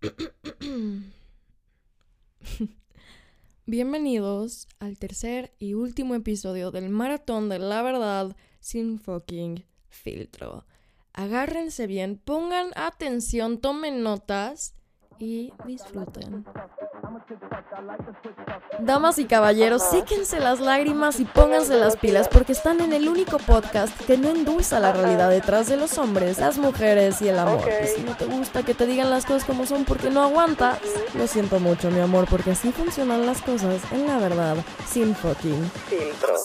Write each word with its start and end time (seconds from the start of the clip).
Bienvenidos 3.66 4.66
al 4.78 4.98
tercer 4.98 5.52
y 5.58 5.74
último 5.74 6.14
episodio 6.14 6.70
del 6.70 6.88
maratón 6.88 7.50
de 7.50 7.58
la 7.58 7.82
verdad 7.82 8.34
sin 8.60 8.98
fucking 8.98 9.66
filtro. 9.88 10.64
Agárrense 11.12 11.86
bien, 11.86 12.16
pongan 12.16 12.70
atención, 12.76 13.60
tomen 13.60 14.02
notas 14.02 14.74
y 15.18 15.52
disfruten. 15.66 16.46
Damas 18.80 19.18
y 19.18 19.24
caballeros, 19.26 19.82
séquense 19.82 20.40
las 20.40 20.60
lágrimas 20.60 21.20
y 21.20 21.24
pónganse 21.24 21.76
las 21.76 21.96
pilas 21.96 22.28
porque 22.28 22.52
están 22.52 22.80
en 22.80 22.92
el 22.92 23.08
único 23.08 23.38
podcast 23.38 23.98
que 24.06 24.16
no 24.16 24.28
endulza 24.28 24.80
la 24.80 24.92
realidad 24.92 25.30
detrás 25.30 25.68
de 25.68 25.76
los 25.76 25.98
hombres, 25.98 26.38
las 26.38 26.58
mujeres 26.58 27.20
y 27.22 27.28
el 27.28 27.38
amor. 27.38 27.68
Y 27.82 27.86
si 27.86 28.02
no 28.02 28.16
te 28.16 28.26
gusta 28.26 28.62
que 28.62 28.74
te 28.74 28.86
digan 28.86 29.10
las 29.10 29.26
cosas 29.26 29.44
como 29.44 29.66
son 29.66 29.84
porque 29.84 30.10
no 30.10 30.22
aguantas, 30.22 30.78
lo 31.14 31.26
siento 31.26 31.60
mucho, 31.60 31.90
mi 31.90 32.00
amor, 32.00 32.26
porque 32.28 32.52
así 32.52 32.72
funcionan 32.72 33.26
las 33.26 33.42
cosas 33.42 33.80
en 33.92 34.06
la 34.06 34.18
verdad, 34.18 34.56
sin 34.86 35.14
fucking 35.14 35.70
filtro. 35.88 36.36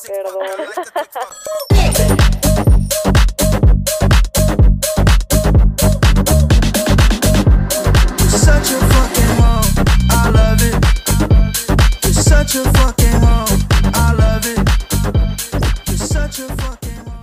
such 8.45 8.73
a 8.73 9.04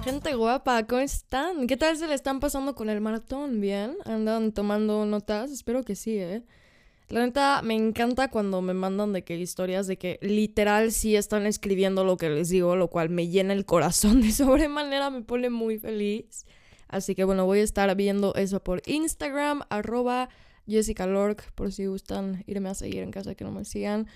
Gente 0.05 0.35
guapa, 0.35 0.87
¿cómo 0.87 1.01
están? 1.01 1.67
¿Qué 1.67 1.77
tal 1.77 1.97
se 1.97 2.07
le 2.07 2.15
están 2.15 2.41
pasando 2.41 2.75
con 2.75 2.89
el 2.89 3.01
maratón? 3.01 3.61
¿Bien? 3.61 3.97
¿Andan 4.07 4.53
tomando 4.53 5.05
notas? 5.05 5.51
Espero 5.51 5.83
que 5.83 5.97
sí, 5.97 6.17
¿eh? 6.17 6.43
La 7.09 7.27
neta, 7.27 7.61
me 7.63 7.75
encanta 7.75 8.29
cuando 8.29 8.63
me 8.63 8.73
mandan 8.73 9.13
de 9.13 9.23
que 9.23 9.37
historias 9.37 9.87
de 9.87 9.99
que 9.99 10.19
literal 10.23 10.93
sí 10.93 11.15
están 11.15 11.45
escribiendo 11.45 12.05
lo 12.05 12.17
que 12.17 12.31
les 12.31 12.49
digo, 12.49 12.75
lo 12.75 12.89
cual 12.89 13.11
me 13.11 13.29
llena 13.29 13.53
el 13.53 13.67
corazón 13.67 14.23
de 14.23 14.33
sobremanera, 14.33 15.11
me 15.11 15.21
pone 15.21 15.51
muy 15.51 15.79
feliz. 15.79 16.47
Así 16.89 17.15
que 17.15 17.25
bueno, 17.25 17.45
voy 17.45 17.59
a 17.59 17.65
estar 17.65 17.95
viendo 17.97 18.35
eso 18.35 18.65
por 18.65 18.81
Instagram, 18.87 19.61
arroba 19.69 20.31
Jessica 20.67 21.07
Lork, 21.07 21.53
por 21.53 21.71
si 21.71 21.85
gustan 21.85 22.45
irme 22.47 22.71
a 22.71 22.75
seguir 22.75 23.03
en 23.03 23.11
caso 23.11 23.29
de 23.29 23.37
que 23.37 23.45
no 23.45 23.53
me 23.53 23.67
sigan. 23.67 24.07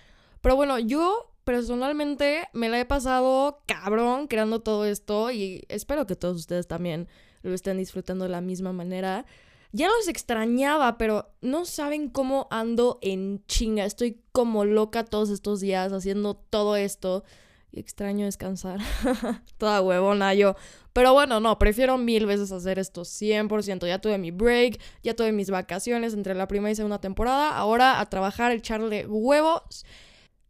Pero 0.47 0.55
bueno, 0.55 0.79
yo 0.79 1.35
personalmente 1.43 2.47
me 2.53 2.69
la 2.69 2.79
he 2.79 2.85
pasado 2.85 3.65
cabrón 3.67 4.29
creando 4.29 4.61
todo 4.61 4.85
esto 4.85 5.33
y 5.33 5.65
espero 5.69 6.07
que 6.07 6.15
todos 6.15 6.37
ustedes 6.37 6.69
también 6.69 7.09
lo 7.43 7.53
estén 7.53 7.79
disfrutando 7.79 8.27
de 8.27 8.31
la 8.31 8.41
misma 8.41 8.73
manera. 8.73 9.27
Ya 9.73 9.89
los 9.89 10.07
extrañaba, 10.07 10.99
pero 10.99 11.35
no 11.41 11.65
saben 11.65 12.09
cómo 12.09 12.47
ando 12.53 13.01
en 13.03 13.45
chinga. 13.49 13.85
Estoy 13.85 14.21
como 14.31 14.65
loca 14.65 15.05
todos 15.05 15.31
estos 15.31 15.59
días 15.59 15.93
haciendo 15.93 16.37
todo 16.37 16.77
esto. 16.77 17.25
Y 17.73 17.81
extraño 17.81 18.27
descansar. 18.27 18.79
Toda 19.59 19.83
huevona 19.83 20.33
yo. 20.35 20.55
Pero 20.93 21.13
bueno, 21.13 21.41
no, 21.41 21.59
prefiero 21.59 21.99
mil 21.99 22.25
veces 22.25 22.53
hacer 22.53 22.79
esto 22.79 23.03
100%. 23.03 23.85
Ya 23.89 24.01
tuve 24.01 24.17
mi 24.17 24.31
break, 24.31 24.79
ya 25.03 25.17
tuve 25.17 25.33
mis 25.33 25.51
vacaciones 25.51 26.15
entre 26.15 26.37
la 26.37 26.47
primera 26.47 26.71
y 26.71 26.77
segunda 26.77 27.01
temporada. 27.01 27.57
Ahora 27.57 27.99
a 27.99 28.09
trabajar, 28.09 28.53
echarle 28.53 29.09
huevos. 29.09 29.85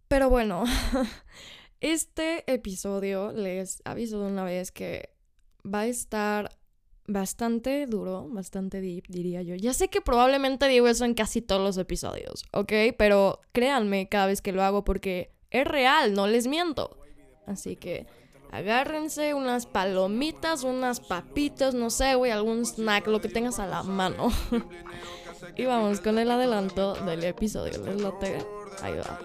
Pero 0.09 0.31
bueno, 0.31 0.65
este 1.81 2.51
episodio 2.53 3.33
les 3.33 3.83
aviso 3.85 4.21
de 4.21 4.31
una 4.31 4.45
vez 4.45 4.71
que 4.71 5.11
va 5.65 5.81
a 5.81 5.87
estar 5.87 6.51
bastante 7.09 7.87
duro, 7.87 8.27
bastante 8.29 8.81
deep, 8.81 9.05
diría 9.09 9.43
yo. 9.43 9.55
Ya 9.55 9.73
sé 9.73 9.89
que 9.89 10.01
probablemente 10.01 10.69
digo 10.69 10.89
eso 10.89 11.05
en 11.05 11.15
casi 11.15 11.43
todos 11.43 11.63
los 11.63 11.79
episodios, 11.79 12.45
¿ok? 12.53 12.73
Pero 12.97 13.41
créanme 13.53 14.09
cada 14.09 14.27
vez 14.27 14.43
que 14.43 14.53
lo 14.53 14.63
hago 14.63 14.85
porque 14.85 15.33
es 15.51 15.67
real, 15.67 16.15
no 16.15 16.27
les 16.27 16.47
miento. 16.47 16.99
Así 17.47 17.77
que 17.77 18.07
agárrense 18.51 19.35
unas 19.35 19.67
palomitas, 19.67 20.65
unas 20.65 21.01
papitas, 21.01 21.75
no 21.75 21.91
sé, 21.91 22.15
güey, 22.15 22.33
algún 22.33 22.65
snack, 22.65 23.07
lo 23.07 23.21
que 23.21 23.29
tengas 23.29 23.59
a 23.59 23.67
la 23.67 23.83
mano. 23.83 24.29
y 25.57 25.65
vamos 25.65 26.01
con 26.01 26.19
el 26.19 26.31
adelanto 26.31 26.95
del 27.05 27.25
episodio. 27.25 27.83
¿Les 27.85 28.01
late? 28.01 28.56
Ahí 28.83 28.95
va. 28.97 29.19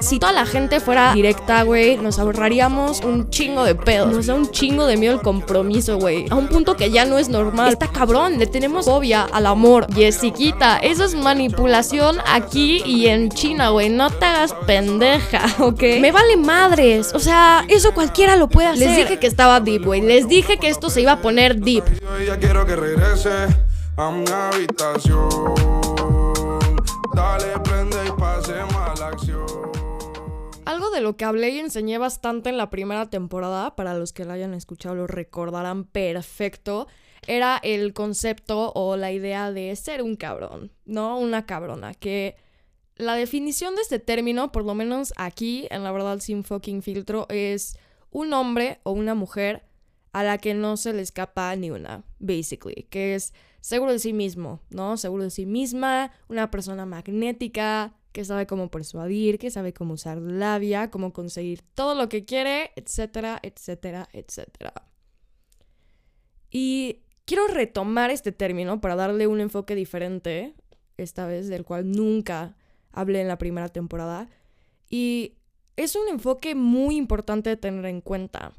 Si 0.00 0.18
toda 0.18 0.32
la 0.32 0.46
gente 0.46 0.80
fuera 0.80 1.12
directa, 1.14 1.62
güey, 1.62 1.96
nos 1.96 2.18
ahorraríamos 2.18 3.00
un 3.00 3.30
chingo 3.30 3.64
de 3.64 3.74
pedos. 3.74 4.12
Nos 4.12 4.26
da 4.26 4.34
un 4.34 4.50
chingo 4.50 4.86
de 4.86 4.96
miedo 4.96 5.14
el 5.14 5.20
compromiso, 5.20 5.98
güey. 5.98 6.26
A 6.30 6.34
un 6.36 6.48
punto 6.48 6.76
que 6.76 6.90
ya 6.90 7.04
no 7.04 7.18
es 7.18 7.28
normal. 7.28 7.72
Está 7.72 7.88
cabrón, 7.88 8.38
le 8.38 8.46
tenemos 8.46 8.86
fobia 8.86 9.22
al 9.22 9.46
amor. 9.46 9.86
Jessiquita, 9.92 10.78
eso 10.78 11.04
es 11.04 11.14
manipulación 11.14 12.18
aquí 12.26 12.82
y 12.84 13.06
en 13.06 13.30
China, 13.30 13.70
güey. 13.70 13.88
No 13.88 14.10
te 14.10 14.24
hagas 14.24 14.54
pendeja, 14.66 15.42
¿ok? 15.58 15.82
Me 16.00 16.12
vale 16.12 16.36
madres. 16.36 17.12
O 17.14 17.18
sea, 17.18 17.64
eso 17.68 17.92
cualquiera 17.94 18.36
lo 18.36 18.48
puede 18.48 18.68
hacer. 18.68 18.88
Les 18.88 18.96
dije 18.96 19.18
que 19.18 19.26
estaba 19.26 19.60
deep, 19.60 19.84
güey. 19.84 20.00
Les 20.00 20.28
dije 20.28 20.58
que 20.58 20.68
esto 20.68 20.90
se 20.90 21.02
iba 21.02 21.12
a 21.12 21.20
poner 21.22 21.56
deep. 21.56 21.84
Yo 22.00 22.24
ya 22.24 22.38
quiero 22.38 22.66
que 22.66 22.76
regrese 22.76 23.46
a 23.96 24.10
mi 24.10 24.24
habitación. 24.28 25.71
Dale, 27.14 27.58
prende 27.60 27.96
y 28.06 28.10
pasemos 28.18 28.74
a 28.74 28.94
la 28.98 29.08
acción. 29.08 29.46
Algo 30.64 30.90
de 30.90 31.00
lo 31.00 31.16
que 31.16 31.24
hablé 31.24 31.50
y 31.50 31.58
enseñé 31.58 31.98
bastante 31.98 32.48
en 32.48 32.56
la 32.56 32.70
primera 32.70 33.10
temporada, 33.10 33.76
para 33.76 33.94
los 33.94 34.12
que 34.12 34.24
la 34.24 34.34
hayan 34.34 34.54
escuchado 34.54 34.94
lo 34.94 35.06
recordarán 35.06 35.84
perfecto, 35.84 36.86
era 37.26 37.60
el 37.62 37.92
concepto 37.92 38.72
o 38.74 38.96
la 38.96 39.12
idea 39.12 39.52
de 39.52 39.74
ser 39.76 40.02
un 40.02 40.16
cabrón, 40.16 40.72
¿no? 40.84 41.18
Una 41.18 41.46
cabrona, 41.46 41.94
que 41.94 42.36
la 42.96 43.14
definición 43.14 43.74
de 43.74 43.82
este 43.82 43.98
término, 43.98 44.52
por 44.52 44.64
lo 44.64 44.74
menos 44.74 45.12
aquí, 45.16 45.66
en 45.70 45.84
la 45.84 45.92
verdad 45.92 46.20
sin 46.20 46.44
fucking 46.44 46.82
filtro, 46.82 47.26
es 47.28 47.76
un 48.10 48.32
hombre 48.32 48.80
o 48.84 48.92
una 48.92 49.14
mujer 49.14 49.64
a 50.12 50.22
la 50.22 50.38
que 50.38 50.54
no 50.54 50.76
se 50.76 50.92
le 50.92 51.02
escapa 51.02 51.54
ni 51.56 51.70
una, 51.70 52.04
basically, 52.18 52.86
que 52.90 53.14
es 53.14 53.32
seguro 53.60 53.92
de 53.92 53.98
sí 53.98 54.12
mismo, 54.12 54.60
¿no? 54.70 54.96
Seguro 54.96 55.24
de 55.24 55.30
sí 55.30 55.46
misma, 55.46 56.12
una 56.28 56.50
persona 56.50 56.84
magnética, 56.86 57.94
que 58.12 58.24
sabe 58.24 58.46
cómo 58.46 58.70
persuadir, 58.70 59.38
que 59.38 59.50
sabe 59.50 59.72
cómo 59.72 59.94
usar 59.94 60.18
labia, 60.18 60.90
cómo 60.90 61.12
conseguir 61.12 61.62
todo 61.74 61.94
lo 61.94 62.08
que 62.08 62.24
quiere, 62.24 62.70
etcétera, 62.76 63.40
etcétera, 63.42 64.08
etcétera. 64.12 64.74
Y 66.50 67.04
quiero 67.24 67.46
retomar 67.48 68.10
este 68.10 68.30
término 68.30 68.80
para 68.82 68.96
darle 68.96 69.26
un 69.26 69.40
enfoque 69.40 69.74
diferente, 69.74 70.54
esta 70.98 71.26
vez 71.26 71.48
del 71.48 71.64
cual 71.64 71.90
nunca 71.90 72.56
hablé 72.90 73.22
en 73.22 73.28
la 73.28 73.38
primera 73.38 73.70
temporada. 73.70 74.28
Y 74.90 75.38
es 75.76 75.96
un 75.96 76.06
enfoque 76.08 76.54
muy 76.54 76.96
importante 76.96 77.48
de 77.48 77.56
tener 77.56 77.86
en 77.86 78.02
cuenta. 78.02 78.52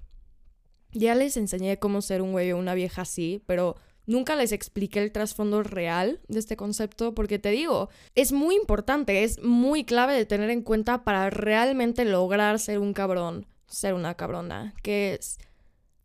Ya 0.94 1.16
les 1.16 1.38
enseñé 1.38 1.80
cómo 1.80 2.02
ser 2.02 2.22
un 2.22 2.32
güey 2.32 2.52
o 2.52 2.58
una 2.58 2.74
vieja 2.74 3.02
así, 3.04 3.42
pero 3.46 3.76
nunca 4.06 4.36
les 4.36 4.52
expliqué 4.52 5.02
el 5.02 5.12
trasfondo 5.12 5.64
real 5.64 6.20
de 6.28 6.40
este 6.40 6.56
concepto 6.56 7.14
porque 7.14 7.40
te 7.40 7.50
digo, 7.50 7.90
es 8.16 8.32
muy 8.32 8.56
importante, 8.56 9.24
es 9.24 9.42
muy 9.42 9.86
clave 9.86 10.14
de 10.14 10.26
tener 10.26 10.50
en 10.50 10.62
cuenta 10.62 11.04
para 11.04 11.30
realmente 11.30 12.06
lograr 12.06 12.60
ser 12.60 12.80
un 12.80 12.94
cabrón, 12.94 13.48
ser 13.68 13.94
una 13.94 14.16
cabrona, 14.16 14.74
que 14.84 15.16
es 15.16 15.40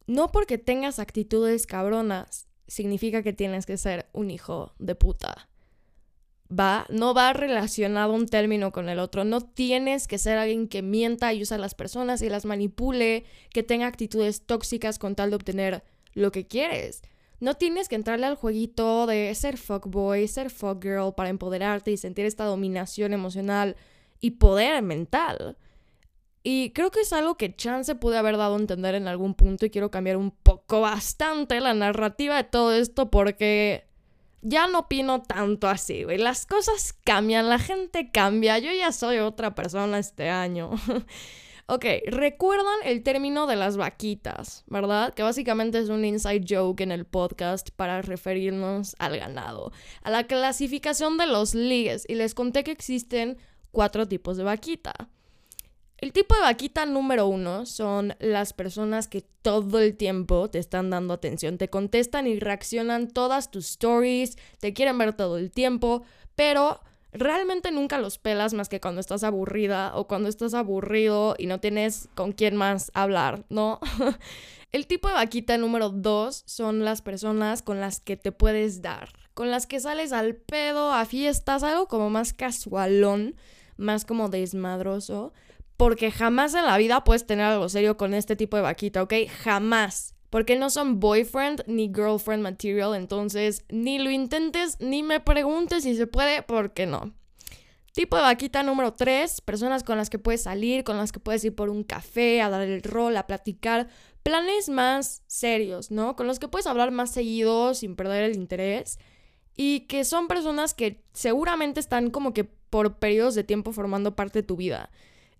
no 0.06 0.32
porque 0.32 0.56
tengas 0.56 0.98
actitudes 0.98 1.66
cabronas 1.66 2.48
significa 2.66 3.22
que 3.22 3.32
tienes 3.32 3.66
que 3.66 3.76
ser 3.76 4.08
un 4.12 4.30
hijo 4.30 4.72
de 4.78 4.94
puta. 4.94 5.48
Va, 6.50 6.86
no 6.88 7.12
va 7.12 7.34
relacionado 7.34 8.14
un 8.14 8.26
término 8.26 8.72
con 8.72 8.88
el 8.88 8.98
otro. 8.98 9.24
No 9.24 9.40
tienes 9.42 10.08
que 10.08 10.18
ser 10.18 10.38
alguien 10.38 10.66
que 10.66 10.80
mienta 10.80 11.32
y 11.34 11.42
usa 11.42 11.56
a 11.56 11.60
las 11.60 11.74
personas 11.74 12.22
y 12.22 12.30
las 12.30 12.46
manipule, 12.46 13.24
que 13.52 13.62
tenga 13.62 13.86
actitudes 13.86 14.46
tóxicas 14.46 14.98
con 14.98 15.14
tal 15.14 15.30
de 15.30 15.36
obtener 15.36 15.84
lo 16.14 16.32
que 16.32 16.46
quieres. 16.46 17.02
No 17.40 17.54
tienes 17.54 17.88
que 17.88 17.94
entrarle 17.94 18.26
al 18.26 18.34
jueguito 18.34 19.06
de 19.06 19.34
ser 19.34 19.58
fuckboy, 19.58 20.26
ser 20.26 20.50
fuckgirl 20.50 21.14
para 21.14 21.28
empoderarte 21.28 21.90
y 21.92 21.96
sentir 21.96 22.24
esta 22.24 22.44
dominación 22.44 23.12
emocional 23.12 23.76
y 24.20 24.32
poder 24.32 24.82
mental. 24.82 25.56
Y 26.42 26.70
creo 26.70 26.90
que 26.90 27.00
es 27.00 27.12
algo 27.12 27.36
que 27.36 27.54
Chance 27.54 27.94
pude 27.94 28.16
haber 28.16 28.36
dado 28.36 28.56
a 28.56 28.58
entender 28.58 28.94
en 28.94 29.06
algún 29.06 29.34
punto 29.34 29.66
y 29.66 29.70
quiero 29.70 29.90
cambiar 29.90 30.16
un 30.16 30.30
poco 30.30 30.80
bastante 30.80 31.60
la 31.60 31.74
narrativa 31.74 32.36
de 32.36 32.44
todo 32.44 32.72
esto 32.72 33.10
porque 33.10 33.87
ya 34.42 34.66
no 34.66 34.80
opino 34.80 35.22
tanto 35.22 35.68
así, 35.68 36.04
güey. 36.04 36.18
Las 36.18 36.46
cosas 36.46 36.94
cambian, 37.04 37.48
la 37.48 37.58
gente 37.58 38.10
cambia. 38.10 38.58
Yo 38.58 38.72
ya 38.72 38.92
soy 38.92 39.18
otra 39.18 39.54
persona 39.54 39.98
este 39.98 40.28
año. 40.28 40.70
ok, 41.66 41.84
recuerdan 42.06 42.78
el 42.84 43.02
término 43.02 43.46
de 43.46 43.56
las 43.56 43.76
vaquitas, 43.76 44.64
¿verdad? 44.68 45.12
Que 45.14 45.22
básicamente 45.22 45.78
es 45.78 45.88
un 45.88 46.04
inside 46.04 46.44
joke 46.48 46.82
en 46.82 46.92
el 46.92 47.04
podcast 47.04 47.70
para 47.70 48.00
referirnos 48.02 48.96
al 48.98 49.18
ganado, 49.18 49.72
a 50.02 50.10
la 50.10 50.26
clasificación 50.26 51.18
de 51.18 51.26
los 51.26 51.54
ligues. 51.54 52.04
Y 52.08 52.14
les 52.14 52.34
conté 52.34 52.64
que 52.64 52.70
existen 52.70 53.38
cuatro 53.72 54.06
tipos 54.06 54.36
de 54.36 54.44
vaquita. 54.44 55.08
El 55.98 56.12
tipo 56.12 56.36
de 56.36 56.42
vaquita 56.42 56.86
número 56.86 57.26
uno 57.26 57.66
son 57.66 58.14
las 58.20 58.52
personas 58.52 59.08
que 59.08 59.22
todo 59.42 59.80
el 59.80 59.96
tiempo 59.96 60.48
te 60.48 60.60
están 60.60 60.90
dando 60.90 61.12
atención, 61.12 61.58
te 61.58 61.68
contestan 61.68 62.28
y 62.28 62.38
reaccionan 62.38 63.08
todas 63.08 63.50
tus 63.50 63.70
stories, 63.70 64.38
te 64.60 64.72
quieren 64.72 64.96
ver 64.96 65.14
todo 65.14 65.38
el 65.38 65.50
tiempo, 65.50 66.04
pero 66.36 66.80
realmente 67.10 67.72
nunca 67.72 67.98
los 67.98 68.18
pelas 68.18 68.54
más 68.54 68.68
que 68.68 68.80
cuando 68.80 69.00
estás 69.00 69.24
aburrida 69.24 69.90
o 69.96 70.06
cuando 70.06 70.28
estás 70.28 70.54
aburrido 70.54 71.34
y 71.36 71.46
no 71.46 71.58
tienes 71.58 72.08
con 72.14 72.30
quién 72.30 72.54
más 72.54 72.92
hablar, 72.94 73.44
¿no? 73.48 73.80
el 74.70 74.86
tipo 74.86 75.08
de 75.08 75.14
vaquita 75.14 75.58
número 75.58 75.88
dos 75.88 76.44
son 76.46 76.84
las 76.84 77.02
personas 77.02 77.62
con 77.62 77.80
las 77.80 77.98
que 77.98 78.16
te 78.16 78.30
puedes 78.30 78.82
dar, 78.82 79.08
con 79.34 79.50
las 79.50 79.66
que 79.66 79.80
sales 79.80 80.12
al 80.12 80.36
pedo, 80.36 80.92
a 80.92 81.04
fiestas, 81.06 81.64
algo 81.64 81.88
como 81.88 82.08
más 82.08 82.32
casualón, 82.32 83.34
más 83.76 84.04
como 84.04 84.28
desmadroso 84.28 85.32
porque 85.78 86.10
jamás 86.10 86.54
en 86.54 86.66
la 86.66 86.76
vida 86.76 87.04
puedes 87.04 87.24
tener 87.24 87.46
algo 87.46 87.68
serio 87.68 87.96
con 87.96 88.12
este 88.12 88.34
tipo 88.34 88.56
de 88.56 88.64
vaquita, 88.64 89.00
¿ok? 89.00 89.14
Jamás. 89.44 90.14
Porque 90.28 90.56
no 90.58 90.70
son 90.70 90.98
boyfriend 90.98 91.62
ni 91.68 91.86
girlfriend 91.86 92.42
material, 92.42 92.94
entonces 92.96 93.64
ni 93.70 93.98
lo 93.98 94.10
intentes 94.10 94.76
ni 94.80 95.02
me 95.02 95.20
preguntes 95.20 95.84
si 95.84 95.96
se 95.96 96.08
puede, 96.08 96.42
porque 96.42 96.84
no. 96.84 97.14
Tipo 97.92 98.16
de 98.16 98.22
vaquita 98.22 98.64
número 98.64 98.94
3, 98.94 99.40
personas 99.42 99.84
con 99.84 99.96
las 99.96 100.10
que 100.10 100.18
puedes 100.18 100.42
salir, 100.42 100.82
con 100.82 100.98
las 100.98 101.12
que 101.12 101.20
puedes 101.20 101.44
ir 101.44 101.54
por 101.54 101.70
un 101.70 101.84
café, 101.84 102.42
a 102.42 102.50
dar 102.50 102.62
el 102.62 102.82
rol, 102.82 103.16
a 103.16 103.28
platicar, 103.28 103.88
planes 104.24 104.68
más 104.68 105.22
serios, 105.28 105.92
¿no? 105.92 106.16
Con 106.16 106.26
los 106.26 106.40
que 106.40 106.48
puedes 106.48 106.66
hablar 106.66 106.90
más 106.90 107.12
seguido 107.12 107.72
sin 107.74 107.94
perder 107.94 108.24
el 108.24 108.34
interés 108.34 108.98
y 109.56 109.86
que 109.86 110.04
son 110.04 110.26
personas 110.26 110.74
que 110.74 111.04
seguramente 111.12 111.78
están 111.78 112.10
como 112.10 112.34
que 112.34 112.42
por 112.44 112.98
periodos 112.98 113.36
de 113.36 113.44
tiempo 113.44 113.72
formando 113.72 114.16
parte 114.16 114.40
de 114.40 114.42
tu 114.42 114.56
vida 114.56 114.90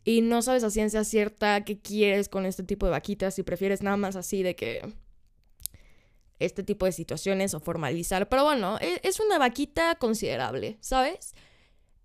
y 0.08 0.22
no 0.22 0.40
sabes 0.40 0.64
a 0.64 0.70
ciencia 0.70 1.04
cierta 1.04 1.66
qué 1.66 1.82
quieres 1.82 2.30
con 2.30 2.46
este 2.46 2.62
tipo 2.62 2.86
de 2.86 2.92
vaquitas, 2.92 3.34
si 3.34 3.42
prefieres 3.42 3.82
nada 3.82 3.98
más 3.98 4.16
así 4.16 4.42
de 4.42 4.56
que 4.56 4.94
este 6.38 6.62
tipo 6.62 6.86
de 6.86 6.92
situaciones 6.92 7.52
o 7.52 7.60
formalizar. 7.60 8.26
Pero 8.26 8.44
bueno, 8.44 8.78
e, 8.80 9.00
es 9.02 9.20
una 9.20 9.36
vaquita 9.36 9.96
considerable, 9.96 10.78
¿sabes? 10.80 11.34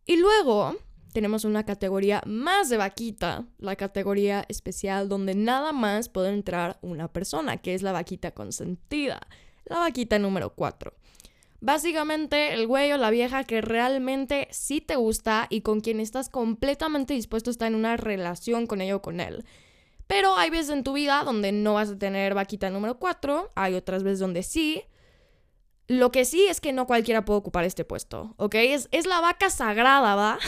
Y 0.06 0.18
luego 0.18 0.76
tenemos 1.14 1.46
una 1.46 1.66
categoría 1.66 2.22
más 2.26 2.68
de 2.68 2.76
vaquita, 2.76 3.48
la 3.58 3.78
categoría 3.78 4.44
especial 4.50 5.08
donde 5.08 5.34
nada 5.34 5.72
más 5.72 6.10
puede 6.10 6.34
entrar 6.34 6.80
una 6.82 7.08
persona, 7.08 7.56
que 7.56 7.74
es 7.74 7.84
la 7.84 7.94
vaquita 7.94 8.32
consentida, 8.32 9.26
la 9.64 9.80
vaquita 9.80 10.20
número 10.20 10.54
4. 10.54 10.94
Básicamente, 11.64 12.52
el 12.52 12.68
güey 12.68 12.92
o 12.92 12.98
la 12.98 13.10
vieja 13.10 13.46
que 13.46 13.62
realmente 13.62 14.50
sí 14.52 14.82
te 14.82 14.98
gusta 14.98 15.48
y 15.50 15.62
con 15.62 15.80
quien 15.80 16.02
estás 16.02 16.28
completamente 16.28 17.14
dispuesto 17.14 17.50
a 17.50 17.52
estar 17.52 17.70
en 17.70 17.76
una 17.76 17.96
relación 17.96 18.68
con 18.68 18.82
ella 18.82 18.98
o 18.98 19.02
con 19.02 19.22
él. 19.22 19.46
Pero 20.06 20.36
hay 20.36 20.50
veces 20.50 20.72
en 20.72 20.84
tu 20.84 20.92
vida 20.92 21.24
donde 21.24 21.54
no 21.54 21.76
vas 21.76 21.92
a 21.92 21.98
tener 21.98 22.34
vaquita 22.34 22.70
número 22.70 23.00
4, 23.00 23.52
hay 23.56 23.76
otras 23.76 24.04
veces 24.04 24.20
donde 24.20 24.44
sí. 24.44 24.84
Lo 25.88 26.12
que 26.12 26.26
sí 26.26 26.46
es 26.50 26.60
que 26.60 26.74
no 26.74 26.86
cualquiera 26.86 27.24
puede 27.24 27.40
ocupar 27.40 27.64
este 27.64 27.86
puesto, 27.86 28.36
¿ok? 28.36 28.56
Es, 28.56 28.90
es 28.92 29.06
la 29.06 29.22
vaca 29.22 29.50
sagrada, 29.50 30.16
¿va? 30.16 30.40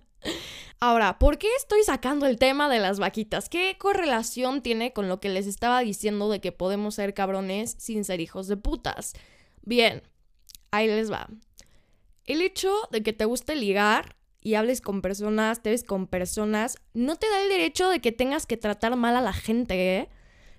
Ahora, 0.78 1.18
¿por 1.18 1.38
qué 1.38 1.48
estoy 1.56 1.84
sacando 1.84 2.26
el 2.26 2.38
tema 2.38 2.68
de 2.68 2.80
las 2.80 2.98
vaquitas? 2.98 3.48
¿Qué 3.48 3.76
correlación 3.78 4.60
tiene 4.60 4.92
con 4.92 5.08
lo 5.08 5.20
que 5.20 5.30
les 5.30 5.46
estaba 5.46 5.80
diciendo 5.80 6.28
de 6.28 6.42
que 6.42 6.52
podemos 6.52 6.96
ser 6.96 7.14
cabrones 7.14 7.76
sin 7.78 8.04
ser 8.04 8.20
hijos 8.20 8.46
de 8.46 8.58
putas? 8.58 9.14
Bien, 9.62 10.02
Ahí 10.74 10.88
les 10.88 11.08
va. 11.08 11.28
El 12.24 12.42
hecho 12.42 12.74
de 12.90 13.04
que 13.04 13.12
te 13.12 13.26
guste 13.26 13.54
ligar 13.54 14.16
y 14.40 14.54
hables 14.54 14.80
con 14.80 15.02
personas, 15.02 15.62
te 15.62 15.70
ves 15.70 15.84
con 15.84 16.08
personas, 16.08 16.78
no 16.94 17.14
te 17.14 17.30
da 17.30 17.40
el 17.42 17.48
derecho 17.48 17.88
de 17.88 18.00
que 18.00 18.10
tengas 18.10 18.44
que 18.44 18.56
tratar 18.56 18.96
mal 18.96 19.14
a 19.14 19.20
la 19.20 19.32
gente, 19.32 19.98
¿eh? 19.98 20.08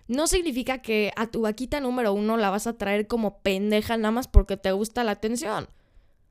No 0.08 0.28
significa 0.28 0.82
que 0.82 1.12
a 1.18 1.28
tu 1.28 1.42
vaquita 1.42 1.82
número 1.82 2.14
uno 2.14 2.38
la 2.38 2.50
vas 2.50 2.66
a 2.66 2.78
traer 2.78 3.08
como 3.08 3.40
pendeja 3.40 3.98
nada 3.98 4.12
más 4.12 4.30
porque 4.30 4.56
te 4.56 4.72
gusta 4.72 5.04
la 5.04 5.12
atención. 5.12 5.68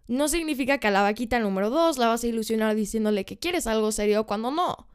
No 0.08 0.28
significa 0.28 0.78
que 0.78 0.86
a 0.86 0.90
la 0.90 1.02
vaquita 1.02 1.38
número 1.38 1.68
dos 1.68 1.98
la 1.98 2.08
vas 2.08 2.24
a 2.24 2.26
ilusionar 2.26 2.74
diciéndole 2.74 3.26
que 3.26 3.38
quieres 3.38 3.66
algo 3.66 3.92
serio 3.92 4.24
cuando 4.24 4.50
no. 4.50 4.88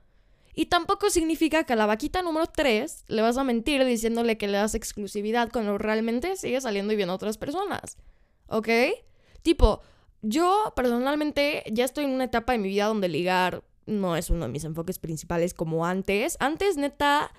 Y 0.55 0.65
tampoco 0.65 1.11
significa 1.11 1.63
que 1.63 1.73
a 1.73 1.75
la 1.75 1.85
vaquita 1.85 2.23
número 2.23 2.47
3 2.47 3.05
le 3.07 3.21
vas 3.21 3.37
a 3.37 3.43
mentir 3.43 3.85
diciéndole 3.85 4.37
que 4.37 4.47
le 4.47 4.57
das 4.57 4.73
exclusividad 4.73 5.51
cuando 5.51 5.77
realmente 5.77 6.35
sigue 6.35 6.59
saliendo 6.59 6.91
y 6.91 6.95
viendo 6.95 7.13
a 7.13 7.15
otras 7.15 7.37
personas. 7.37 7.97
¿Ok? 8.49 8.69
Tipo, 9.41 9.81
yo 10.21 10.73
personalmente 10.75 11.63
ya 11.71 11.85
estoy 11.85 12.05
en 12.05 12.11
una 12.11 12.25
etapa 12.25 12.53
de 12.53 12.59
mi 12.59 12.69
vida 12.69 12.85
donde 12.85 13.07
ligar 13.07 13.63
no 13.85 14.15
es 14.15 14.29
uno 14.29 14.45
de 14.45 14.51
mis 14.51 14.63
enfoques 14.63 14.99
principales 14.99 15.53
como 15.53 15.85
antes. 15.85 16.37
Antes, 16.39 16.77
neta, 16.77 17.31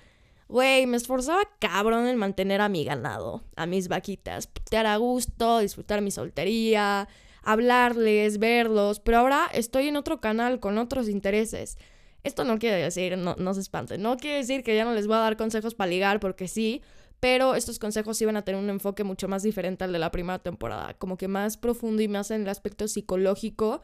güey, 0.47 0.85
me 0.85 0.97
esforzaba 0.97 1.43
cabrón 1.59 2.07
en 2.07 2.17
mantener 2.17 2.61
a 2.61 2.69
mi 2.69 2.83
ganado, 2.83 3.43
a 3.55 3.65
mis 3.65 3.87
vaquitas, 3.87 4.47
putear 4.47 4.85
a 4.85 4.97
gusto, 4.97 5.59
disfrutar 5.59 6.01
mi 6.01 6.11
soltería, 6.11 7.07
hablarles, 7.43 8.37
verlos, 8.37 8.99
pero 8.99 9.19
ahora 9.19 9.49
estoy 9.53 9.87
en 9.87 9.95
otro 9.95 10.19
canal 10.19 10.59
con 10.59 10.77
otros 10.77 11.07
intereses. 11.07 11.77
Esto 12.23 12.43
no 12.43 12.59
quiere 12.59 12.81
decir, 12.81 13.17
no, 13.17 13.35
no 13.37 13.53
se 13.53 13.61
espanten, 13.61 14.01
no 14.01 14.17
quiere 14.17 14.37
decir 14.37 14.63
que 14.63 14.75
ya 14.75 14.85
no 14.85 14.93
les 14.93 15.07
voy 15.07 15.15
a 15.15 15.21
dar 15.21 15.37
consejos 15.37 15.73
para 15.73 15.89
ligar 15.89 16.19
porque 16.19 16.47
sí, 16.47 16.81
pero 17.21 17.53
estos 17.53 17.77
consejos 17.77 18.19
iban 18.21 18.35
a 18.35 18.41
tener 18.41 18.59
un 18.59 18.69
enfoque 18.69 19.03
mucho 19.05 19.27
más 19.27 19.43
diferente 19.43 19.83
al 19.83 19.93
de 19.93 19.99
la 19.99 20.11
primera 20.11 20.39
temporada, 20.39 20.95
como 20.95 21.17
que 21.17 21.27
más 21.27 21.55
profundo 21.55 22.01
y 22.01 22.07
más 22.07 22.31
en 22.31 22.41
el 22.41 22.49
aspecto 22.49 22.87
psicológico, 22.87 23.83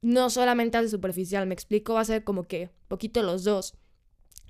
no 0.00 0.30
solamente 0.30 0.78
al 0.78 0.88
superficial, 0.88 1.46
me 1.46 1.52
explico, 1.52 1.94
va 1.94 2.00
a 2.00 2.06
ser 2.06 2.24
como 2.24 2.44
que 2.44 2.70
poquito 2.88 3.22
los 3.22 3.44
dos. 3.44 3.74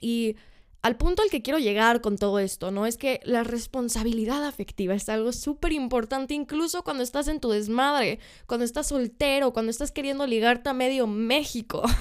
Y 0.01 0.37
al 0.83 0.97
punto 0.97 1.23
al 1.23 1.31
que 1.31 1.43
quiero 1.43 1.59
llegar 1.59 2.01
con 2.01 2.17
todo 2.17 2.39
esto, 2.39 2.71
¿no? 2.71 2.87
Es 2.87 2.97
que 2.97 3.21
la 3.25 3.45
responsabilidad 3.45 4.45
afectiva 4.45 4.95
es 4.95 5.09
algo 5.09 5.33
súper 5.33 5.73
importante, 5.73 6.35
incluso 6.35 6.83
cuando 6.85 7.03
estás 7.03 7.29
en 7.29 7.41
tu 7.41 7.51
desmadre, 7.51 8.19
cuando 8.47 8.65
estás 8.65 8.89
soltero, 8.89 9.53
cuando 9.53 9.71
estás 9.71 9.93
queriendo 9.93 10.27
ligarte 10.27 10.71
a 10.71 10.75
medio 10.75 11.07
México. 11.07 11.83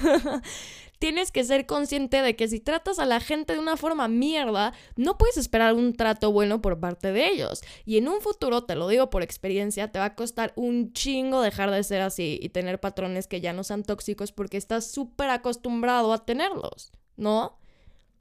tienes 0.99 1.31
que 1.31 1.43
ser 1.43 1.65
consciente 1.65 2.21
de 2.21 2.35
que 2.35 2.47
si 2.47 2.59
tratas 2.59 2.99
a 2.99 3.05
la 3.05 3.19
gente 3.19 3.53
de 3.53 3.59
una 3.59 3.77
forma 3.77 4.07
mierda, 4.07 4.73
no 4.95 5.17
puedes 5.17 5.37
esperar 5.37 5.73
un 5.73 5.93
trato 5.93 6.31
bueno 6.31 6.61
por 6.61 6.79
parte 6.79 7.11
de 7.11 7.27
ellos. 7.29 7.61
Y 7.85 7.97
en 7.97 8.07
un 8.07 8.21
futuro, 8.21 8.65
te 8.65 8.75
lo 8.75 8.87
digo 8.87 9.09
por 9.09 9.23
experiencia, 9.23 9.91
te 9.91 9.99
va 9.99 10.05
a 10.05 10.15
costar 10.15 10.53
un 10.55 10.93
chingo 10.93 11.41
dejar 11.41 11.71
de 11.71 11.83
ser 11.83 12.01
así 12.01 12.37
y 12.41 12.49
tener 12.49 12.79
patrones 12.79 13.27
que 13.27 13.41
ya 13.41 13.53
no 13.53 13.63
sean 13.63 13.83
tóxicos 13.83 14.31
porque 14.31 14.57
estás 14.57 14.91
súper 14.91 15.29
acostumbrado 15.29 16.13
a 16.13 16.25
tenerlos, 16.25 16.91
¿no? 17.15 17.58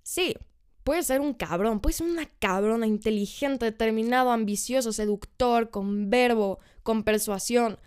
Sí, 0.09 0.35
puedes 0.85 1.07
ser 1.07 1.21
un 1.21 1.35
cabrón, 1.35 1.81
puedes 1.81 1.97
ser 1.97 2.07
una 2.07 2.25
cabrona 2.39 2.87
inteligente, 2.87 3.67
determinado, 3.67 4.31
ambicioso, 4.31 4.93
seductor, 4.93 5.69
con 5.69 6.09
verbo, 6.09 6.61
con 6.83 7.03
persuasión 7.03 7.79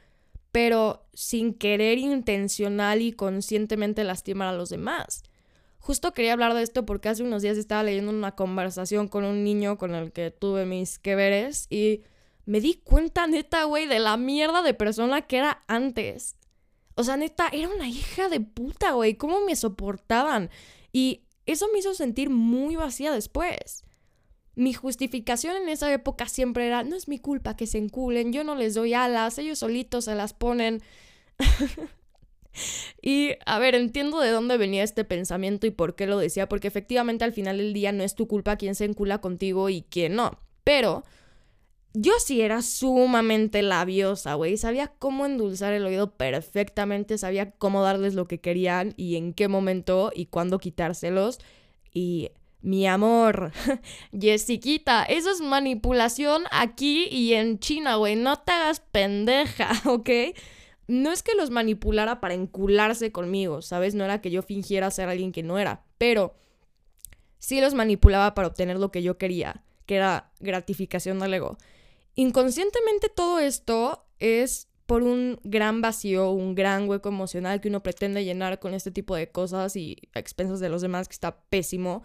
pero 0.51 1.05
sin 1.13 1.53
querer 1.53 1.97
intencional 1.97 3.01
y 3.01 3.13
conscientemente 3.13 4.03
lastimar 4.03 4.49
a 4.49 4.57
los 4.57 4.69
demás. 4.69 5.23
Justo 5.79 6.13
quería 6.13 6.33
hablar 6.33 6.53
de 6.53 6.61
esto 6.61 6.85
porque 6.85 7.09
hace 7.09 7.23
unos 7.23 7.41
días 7.41 7.57
estaba 7.57 7.83
leyendo 7.83 8.11
una 8.11 8.35
conversación 8.35 9.07
con 9.07 9.23
un 9.23 9.43
niño 9.43 9.77
con 9.77 9.95
el 9.95 10.11
que 10.11 10.29
tuve 10.29 10.65
mis 10.65 10.99
que 10.99 11.15
veres 11.15 11.67
y 11.69 12.03
me 12.45 12.59
di 12.59 12.75
cuenta, 12.75 13.27
neta, 13.27 13.63
güey, 13.63 13.87
de 13.87 13.99
la 13.99 14.17
mierda 14.17 14.61
de 14.61 14.73
persona 14.73 15.21
que 15.21 15.37
era 15.37 15.63
antes. 15.67 16.35
O 16.95 17.03
sea, 17.03 17.17
neta, 17.17 17.47
era 17.51 17.69
una 17.69 17.87
hija 17.87 18.29
de 18.29 18.41
puta, 18.41 18.91
güey. 18.91 19.15
¿Cómo 19.15 19.41
me 19.45 19.55
soportaban? 19.55 20.49
Y 20.91 21.23
eso 21.51 21.67
me 21.71 21.79
hizo 21.79 21.93
sentir 21.93 22.29
muy 22.29 22.75
vacía 22.75 23.11
después 23.11 23.83
mi 24.55 24.73
justificación 24.73 25.55
en 25.55 25.69
esa 25.69 25.91
época 25.93 26.27
siempre 26.27 26.67
era, 26.67 26.83
no 26.83 26.95
es 26.95 27.07
mi 27.07 27.19
culpa 27.19 27.55
que 27.55 27.67
se 27.67 27.77
enculen, 27.77 28.33
yo 28.33 28.43
no 28.43 28.55
les 28.55 28.73
doy 28.73 28.93
alas, 28.93 29.37
ellos 29.37 29.59
solitos 29.59 30.05
se 30.05 30.15
las 30.15 30.33
ponen. 30.33 30.81
y 33.01 33.31
a 33.45 33.59
ver, 33.59 33.75
entiendo 33.75 34.19
de 34.19 34.29
dónde 34.29 34.57
venía 34.57 34.83
este 34.83 35.05
pensamiento 35.05 35.67
y 35.67 35.71
por 35.71 35.95
qué 35.95 36.05
lo 36.05 36.17
decía, 36.17 36.49
porque 36.49 36.67
efectivamente 36.67 37.23
al 37.23 37.33
final 37.33 37.57
del 37.57 37.73
día 37.73 37.91
no 37.91 38.03
es 38.03 38.15
tu 38.15 38.27
culpa 38.27 38.57
quién 38.57 38.75
se 38.75 38.85
encula 38.85 39.19
contigo 39.19 39.69
y 39.69 39.83
quién 39.83 40.15
no. 40.15 40.37
Pero 40.63 41.03
yo 41.93 42.13
sí 42.19 42.41
era 42.41 42.61
sumamente 42.61 43.61
labiosa, 43.61 44.35
güey. 44.35 44.57
Sabía 44.57 44.87
cómo 44.87 45.25
endulzar 45.25 45.73
el 45.73 45.85
oído 45.85 46.15
perfectamente, 46.15 47.17
sabía 47.17 47.51
cómo 47.51 47.83
darles 47.83 48.13
lo 48.13 48.27
que 48.27 48.39
querían 48.39 48.93
y 48.97 49.17
en 49.17 49.33
qué 49.33 49.47
momento 49.47 50.11
y 50.15 50.27
cuándo 50.27 50.57
quitárselos. 50.57 51.39
Y 51.93 52.31
mi 52.61 52.87
amor, 52.87 53.51
Jessiquita, 54.17 55.03
eso 55.03 55.31
es 55.31 55.41
manipulación 55.41 56.43
aquí 56.51 57.07
y 57.11 57.33
en 57.33 57.59
China, 57.59 57.95
güey. 57.95 58.15
No 58.15 58.37
te 58.39 58.51
hagas 58.53 58.79
pendeja, 58.79 59.71
¿ok? 59.85 60.09
No 60.87 61.11
es 61.11 61.23
que 61.23 61.35
los 61.35 61.49
manipulara 61.49 62.21
para 62.21 62.33
encularse 62.33 63.11
conmigo, 63.11 63.61
¿sabes? 63.61 63.95
No 63.95 64.05
era 64.05 64.21
que 64.21 64.31
yo 64.31 64.43
fingiera 64.43 64.91
ser 64.91 65.09
alguien 65.09 65.31
que 65.31 65.43
no 65.43 65.57
era, 65.57 65.83
pero 65.97 66.35
sí 67.39 67.59
los 67.59 67.73
manipulaba 67.73 68.33
para 68.33 68.47
obtener 68.47 68.77
lo 68.77 68.91
que 68.91 69.01
yo 69.01 69.17
quería, 69.17 69.63
que 69.85 69.95
era 69.95 70.31
gratificación 70.39 71.19
del 71.19 71.33
ego. 71.33 71.57
Inconscientemente 72.21 73.09
todo 73.09 73.39
esto 73.39 74.05
es 74.19 74.67
por 74.85 75.01
un 75.01 75.39
gran 75.43 75.81
vacío, 75.81 76.29
un 76.29 76.53
gran 76.53 76.87
hueco 76.87 77.09
emocional 77.09 77.59
que 77.59 77.69
uno 77.69 77.81
pretende 77.81 78.23
llenar 78.23 78.59
con 78.59 78.75
este 78.75 78.91
tipo 78.91 79.15
de 79.15 79.31
cosas 79.31 79.75
y 79.75 79.97
a 80.13 80.19
expensas 80.19 80.59
de 80.59 80.69
los 80.69 80.83
demás, 80.83 81.07
que 81.07 81.13
está 81.13 81.41
pésimo. 81.49 82.03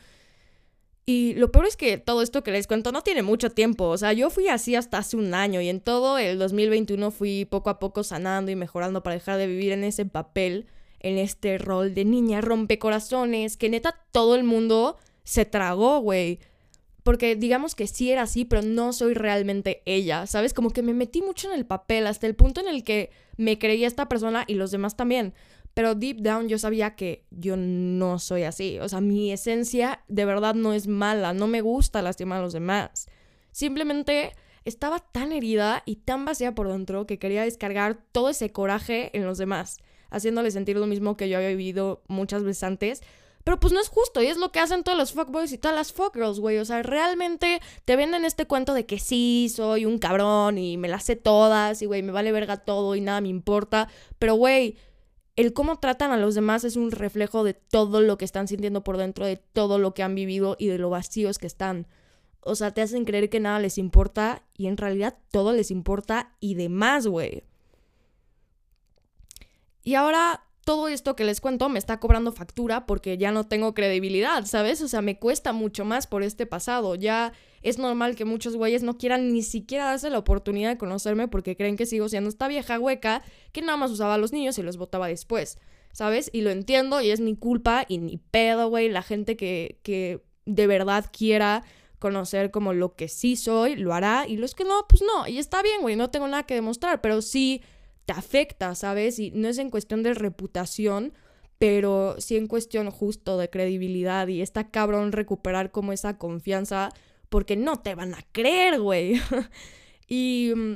Y 1.04 1.35
lo 1.35 1.52
peor 1.52 1.66
es 1.66 1.76
que 1.76 1.99
todo 1.99 2.23
esto 2.23 2.42
que 2.42 2.50
les 2.50 2.66
cuento 2.66 2.92
no 2.92 3.02
tiene 3.02 3.23
mucho 3.23 3.50
tiempo. 3.50 3.88
O 3.88 3.99
sea, 3.99 4.14
yo 4.14 4.30
fui 4.30 4.49
así 4.49 4.75
hasta 4.75 4.96
hace 4.96 5.18
un 5.18 5.35
año 5.35 5.61
y 5.61 5.68
en 5.68 5.80
todo 5.80 6.16
el 6.16 6.38
2021 6.38 7.11
fui 7.11 7.44
poco 7.44 7.68
a 7.68 7.78
poco 7.78 8.02
sanando 8.02 8.50
y 8.50 8.56
mejorando 8.56 9.02
para 9.02 9.16
dejar 9.16 9.37
de 9.37 9.46
vivir 9.46 9.73
en 9.73 9.85
ese 9.85 10.06
papel, 10.06 10.64
en 11.00 11.18
este 11.18 11.58
rol 11.58 11.92
de 11.92 12.06
niña 12.06 12.40
rompecorazones, 12.40 13.58
que 13.58 13.68
neta 13.68 14.02
todo 14.12 14.35
el 14.35 14.44
mundo 14.44 14.96
se 15.25 15.44
tragó, 15.44 16.00
güey. 16.00 16.40
Porque 17.06 17.36
digamos 17.36 17.76
que 17.76 17.86
sí 17.86 18.10
era 18.10 18.22
así, 18.22 18.44
pero 18.44 18.62
no 18.62 18.92
soy 18.92 19.14
realmente 19.14 19.80
ella, 19.86 20.26
¿sabes? 20.26 20.52
Como 20.52 20.70
que 20.70 20.82
me 20.82 20.92
metí 20.92 21.22
mucho 21.22 21.48
en 21.48 21.56
el 21.56 21.64
papel 21.64 22.04
hasta 22.08 22.26
el 22.26 22.34
punto 22.34 22.60
en 22.60 22.66
el 22.66 22.82
que 22.82 23.10
me 23.36 23.60
creía 23.60 23.86
esta 23.86 24.08
persona 24.08 24.42
y 24.48 24.54
los 24.54 24.72
demás 24.72 24.96
también. 24.96 25.32
Pero 25.72 25.94
deep 25.94 26.16
down 26.16 26.48
yo 26.48 26.58
sabía 26.58 26.96
que 26.96 27.25
yo 27.30 27.56
no 27.56 28.18
soy 28.18 28.42
así. 28.42 28.80
O 28.80 28.88
sea, 28.88 29.00
mi 29.00 29.30
esencia 29.30 30.02
de 30.08 30.25
verdad 30.25 30.56
no 30.56 30.72
es 30.72 30.88
mala. 30.88 31.32
No 31.32 31.46
me 31.46 31.60
gusta 31.60 32.02
lastimar 32.02 32.40
a 32.40 32.42
los 32.42 32.52
demás. 32.52 33.06
Simplemente 33.52 34.32
estaba 34.64 34.98
tan 34.98 35.30
herida 35.30 35.84
y 35.86 35.96
tan 35.96 36.25
vacía 36.25 36.56
por 36.56 36.66
dentro 36.66 37.06
que 37.06 37.20
quería 37.20 37.44
descargar 37.44 38.02
todo 38.10 38.30
ese 38.30 38.50
coraje 38.50 39.16
en 39.16 39.25
los 39.25 39.38
demás, 39.38 39.78
haciéndole 40.10 40.50
sentir 40.50 40.76
lo 40.76 40.88
mismo 40.88 41.16
que 41.16 41.28
yo 41.28 41.36
había 41.36 41.50
vivido 41.50 42.02
muchas 42.08 42.42
veces 42.42 42.64
antes. 42.64 43.02
Pero 43.47 43.61
pues 43.61 43.73
no 43.73 43.81
es 43.81 43.88
justo 43.88 44.21
y 44.21 44.26
es 44.26 44.38
lo 44.38 44.50
que 44.50 44.59
hacen 44.59 44.83
todos 44.83 44.99
los 44.99 45.12
fuckboys 45.12 45.53
y 45.53 45.57
todas 45.57 45.76
las 45.76 45.93
fuckgirls, 45.93 46.41
güey. 46.41 46.59
O 46.59 46.65
sea, 46.65 46.83
realmente 46.83 47.61
te 47.85 47.95
venden 47.95 48.25
este 48.25 48.45
cuento 48.49 48.75
de 48.75 48.87
que 48.87 48.99
sí, 48.99 49.49
soy 49.55 49.87
un 49.87 50.00
cabrón 50.00 50.59
y 50.59 50.76
me 50.76 50.88
las 50.88 51.05
sé 51.05 51.15
todas 51.15 51.81
y, 51.81 51.87
güey, 51.87 52.03
me 52.03 52.11
vale 52.11 52.33
verga 52.33 52.57
todo 52.57 52.97
y 52.97 53.00
nada 53.00 53.21
me 53.21 53.29
importa. 53.29 53.87
Pero, 54.19 54.35
güey, 54.35 54.79
el 55.37 55.53
cómo 55.53 55.79
tratan 55.79 56.11
a 56.11 56.17
los 56.17 56.35
demás 56.35 56.65
es 56.65 56.75
un 56.75 56.91
reflejo 56.91 57.45
de 57.45 57.55
todo 57.55 58.00
lo 58.00 58.19
que 58.19 58.25
están 58.25 58.49
sintiendo 58.49 58.83
por 58.83 58.97
dentro, 58.97 59.25
de 59.25 59.37
todo 59.37 59.79
lo 59.79 59.95
que 59.95 60.03
han 60.03 60.17
vivido 60.17 60.57
y 60.59 60.67
de 60.67 60.79
lo 60.79 60.91
vacíos 60.91 61.38
que 61.38 61.47
están. 61.47 61.87
O 62.41 62.57
sea, 62.57 62.75
te 62.75 62.83
hacen 62.83 63.05
creer 63.05 63.31
que 63.31 63.38
nada 63.38 63.61
les 63.61 63.79
importa 63.79 64.43
y 64.57 64.67
en 64.67 64.76
realidad 64.76 65.19
todo 65.31 65.53
les 65.53 65.71
importa 65.71 66.35
y 66.41 66.57
demás, 66.57 67.07
güey. 67.07 67.45
Y 69.85 69.95
ahora 69.95 70.46
todo 70.66 70.88
esto 70.88 71.14
que 71.14 71.25
les 71.25 71.40
cuento 71.40 71.68
me 71.68 71.78
está 71.78 72.00
cobrando 72.00 72.32
factura 72.32 72.87
porque 72.87 73.16
ya 73.18 73.30
no 73.30 73.44
tengo 73.44 73.73
credibilidad, 73.73 74.44
¿sabes? 74.46 74.82
O 74.82 74.88
sea, 74.88 75.00
me 75.00 75.16
cuesta 75.16 75.52
mucho 75.52 75.85
más 75.85 76.08
por 76.08 76.25
este 76.25 76.44
pasado. 76.44 76.96
Ya 76.96 77.32
es 77.62 77.78
normal 77.78 78.16
que 78.16 78.25
muchos 78.25 78.56
güeyes 78.56 78.82
no 78.82 78.99
quieran 78.99 79.32
ni 79.32 79.42
siquiera 79.42 79.85
darse 79.85 80.11
la 80.11 80.18
oportunidad 80.18 80.70
de 80.70 80.76
conocerme 80.76 81.28
porque 81.28 81.56
creen 81.56 81.76
que 81.76 81.87
sigo 81.87 82.08
siendo 82.08 82.28
esta 82.28 82.49
vieja 82.49 82.80
hueca 82.80 83.23
que 83.52 83.62
nada 83.62 83.76
más 83.76 83.92
usaba 83.92 84.14
a 84.14 84.18
los 84.18 84.32
niños 84.32 84.58
y 84.58 84.64
los 84.64 84.76
votaba 84.76 85.06
después, 85.06 85.61
¿sabes? 85.92 86.30
Y 86.32 86.40
lo 86.40 86.50
entiendo 86.50 87.00
y 87.00 87.11
es 87.11 87.20
mi 87.20 87.37
culpa 87.37 87.85
y 87.87 87.99
ni 87.99 88.16
pedo, 88.16 88.68
güey. 88.68 88.88
La 88.88 89.02
gente 89.02 89.37
que, 89.37 89.78
que 89.85 90.25
de 90.46 90.66
verdad 90.66 91.06
quiera 91.16 91.62
conocer 92.00 92.50
como 92.50 92.73
lo 92.73 92.96
que 92.96 93.06
sí 93.06 93.37
soy, 93.37 93.76
lo 93.76 93.94
hará. 93.94 94.26
Y 94.26 94.37
los 94.37 94.56
que 94.56 94.64
no, 94.64 94.85
pues 94.88 95.00
no. 95.02 95.28
Y 95.28 95.38
está 95.38 95.62
bien, 95.62 95.80
güey, 95.80 95.94
no 95.94 96.11
tengo 96.11 96.26
nada 96.26 96.42
que 96.42 96.54
demostrar, 96.54 97.00
pero 97.00 97.23
sí 97.23 97.62
te 98.06 98.12
afecta, 98.12 98.75
¿sabes? 98.75 99.18
Y 99.18 99.32
no 99.32 99.48
es 99.48 99.58
en 99.58 99.70
cuestión 99.70 100.02
de 100.02 100.14
reputación, 100.14 101.12
pero 101.58 102.16
sí 102.18 102.36
en 102.36 102.46
cuestión 102.46 102.90
justo 102.90 103.36
de 103.36 103.50
credibilidad 103.50 104.28
y 104.28 104.40
está 104.40 104.70
cabrón 104.70 105.12
recuperar 105.12 105.72
como 105.72 105.92
esa 105.92 106.16
confianza 106.16 106.90
porque 107.28 107.56
no 107.56 107.80
te 107.80 107.94
van 107.94 108.14
a 108.14 108.25
creer, 108.32 108.80
güey. 108.80 109.20
y 110.06 110.52
mm, 110.54 110.75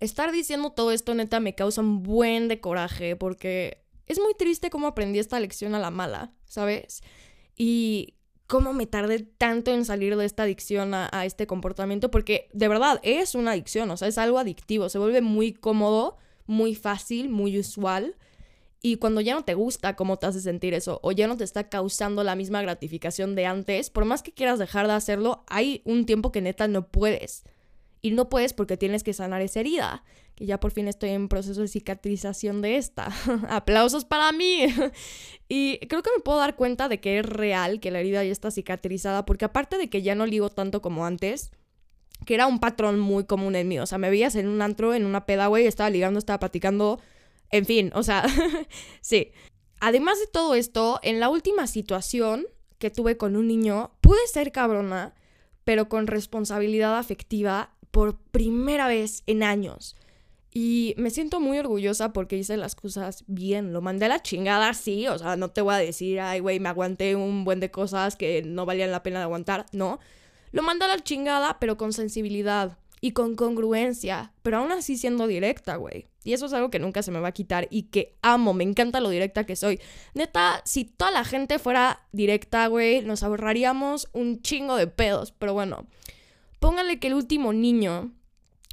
estar 0.00 0.30
diciendo 0.30 0.70
todo 0.70 0.92
esto 0.92 1.14
neta 1.14 1.40
me 1.40 1.56
causa 1.56 1.80
un 1.80 2.02
buen 2.02 2.46
de 2.48 2.60
coraje 2.60 3.16
porque 3.16 3.84
es 4.06 4.20
muy 4.20 4.34
triste 4.34 4.70
cómo 4.70 4.86
aprendí 4.86 5.18
esta 5.18 5.40
lección 5.40 5.74
a 5.74 5.80
la 5.80 5.90
mala, 5.90 6.32
¿sabes? 6.44 7.02
Y 7.56 8.14
cómo 8.46 8.74
me 8.74 8.86
tardé 8.86 9.20
tanto 9.20 9.72
en 9.72 9.84
salir 9.84 10.16
de 10.16 10.26
esta 10.26 10.44
adicción 10.44 10.94
a, 10.94 11.08
a 11.10 11.24
este 11.24 11.48
comportamiento 11.48 12.12
porque 12.12 12.48
de 12.52 12.68
verdad 12.68 13.00
es 13.02 13.34
una 13.34 13.52
adicción, 13.52 13.90
o 13.90 13.96
sea, 13.96 14.06
es 14.06 14.18
algo 14.18 14.38
adictivo, 14.38 14.88
se 14.88 14.98
vuelve 14.98 15.20
muy 15.20 15.52
cómodo 15.52 16.18
muy 16.46 16.74
fácil, 16.74 17.28
muy 17.28 17.58
usual. 17.58 18.16
Y 18.82 18.96
cuando 18.96 19.22
ya 19.22 19.34
no 19.34 19.44
te 19.44 19.54
gusta 19.54 19.96
cómo 19.96 20.18
te 20.18 20.26
hace 20.26 20.40
sentir 20.40 20.74
eso, 20.74 21.00
o 21.02 21.10
ya 21.12 21.26
no 21.26 21.38
te 21.38 21.44
está 21.44 21.70
causando 21.70 22.22
la 22.22 22.34
misma 22.34 22.60
gratificación 22.60 23.34
de 23.34 23.46
antes, 23.46 23.88
por 23.88 24.04
más 24.04 24.22
que 24.22 24.32
quieras 24.32 24.58
dejar 24.58 24.86
de 24.86 24.92
hacerlo, 24.92 25.42
hay 25.46 25.80
un 25.86 26.04
tiempo 26.04 26.32
que 26.32 26.42
neta 26.42 26.68
no 26.68 26.88
puedes. 26.88 27.44
Y 28.02 28.10
no 28.10 28.28
puedes 28.28 28.52
porque 28.52 28.76
tienes 28.76 29.02
que 29.02 29.14
sanar 29.14 29.40
esa 29.40 29.60
herida, 29.60 30.04
que 30.34 30.44
ya 30.44 30.60
por 30.60 30.70
fin 30.70 30.86
estoy 30.86 31.10
en 31.10 31.30
proceso 31.30 31.62
de 31.62 31.68
cicatrización 31.68 32.60
de 32.60 32.76
esta. 32.76 33.08
Aplausos 33.48 34.04
para 34.04 34.30
mí. 34.32 34.66
y 35.48 35.78
creo 35.88 36.02
que 36.02 36.10
me 36.14 36.22
puedo 36.22 36.38
dar 36.38 36.54
cuenta 36.54 36.90
de 36.90 37.00
que 37.00 37.20
es 37.20 37.24
real 37.24 37.80
que 37.80 37.90
la 37.90 38.00
herida 38.00 38.22
ya 38.22 38.32
está 38.32 38.50
cicatrizada, 38.50 39.24
porque 39.24 39.46
aparte 39.46 39.78
de 39.78 39.88
que 39.88 40.02
ya 40.02 40.14
no 40.14 40.26
ligo 40.26 40.50
tanto 40.50 40.82
como 40.82 41.06
antes, 41.06 41.52
que 42.24 42.34
era 42.34 42.46
un 42.46 42.60
patrón 42.60 42.98
muy 42.98 43.24
común 43.24 43.56
en 43.56 43.68
mí. 43.68 43.78
O 43.78 43.86
sea, 43.86 43.98
me 43.98 44.10
veías 44.10 44.34
en 44.36 44.48
un 44.48 44.62
antro, 44.62 44.94
en 44.94 45.04
una 45.04 45.26
peda, 45.26 45.46
güey, 45.46 45.66
estaba 45.66 45.90
ligando, 45.90 46.18
estaba 46.18 46.38
platicando, 46.38 47.00
en 47.50 47.66
fin, 47.66 47.90
o 47.94 48.02
sea, 48.02 48.24
sí. 49.00 49.32
Además 49.80 50.18
de 50.18 50.26
todo 50.26 50.54
esto, 50.54 50.98
en 51.02 51.20
la 51.20 51.28
última 51.28 51.66
situación 51.66 52.46
que 52.78 52.90
tuve 52.90 53.16
con 53.16 53.36
un 53.36 53.48
niño, 53.48 53.92
pude 54.00 54.26
ser 54.32 54.52
cabrona, 54.52 55.14
pero 55.64 55.88
con 55.88 56.06
responsabilidad 56.06 56.98
afectiva 56.98 57.74
por 57.90 58.18
primera 58.18 58.88
vez 58.88 59.22
en 59.26 59.42
años. 59.42 59.96
Y 60.56 60.94
me 60.96 61.10
siento 61.10 61.40
muy 61.40 61.58
orgullosa 61.58 62.12
porque 62.12 62.36
hice 62.36 62.56
las 62.56 62.76
cosas 62.76 63.24
bien. 63.26 63.72
Lo 63.72 63.82
mandé 63.82 64.06
a 64.06 64.08
la 64.08 64.22
chingada, 64.22 64.72
sí. 64.72 65.08
O 65.08 65.18
sea, 65.18 65.34
no 65.36 65.50
te 65.50 65.60
voy 65.60 65.74
a 65.74 65.78
decir, 65.78 66.20
ay, 66.20 66.38
güey, 66.38 66.60
me 66.60 66.68
aguanté 66.68 67.16
un 67.16 67.44
buen 67.44 67.58
de 67.58 67.72
cosas 67.72 68.14
que 68.14 68.42
no 68.42 68.64
valían 68.64 68.92
la 68.92 69.02
pena 69.02 69.18
de 69.18 69.24
aguantar. 69.24 69.66
No. 69.72 69.98
Lo 70.54 70.62
manda 70.62 70.86
a 70.86 70.88
la 70.88 71.02
chingada, 71.02 71.58
pero 71.58 71.76
con 71.76 71.92
sensibilidad 71.92 72.78
y 73.00 73.10
con 73.10 73.34
congruencia, 73.34 74.32
pero 74.42 74.58
aún 74.58 74.70
así 74.70 74.96
siendo 74.96 75.26
directa, 75.26 75.74
güey. 75.74 76.06
Y 76.22 76.32
eso 76.32 76.46
es 76.46 76.52
algo 76.52 76.70
que 76.70 76.78
nunca 76.78 77.02
se 77.02 77.10
me 77.10 77.18
va 77.18 77.26
a 77.26 77.32
quitar 77.32 77.66
y 77.70 77.88
que 77.90 78.14
amo, 78.22 78.54
me 78.54 78.62
encanta 78.62 79.00
lo 79.00 79.10
directa 79.10 79.42
que 79.42 79.56
soy. 79.56 79.80
Neta, 80.14 80.62
si 80.64 80.84
toda 80.84 81.10
la 81.10 81.24
gente 81.24 81.58
fuera 81.58 82.06
directa, 82.12 82.68
güey, 82.68 83.02
nos 83.02 83.24
ahorraríamos 83.24 84.08
un 84.12 84.42
chingo 84.42 84.76
de 84.76 84.86
pedos, 84.86 85.32
pero 85.32 85.54
bueno. 85.54 85.88
Póngale 86.60 87.00
que 87.00 87.08
el 87.08 87.14
último 87.14 87.52
niño 87.52 88.12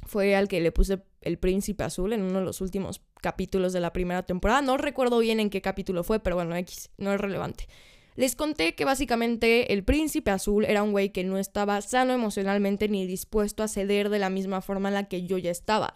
fue 0.06 0.36
al 0.36 0.46
que 0.46 0.60
le 0.60 0.70
puse 0.70 1.02
el 1.20 1.36
príncipe 1.36 1.82
azul 1.82 2.12
en 2.12 2.22
uno 2.22 2.38
de 2.38 2.44
los 2.44 2.60
últimos 2.60 3.02
capítulos 3.20 3.72
de 3.72 3.80
la 3.80 3.92
primera 3.92 4.22
temporada. 4.22 4.62
No 4.62 4.76
recuerdo 4.76 5.18
bien 5.18 5.40
en 5.40 5.50
qué 5.50 5.60
capítulo 5.60 6.04
fue, 6.04 6.20
pero 6.20 6.36
bueno, 6.36 6.54
X, 6.54 6.90
no 6.96 7.12
es 7.12 7.20
relevante. 7.20 7.66
Les 8.14 8.36
conté 8.36 8.74
que 8.74 8.84
básicamente 8.84 9.72
el 9.72 9.84
príncipe 9.84 10.30
azul 10.30 10.64
era 10.64 10.82
un 10.82 10.92
güey 10.92 11.10
que 11.10 11.24
no 11.24 11.38
estaba 11.38 11.80
sano 11.80 12.12
emocionalmente 12.12 12.88
ni 12.88 13.06
dispuesto 13.06 13.62
a 13.62 13.68
ceder 13.68 14.10
de 14.10 14.18
la 14.18 14.30
misma 14.30 14.60
forma 14.60 14.88
en 14.88 14.94
la 14.94 15.08
que 15.08 15.24
yo 15.24 15.38
ya 15.38 15.50
estaba. 15.50 15.94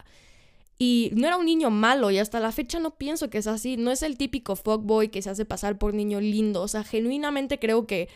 Y 0.78 1.11
no 1.14 1.26
era 1.26 1.37
un 1.37 1.46
niño 1.46 1.70
malo 1.70 2.11
y 2.11 2.18
hasta 2.18 2.40
la 2.40 2.52
fecha 2.52 2.78
no 2.78 2.96
pienso 2.96 3.30
que 3.30 3.38
es 3.38 3.46
así. 3.46 3.76
No 3.76 3.90
es 3.90 4.02
el 4.02 4.16
típico 4.16 4.56
fuckboy 4.56 5.08
que 5.08 5.23
se 5.23 5.30
hace 5.30 5.44
pasar 5.44 5.78
por 5.78 5.94
niño 5.94 6.20
lindo. 6.20 6.62
O 6.62 6.68
sea, 6.68 6.85
genuinamente 6.85 7.58
creo 7.58 7.87
que 7.87 8.08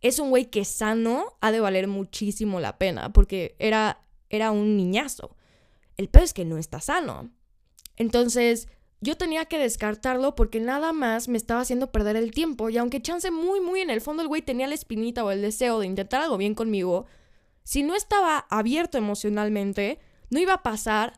es 0.00 0.18
un 0.18 0.30
güey 0.30 0.46
que 0.46 0.64
sano 0.64 1.36
ha 1.40 1.50
de 1.50 1.60
valer 1.60 1.88
muchísimo 1.88 2.60
la 2.60 2.78
pena 2.78 3.12
porque 3.12 3.56
era, 3.58 4.02
era 4.30 4.50
un 4.50 4.76
niñazo. 4.76 5.36
El 5.96 6.08
peor 6.08 6.24
es 6.24 6.34
que 6.34 6.44
no 6.44 6.58
está 6.58 6.80
sano. 6.80 7.30
Entonces, 7.96 8.68
yo 9.04 9.16
tenía 9.16 9.44
que 9.44 9.58
descartarlo 9.58 10.34
porque 10.34 10.60
nada 10.60 10.92
más 10.92 11.28
me 11.28 11.36
estaba 11.36 11.60
haciendo 11.60 11.92
perder 11.92 12.16
el 12.16 12.30
tiempo. 12.30 12.70
Y 12.70 12.78
aunque 12.78 13.02
chance 13.02 13.30
muy, 13.30 13.60
muy 13.60 13.80
en 13.80 13.90
el 13.90 14.00
fondo 14.00 14.22
el 14.22 14.28
güey 14.28 14.40
tenía 14.40 14.66
la 14.66 14.74
espinita 14.74 15.24
o 15.24 15.30
el 15.30 15.42
deseo 15.42 15.78
de 15.78 15.86
intentar 15.86 16.22
algo 16.22 16.38
bien 16.38 16.54
conmigo, 16.54 17.06
si 17.62 17.82
no 17.82 17.94
estaba 17.94 18.46
abierto 18.48 18.96
emocionalmente, 18.96 19.98
no 20.30 20.40
iba 20.40 20.54
a 20.54 20.62
pasar 20.62 21.12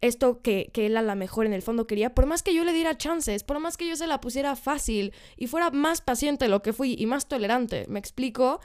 esto 0.00 0.40
que, 0.40 0.70
que 0.72 0.86
él 0.86 0.96
a 0.96 1.02
lo 1.02 1.16
mejor 1.16 1.46
en 1.46 1.52
el 1.52 1.62
fondo 1.62 1.86
quería, 1.86 2.14
por 2.14 2.26
más 2.26 2.42
que 2.42 2.54
yo 2.54 2.64
le 2.64 2.72
diera 2.72 2.96
chances, 2.96 3.42
por 3.42 3.58
más 3.58 3.76
que 3.76 3.88
yo 3.88 3.96
se 3.96 4.06
la 4.06 4.20
pusiera 4.20 4.56
fácil 4.56 5.12
y 5.36 5.48
fuera 5.48 5.70
más 5.70 6.00
paciente 6.00 6.48
lo 6.48 6.62
que 6.62 6.72
fui 6.72 6.94
y 6.98 7.06
más 7.06 7.28
tolerante, 7.28 7.86
¿me 7.88 7.98
explico? 7.98 8.60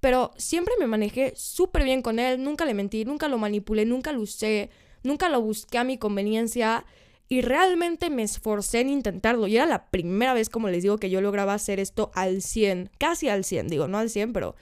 Pero 0.00 0.32
siempre 0.36 0.74
me 0.78 0.86
manejé 0.86 1.32
súper 1.36 1.84
bien 1.84 2.02
con 2.02 2.18
él, 2.18 2.42
nunca 2.42 2.64
le 2.64 2.74
mentí, 2.74 3.04
nunca 3.04 3.28
lo 3.28 3.38
manipulé, 3.38 3.86
nunca 3.86 4.12
lo 4.12 4.20
usé, 4.20 4.70
nunca 5.02 5.28
lo 5.28 5.40
busqué 5.40 5.78
a 5.78 5.84
mi 5.84 5.96
conveniencia 5.96 6.84
y 7.32 7.40
realmente 7.40 8.10
me 8.10 8.24
esforcé 8.24 8.80
en 8.80 8.90
intentarlo. 8.90 9.46
Y 9.46 9.56
era 9.56 9.64
la 9.64 9.86
primera 9.86 10.34
vez, 10.34 10.50
como 10.50 10.68
les 10.68 10.82
digo, 10.82 10.98
que 10.98 11.08
yo 11.08 11.22
lograba 11.22 11.54
hacer 11.54 11.80
esto 11.80 12.10
al 12.14 12.42
100, 12.42 12.90
casi 12.98 13.30
al 13.30 13.44
100, 13.44 13.68
digo, 13.68 13.88
no 13.88 13.96
al 13.96 14.10
100, 14.10 14.34
pero 14.34 14.54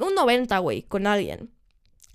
un 0.00 0.12
90, 0.12 0.58
güey, 0.58 0.82
con 0.82 1.06
alguien. 1.06 1.52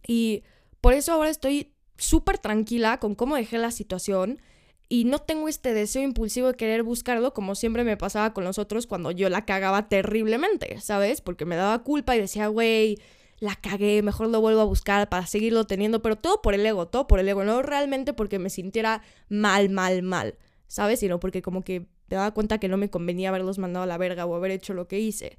Y 0.05 0.43
por 0.81 0.93
eso 0.93 1.13
ahora 1.13 1.29
estoy 1.29 1.71
súper 1.95 2.37
tranquila 2.37 2.99
con 2.99 3.15
cómo 3.15 3.37
dejé 3.37 3.59
la 3.59 3.71
situación 3.71 4.41
y 4.89 5.05
no 5.05 5.19
tengo 5.19 5.47
este 5.47 5.73
deseo 5.73 6.03
impulsivo 6.03 6.47
de 6.47 6.55
querer 6.55 6.83
buscarlo 6.83 7.33
como 7.33 7.55
siempre 7.55 7.85
me 7.85 7.95
pasaba 7.95 8.33
con 8.33 8.43
los 8.43 8.59
otros 8.59 8.87
cuando 8.87 9.11
yo 9.11 9.29
la 9.29 9.45
cagaba 9.45 9.87
terriblemente, 9.87 10.81
¿sabes? 10.81 11.21
Porque 11.21 11.45
me 11.45 11.55
daba 11.55 11.81
culpa 11.83 12.13
y 12.13 12.19
decía, 12.19 12.47
güey, 12.47 12.97
la 13.39 13.55
cagué, 13.55 14.01
mejor 14.01 14.29
lo 14.29 14.41
vuelvo 14.41 14.61
a 14.61 14.65
buscar 14.65 15.09
para 15.09 15.27
seguirlo 15.27 15.65
teniendo, 15.65 16.01
pero 16.01 16.15
todo 16.15 16.41
por 16.41 16.53
el 16.53 16.65
ego, 16.65 16.87
todo 16.87 17.07
por 17.07 17.19
el 17.19 17.29
ego, 17.29 17.43
no 17.43 17.61
realmente 17.61 18.13
porque 18.13 18.39
me 18.39 18.49
sintiera 18.49 19.01
mal, 19.29 19.69
mal, 19.69 20.01
mal, 20.01 20.35
¿sabes? 20.67 20.99
Sino 20.99 21.19
porque 21.19 21.41
como 21.41 21.63
que 21.63 21.81
me 22.09 22.15
daba 22.15 22.33
cuenta 22.33 22.59
que 22.59 22.67
no 22.67 22.77
me 22.77 22.89
convenía 22.89 23.29
haberlos 23.29 23.59
mandado 23.59 23.83
a 23.83 23.87
la 23.87 23.97
verga 23.97 24.25
o 24.25 24.35
haber 24.35 24.51
hecho 24.51 24.73
lo 24.73 24.87
que 24.87 24.99
hice. 24.99 25.37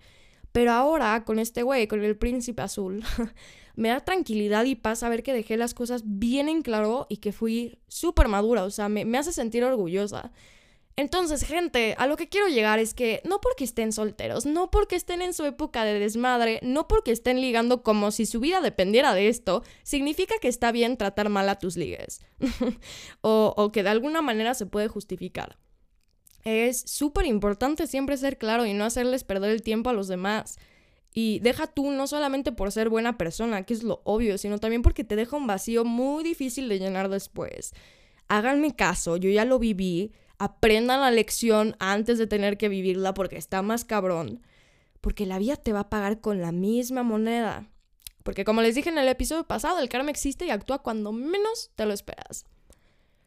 Pero 0.53 0.73
ahora, 0.73 1.25
con 1.25 1.39
este 1.39 1.63
güey, 1.63 1.89
con 1.89 2.03
el 2.05 2.17
príncipe 2.17 2.63
azul, 2.63 3.03
me 3.77 3.89
da 3.89 4.01
tranquilidad 4.01 4.65
y 4.65 4.77
paz 4.77 5.01
saber 5.01 5.23
que 5.23 5.33
dejé 5.33 5.57
las 5.57 5.75
cosas 5.75 6.03
bien 6.05 6.49
en 6.49 6.63
claro 6.63 7.07
y 7.09 7.19
que 7.19 7.33
fui 7.33 7.79
súper 7.89 8.29
madura, 8.29 8.65
o 8.65 8.71
sea, 8.71 8.89
me, 8.89 9.05
me 9.05 9.19
hace 9.19 9.33
sentir 9.33 9.65
orgullosa. 9.65 10.33
Entonces, 10.99 11.45
gente, 11.45 11.95
a 11.97 12.09
lo 12.09 12.17
que 12.17 12.29
quiero 12.29 12.49
llegar 12.49 12.81
es 12.81 12.93
que 12.93 13.23
no 13.25 13.41
porque 13.41 13.63
estén 13.63 13.93
solteros, 13.93 14.47
no 14.47 14.69
porque 14.73 14.97
estén 14.97 15.23
en 15.23 15.33
su 15.33 15.45
época 15.45 15.85
de 15.85 15.97
desmadre, 15.97 16.59
no 16.65 16.89
porque 16.89 17.13
estén 17.13 17.41
ligando 17.41 17.85
como 17.85 18.11
si 18.11 18.27
su 18.27 18.41
vida 18.41 18.61
dependiera 18.61 19.15
de 19.15 19.29
esto, 19.29 19.63
significa 19.85 20.35
que 20.41 20.49
está 20.49 20.73
bien 20.73 20.97
tratar 20.97 21.29
mal 21.29 21.49
a 21.49 21.57
tus 21.57 21.77
ligues. 21.77 22.21
o, 23.21 23.55
o 23.57 23.71
que 23.71 23.85
de 23.85 23.91
alguna 23.91 24.23
manera 24.23 24.55
se 24.55 24.67
puede 24.67 24.89
justificar. 24.89 25.57
Es 26.43 26.81
súper 26.81 27.27
importante 27.27 27.87
siempre 27.87 28.17
ser 28.17 28.37
claro 28.37 28.67
y 28.67 28.75
no 28.75 28.85
hacerles 28.85 29.23
perder 29.23 29.51
el 29.51 29.63
tiempo 29.63 29.91
a 29.91 29.93
los 29.93 30.09
demás. 30.09 30.59
Y 31.15 31.39
deja 31.39 31.69
tú 31.69 31.93
no 31.93 32.09
solamente 32.09 32.51
por 32.51 32.73
ser 32.73 32.89
buena 32.89 33.17
persona, 33.17 33.63
que 33.63 33.75
es 33.75 33.85
lo 33.85 34.03
obvio, 34.03 34.37
sino 34.37 34.59
también 34.59 34.83
porque 34.83 35.05
te 35.05 35.15
deja 35.15 35.37
un 35.37 35.47
vacío 35.47 35.85
muy 35.85 36.25
difícil 36.25 36.69
de 36.69 36.81
llenar 36.81 37.09
después. 37.09 37.73
Háganme 38.27 38.75
caso, 38.75 39.17
yo 39.17 39.31
ya 39.31 39.45
lo 39.45 39.61
viví 39.61 40.13
aprendan 40.39 41.01
la 41.01 41.11
lección 41.11 41.77
antes 41.79 42.19
de 42.19 42.27
tener 42.27 42.57
que 42.57 42.69
vivirla 42.69 43.15
porque 43.15 43.37
está 43.37 43.63
más 43.63 43.85
cabrón. 43.85 44.43
Porque 45.01 45.27
la 45.27 45.39
vida 45.39 45.57
te 45.57 45.73
va 45.73 45.81
a 45.81 45.91
pagar 45.91 46.21
con 46.21 46.41
la 46.41 46.53
misma 46.53 47.03
moneda. 47.03 47.71
Porque 48.23 48.45
como 48.45 48.63
les 48.63 48.75
dije 48.75 48.89
en 48.89 48.99
el 48.99 49.09
episodio 49.09 49.45
pasado, 49.45 49.79
el 49.79 49.89
karma 49.89 50.11
existe 50.11 50.47
y 50.47 50.51
actúa 50.51 50.83
cuando 50.83 51.13
menos 51.13 51.71
te 51.75 51.87
lo 51.87 51.93
esperas. 51.93 52.45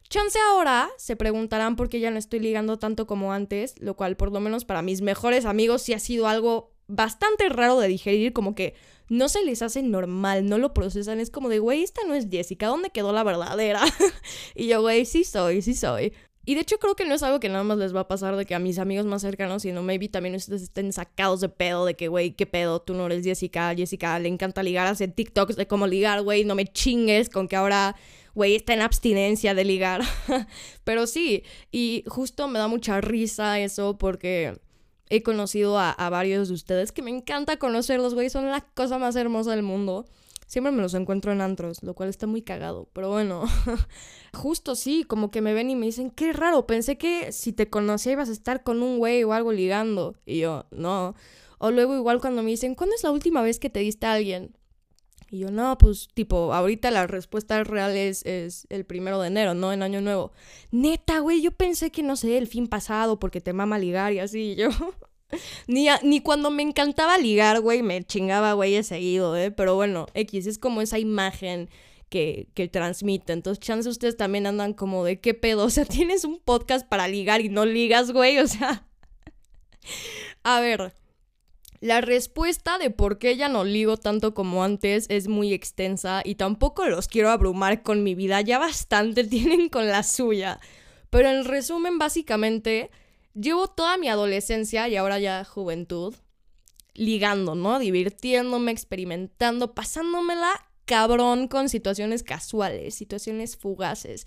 Chance 0.10 0.38
ahora 0.50 0.90
se 0.98 1.16
preguntarán 1.16 1.78
por 1.78 1.88
qué 1.88 2.02
ya 2.02 2.12
no 2.12 2.20
estoy 2.20 2.40
ligando 2.40 2.78
tanto 2.78 3.08
como 3.08 3.32
antes, 3.32 3.76
lo 3.80 3.96
cual 3.96 4.18
por 4.18 4.32
lo 4.32 4.42
menos 4.42 4.66
para 4.66 4.82
mis 4.82 5.02
mejores 5.02 5.46
amigos 5.46 5.84
sí 5.84 5.94
ha 5.94 6.00
sido 6.00 6.28
algo 6.28 6.74
bastante 6.88 7.48
raro 7.48 7.80
de 7.80 7.88
digerir, 7.88 8.34
como 8.34 8.54
que 8.54 8.76
no 9.08 9.30
se 9.30 9.44
les 9.44 9.62
hace 9.62 9.82
normal, 9.82 10.48
no 10.48 10.58
lo 10.58 10.74
procesan, 10.74 11.22
es 11.22 11.32
como 11.32 11.48
de, 11.48 11.60
güey, 11.60 11.84
esta 11.84 12.02
no 12.06 12.14
es 12.14 12.28
Jessica, 12.30 12.68
¿dónde 12.68 12.90
quedó 12.90 13.14
la 13.14 13.24
verdadera? 13.24 13.82
y 14.56 14.68
yo, 14.68 14.82
güey, 14.82 15.06
sí 15.06 15.24
soy, 15.24 15.62
sí 15.62 15.74
soy. 15.74 16.14
Y 16.44 16.56
de 16.56 16.62
hecho 16.62 16.80
creo 16.80 16.96
que 16.96 17.06
no 17.06 17.14
es 17.14 17.22
algo 17.22 17.40
que 17.40 17.50
nada 17.50 17.64
más 17.64 17.78
les 17.78 17.96
va 17.96 18.02
a 18.02 18.08
pasar 18.08 18.36
de 18.36 18.46
que 18.46 18.56
a 18.56 18.60
mis 18.60 18.80
amigos 18.80 19.06
más 19.06 19.22
cercanos, 19.22 19.62
sino 19.62 19.84
maybe 19.84 20.08
también 20.08 20.34
ustedes 20.34 20.64
estén 20.64 20.92
sacados 20.92 21.40
de 21.40 21.50
pedo 21.50 21.86
de 21.86 21.96
que, 21.96 22.08
güey, 22.08 22.32
qué 22.32 22.48
pedo, 22.48 22.82
tú 22.82 22.96
no 22.96 23.06
eres 23.06 23.24
Jessica, 23.24 23.74
Jessica 23.76 24.18
le 24.18 24.28
encanta 24.28 24.64
ligar, 24.64 24.88
hace 24.88 25.08
TikToks 25.08 25.56
de 25.56 25.68
cómo 25.68 25.86
ligar, 25.86 26.24
güey, 26.24 26.44
no 26.44 26.56
me 26.56 26.66
chingues 26.66 27.30
con 27.30 27.48
que 27.48 27.56
ahora, 27.56 27.96
güey, 28.34 28.56
está 28.56 28.74
en 28.74 28.82
abstinencia 28.82 29.54
de 29.54 29.66
ligar. 29.66 30.02
Pero 30.84 31.06
sí, 31.06 31.44
y 31.72 32.04
justo 32.08 32.48
me 32.48 32.58
da 32.58 32.68
mucha 32.68 33.02
risa 33.02 33.60
eso 33.60 34.00
porque 34.00 34.60
he 35.10 35.22
conocido 35.22 35.78
a, 35.78 35.92
a 35.92 36.10
varios 36.10 36.48
de 36.48 36.56
ustedes 36.56 36.92
que 36.92 37.04
me 37.04 37.12
encanta 37.12 37.58
conocerlos, 37.58 38.16
güey, 38.16 38.32
son 38.32 38.50
la 38.50 38.62
cosa 38.62 38.98
más 38.98 39.16
hermosa 39.16 39.52
del 39.52 39.62
mundo. 39.62 40.08
Siempre 40.52 40.74
me 40.74 40.82
los 40.82 40.94
encuentro 40.96 41.32
en 41.32 41.40
antros, 41.40 41.82
lo 41.82 41.94
cual 41.94 42.10
está 42.10 42.28
muy 42.28 42.42
cagado. 42.42 42.90
Pero 42.92 43.08
bueno, 43.08 43.46
justo 44.34 44.76
sí, 44.76 45.06
como 45.06 45.32
que 45.32 45.40
me 45.40 45.54
ven 45.54 45.70
y 45.70 45.78
me 45.78 45.86
dicen, 45.86 46.12
qué 46.12 46.34
raro, 46.34 46.68
pensé 46.68 46.98
que 46.98 47.32
si 47.32 47.54
te 47.54 47.70
conocía 47.70 48.12
ibas 48.12 48.28
a 48.28 48.34
estar 48.34 48.62
con 48.62 48.84
un 48.84 48.98
güey 48.98 49.24
o 49.24 49.32
algo 49.32 49.54
ligando. 49.54 50.14
Y 50.26 50.40
yo, 50.40 50.66
no. 50.72 51.16
O 51.58 51.72
luego 51.72 51.96
igual 51.96 52.20
cuando 52.20 52.44
me 52.44 52.50
dicen, 52.50 52.76
¿cuándo 52.76 52.98
es 52.98 53.04
la 53.04 53.12
última 53.12 53.42
vez 53.42 53.60
que 53.60 53.70
te 53.70 53.80
diste 53.80 54.08
a 54.08 54.12
alguien? 54.12 54.54
Y 55.30 55.40
yo, 55.40 55.52
no, 55.52 55.78
pues 55.78 56.10
tipo, 56.14 56.54
ahorita 56.54 56.92
la 56.92 57.08
respuesta 57.08 57.64
real 57.64 57.96
es, 57.96 58.26
es 58.26 58.68
el 58.70 58.84
primero 58.84 59.22
de 59.22 59.28
enero, 59.28 59.54
¿no? 59.54 59.72
En 59.72 59.84
Año 59.84 60.02
Nuevo. 60.02 60.34
Neta, 60.72 61.20
güey, 61.20 61.42
yo 61.42 61.52
pensé 61.52 61.92
que, 61.92 62.04
no 62.04 62.18
sé, 62.18 62.38
el 62.38 62.48
fin 62.48 62.68
pasado 62.68 63.22
porque 63.22 63.40
te 63.40 63.54
mama 63.54 63.80
ligar 63.80 64.12
y 64.12 64.20
así. 64.20 64.52
Y 64.52 64.56
yo, 64.56 64.68
ni, 65.68 65.88
ni 66.04 66.22
cuando 66.22 66.52
me 66.52 66.64
encantaba 66.64 67.18
ligar, 67.18 67.62
güey, 67.62 67.82
me 67.82 68.04
chingaba, 68.04 68.54
güey, 68.54 68.82
seguido, 68.84 69.36
¿eh? 69.38 69.52
Pero 69.52 69.76
bueno, 69.76 70.08
X, 70.14 70.48
es 70.48 70.58
como 70.58 70.82
esa 70.82 71.00
imagen 71.00 71.70
que, 72.12 72.50
que 72.54 72.68
transmite. 72.68 73.34
Entonces, 73.34 73.60
chance 73.60 73.90
ustedes 73.90 74.18
también 74.18 74.46
andan 74.46 74.74
como 74.74 75.04
de 75.04 75.20
qué 75.20 75.34
pedo. 75.34 75.66
O 75.66 75.70
sea, 75.70 75.86
tienes 75.86 76.26
un 76.26 76.40
podcast 76.40 76.88
para 76.88 77.08
ligar 77.08 77.42
y 77.42 77.50
no 77.50 77.66
ligas, 77.66 78.12
güey. 78.12 78.38
O 78.40 78.48
sea. 78.48 78.86
A 80.44 80.60
ver. 80.60 80.94
La 81.80 82.00
respuesta 82.00 82.78
de 82.78 82.92
por 82.92 83.18
qué 83.18 83.38
ya 83.38 83.50
no 83.50 83.64
ligo 83.64 83.98
tanto 83.98 84.36
como 84.36 84.64
antes 84.64 85.08
es 85.10 85.28
muy 85.28 85.52
extensa 85.52 86.22
y 86.24 86.36
tampoco 86.36 86.86
los 86.86 87.08
quiero 87.08 87.32
abrumar 87.32 87.82
con 87.82 88.04
mi 88.04 88.14
vida, 88.14 88.40
ya 88.42 88.60
bastante 88.60 89.24
tienen 89.28 89.68
con 89.68 89.88
la 89.88 90.04
suya. 90.04 90.60
Pero 91.10 91.30
en 91.30 91.44
resumen, 91.44 91.98
básicamente, 91.98 92.92
llevo 93.34 93.68
toda 93.68 93.98
mi 93.98 94.10
adolescencia 94.10 94.88
y 94.88 94.96
ahora 94.96 95.20
ya 95.20 95.44
juventud 95.46 96.16
ligando, 96.94 97.56
¿no? 97.56 97.80
Divirtiéndome, 97.80 98.72
experimentando, 98.72 99.74
pasándomela 99.74 100.52
cabrón 100.86 101.48
con 101.48 101.70
situaciones 101.70 102.24
casuales, 102.24 102.96
situaciones 102.96 103.56
fugaces. 103.56 104.26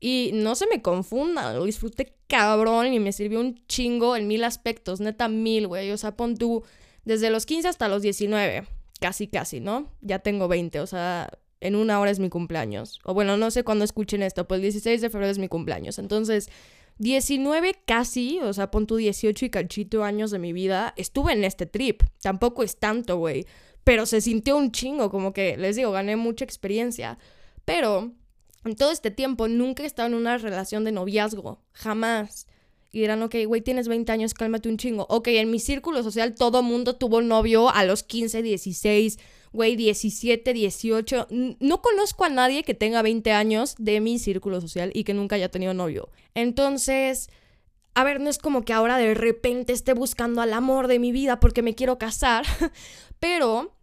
Y 0.00 0.30
no 0.34 0.56
se 0.56 0.66
me 0.66 0.82
confundan, 0.82 1.56
lo 1.56 1.64
disfruté 1.64 2.16
cabrón 2.26 2.92
y 2.92 2.98
me 2.98 3.12
sirvió 3.12 3.38
un 3.38 3.64
chingo 3.66 4.16
en 4.16 4.26
mil 4.26 4.42
aspectos, 4.42 5.00
neta 5.00 5.28
mil, 5.28 5.68
güey. 5.68 5.92
O 5.92 5.96
sea, 5.96 6.16
pon 6.16 6.36
tú 6.36 6.64
desde 7.04 7.30
los 7.30 7.46
15 7.46 7.68
hasta 7.68 7.86
los 7.86 8.02
19, 8.02 8.66
casi, 9.00 9.28
casi, 9.28 9.60
¿no? 9.60 9.92
Ya 10.00 10.18
tengo 10.18 10.48
20, 10.48 10.80
o 10.80 10.86
sea, 10.88 11.30
en 11.60 11.76
una 11.76 12.00
hora 12.00 12.10
es 12.10 12.18
mi 12.18 12.30
cumpleaños. 12.30 12.98
O 13.04 13.14
bueno, 13.14 13.36
no 13.36 13.52
sé 13.52 13.62
cuándo 13.62 13.84
escuchen 13.84 14.22
esto, 14.24 14.48
pues 14.48 14.58
el 14.58 14.62
16 14.62 15.00
de 15.00 15.10
febrero 15.10 15.30
es 15.30 15.38
mi 15.38 15.46
cumpleaños. 15.46 16.00
Entonces, 16.00 16.50
19 16.98 17.74
casi, 17.84 18.40
o 18.40 18.52
sea, 18.52 18.70
pon 18.70 18.86
tu 18.86 18.96
18 18.96 19.46
y 19.46 19.50
cachito 19.50 20.04
años 20.04 20.30
de 20.30 20.38
mi 20.38 20.52
vida, 20.52 20.94
estuve 20.96 21.32
en 21.32 21.44
este 21.44 21.66
trip. 21.66 22.02
Tampoco 22.20 22.62
es 22.62 22.76
tanto, 22.76 23.16
güey. 23.16 23.46
Pero 23.84 24.06
se 24.06 24.20
sintió 24.20 24.56
un 24.56 24.70
chingo, 24.70 25.10
como 25.10 25.32
que, 25.32 25.56
les 25.56 25.76
digo, 25.76 25.90
gané 25.90 26.16
mucha 26.16 26.44
experiencia. 26.44 27.18
Pero 27.64 28.12
en 28.64 28.76
todo 28.76 28.92
este 28.92 29.10
tiempo 29.10 29.48
nunca 29.48 29.82
he 29.82 29.86
estado 29.86 30.08
en 30.08 30.14
una 30.14 30.38
relación 30.38 30.84
de 30.84 30.92
noviazgo. 30.92 31.60
Jamás. 31.72 32.46
Y 32.92 33.00
dirán, 33.00 33.22
ok, 33.22 33.36
güey, 33.46 33.62
tienes 33.62 33.88
20 33.88 34.12
años, 34.12 34.34
cálmate 34.34 34.68
un 34.68 34.76
chingo. 34.76 35.06
Ok, 35.08 35.28
en 35.28 35.50
mi 35.50 35.58
círculo 35.58 36.02
social 36.02 36.34
todo 36.34 36.62
mundo 36.62 36.96
tuvo 36.96 37.22
novio 37.22 37.70
a 37.70 37.84
los 37.84 38.02
15, 38.02 38.42
16, 38.42 39.18
güey, 39.52 39.76
17, 39.76 40.52
18. 40.52 41.26
N- 41.30 41.56
No 41.60 41.82
conozco 41.82 42.24
a 42.24 42.28
nadie 42.28 42.62
que 42.64 42.74
tenga 42.74 43.02
20 43.02 43.32
años 43.32 43.74
de 43.78 44.00
mi 44.00 44.18
círculo 44.18 44.60
social 44.60 44.90
y 44.94 45.04
que 45.04 45.14
nunca 45.14 45.36
haya 45.36 45.50
tenido 45.50 45.74
novio. 45.74 46.08
Entonces, 46.34 47.28
a 47.94 48.04
ver, 48.04 48.20
no 48.20 48.30
es 48.30 48.38
como 48.38 48.62
que 48.64 48.72
ahora 48.72 48.96
de 48.98 49.14
repente 49.14 49.72
esté 49.72 49.92
buscando 49.94 50.40
al 50.40 50.52
amor 50.52 50.86
de 50.88 50.98
mi 50.98 51.12
vida 51.12 51.40
porque 51.40 51.62
me 51.62 51.74
quiero 51.74 51.98
casar, 51.98 52.44
pero 53.20 53.76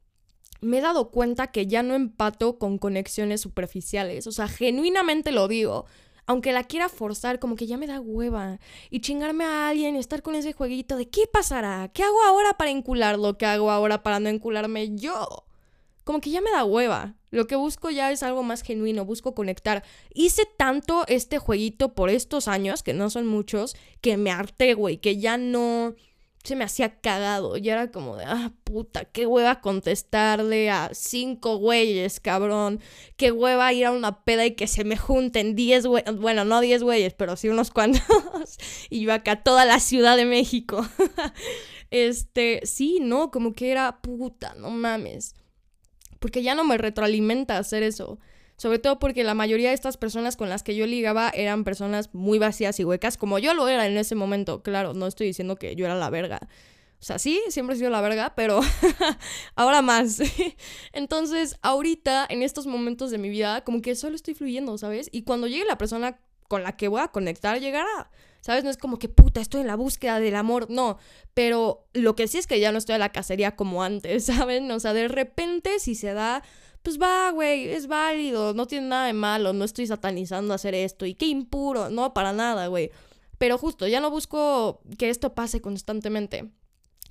me 0.61 0.79
he 0.79 0.81
dado 0.81 1.09
cuenta 1.11 1.47
que 1.47 1.67
ya 1.67 1.83
no 1.83 1.95
empato 1.95 2.57
con 2.57 2.77
conexiones 2.77 3.41
superficiales. 3.41 4.27
O 4.27 4.31
sea, 4.31 4.47
genuinamente 4.47 5.31
lo 5.31 5.47
digo. 5.47 5.85
Aunque 6.25 6.51
la 6.51 6.63
quiera 6.63 6.89
forzar, 6.89 7.39
como 7.39 7.55
que 7.55 7.65
ya 7.65 7.77
me 7.77 7.87
da 7.87 7.99
hueva. 7.99 8.59
Y 8.91 8.99
chingarme 8.99 9.45
a 9.45 9.69
alguien 9.69 9.95
y 9.95 9.99
estar 9.99 10.21
con 10.21 10.35
ese 10.35 10.53
jueguito 10.53 10.95
de 10.95 11.09
¿qué 11.09 11.25
pasará? 11.31 11.89
¿Qué 11.91 12.03
hago 12.03 12.21
ahora 12.23 12.53
para 12.55 12.69
encularlo? 12.69 13.35
¿Qué 13.37 13.47
hago 13.47 13.71
ahora 13.71 14.03
para 14.03 14.19
no 14.19 14.29
encularme 14.29 14.95
yo? 14.95 15.45
Como 16.09 16.21
que 16.21 16.31
ya 16.31 16.41
me 16.41 16.49
da 16.49 16.65
hueva. 16.65 17.13
Lo 17.29 17.45
que 17.45 17.55
busco 17.55 17.91
ya 17.91 18.11
es 18.11 18.23
algo 18.23 18.41
más 18.41 18.63
genuino, 18.63 19.05
busco 19.05 19.35
conectar. 19.35 19.83
Hice 20.11 20.47
tanto 20.57 21.03
este 21.05 21.37
jueguito 21.37 21.93
por 21.93 22.09
estos 22.09 22.47
años, 22.47 22.81
que 22.81 22.95
no 22.95 23.11
son 23.11 23.27
muchos, 23.27 23.75
que 24.01 24.17
me 24.17 24.31
harté, 24.31 24.73
güey, 24.73 24.97
que 24.97 25.19
ya 25.19 25.37
no 25.37 25.93
se 26.43 26.55
me 26.55 26.63
hacía 26.63 26.99
cagado. 26.99 27.57
Ya 27.57 27.73
era 27.73 27.91
como 27.91 28.17
de, 28.17 28.23
ah, 28.25 28.51
puta, 28.63 29.05
qué 29.05 29.27
hueva 29.27 29.61
contestarle 29.61 30.71
a 30.71 30.89
cinco 30.93 31.57
güeyes, 31.57 32.19
cabrón. 32.19 32.79
Qué 33.15 33.31
hueva 33.31 33.71
ir 33.71 33.85
a 33.85 33.91
una 33.91 34.23
peda 34.23 34.47
y 34.47 34.55
que 34.55 34.65
se 34.65 34.85
me 34.85 34.97
junten 34.97 35.53
diez 35.53 35.85
güeyes. 35.85 36.17
Bueno, 36.17 36.43
no 36.43 36.59
diez 36.59 36.81
güeyes, 36.81 37.13
pero 37.13 37.35
sí 37.35 37.49
unos 37.49 37.69
cuantos. 37.69 38.01
y 38.89 39.01
yo 39.01 39.13
acá 39.13 39.43
toda 39.43 39.63
la 39.63 39.79
Ciudad 39.79 40.17
de 40.17 40.25
México. 40.25 40.83
este, 41.91 42.61
sí, 42.63 42.97
no, 42.99 43.29
como 43.29 43.53
que 43.53 43.69
era 43.69 44.01
puta, 44.01 44.55
no 44.55 44.71
mames. 44.71 45.35
Porque 46.19 46.43
ya 46.43 46.55
no 46.55 46.63
me 46.63 46.77
retroalimenta 46.77 47.57
hacer 47.57 47.83
eso. 47.83 48.19
Sobre 48.57 48.77
todo 48.77 48.99
porque 48.99 49.23
la 49.23 49.33
mayoría 49.33 49.69
de 49.69 49.75
estas 49.75 49.95
personas 49.95 50.35
con 50.35 50.49
las 50.49 50.63
que 50.63 50.75
yo 50.75 50.85
ligaba 50.85 51.29
eran 51.33 51.63
personas 51.63 52.13
muy 52.13 52.39
vacías 52.39 52.77
y 52.81 52.83
huecas, 52.83 53.15
como 53.15 53.39
yo 53.39 53.53
lo 53.53 53.69
era 53.69 53.87
en 53.87 53.97
ese 53.97 54.15
momento. 54.15 54.61
Claro, 54.63 54.93
no 54.93 55.07
estoy 55.07 55.27
diciendo 55.27 55.55
que 55.55 55.75
yo 55.77 55.85
era 55.85 55.95
la 55.95 56.09
verga. 56.09 56.41
O 56.99 57.03
sea, 57.03 57.17
sí, 57.17 57.41
siempre 57.47 57.75
he 57.75 57.79
sido 57.79 57.89
la 57.89 58.01
verga, 58.01 58.33
pero 58.35 58.59
ahora 59.55 59.81
más. 59.81 60.19
Entonces, 60.91 61.55
ahorita, 61.61 62.27
en 62.29 62.43
estos 62.43 62.67
momentos 62.67 63.11
de 63.11 63.17
mi 63.17 63.29
vida, 63.29 63.63
como 63.63 63.81
que 63.81 63.95
solo 63.95 64.17
estoy 64.17 64.33
fluyendo, 64.33 64.77
¿sabes? 64.77 65.07
Y 65.13 65.21
cuando 65.21 65.47
llegue 65.47 65.63
la 65.63 65.77
persona 65.77 66.19
con 66.49 66.63
la 66.63 66.75
que 66.75 66.89
voy 66.89 66.99
a 66.99 67.07
conectar 67.07 67.61
llegará. 67.61 68.11
¿Sabes? 68.41 68.63
No 68.63 68.69
es 68.69 68.77
como 68.77 68.99
que 68.99 69.09
puta, 69.09 69.41
estoy 69.41 69.61
en 69.61 69.67
la 69.67 69.75
búsqueda 69.75 70.19
del 70.19 70.35
amor. 70.35 70.69
No. 70.69 70.97
Pero 71.33 71.87
lo 71.93 72.15
que 72.15 72.27
sí 72.27 72.37
es 72.37 72.47
que 72.47 72.59
ya 72.59 72.71
no 72.71 72.77
estoy 72.77 72.95
en 72.95 73.01
la 73.01 73.11
cacería 73.11 73.55
como 73.55 73.83
antes, 73.83 74.25
¿saben? 74.25 74.69
O 74.71 74.79
sea, 74.79 74.93
de 74.93 75.07
repente, 75.07 75.79
si 75.79 75.95
se 75.95 76.13
da, 76.13 76.43
pues 76.83 76.99
va, 76.99 77.31
güey, 77.31 77.69
es 77.69 77.87
válido, 77.87 78.53
no 78.53 78.67
tiene 78.67 78.87
nada 78.87 79.07
de 79.07 79.13
malo, 79.13 79.53
no 79.53 79.65
estoy 79.65 79.87
satanizando 79.87 80.53
hacer 80.53 80.73
esto. 80.75 81.05
Y 81.05 81.15
qué 81.15 81.25
impuro, 81.25 81.89
no, 81.89 82.13
para 82.13 82.33
nada, 82.33 82.67
güey. 82.67 82.91
Pero 83.37 83.57
justo, 83.57 83.87
ya 83.87 83.99
no 83.99 84.11
busco 84.11 84.81
que 84.97 85.09
esto 85.09 85.33
pase 85.33 85.61
constantemente. 85.61 86.51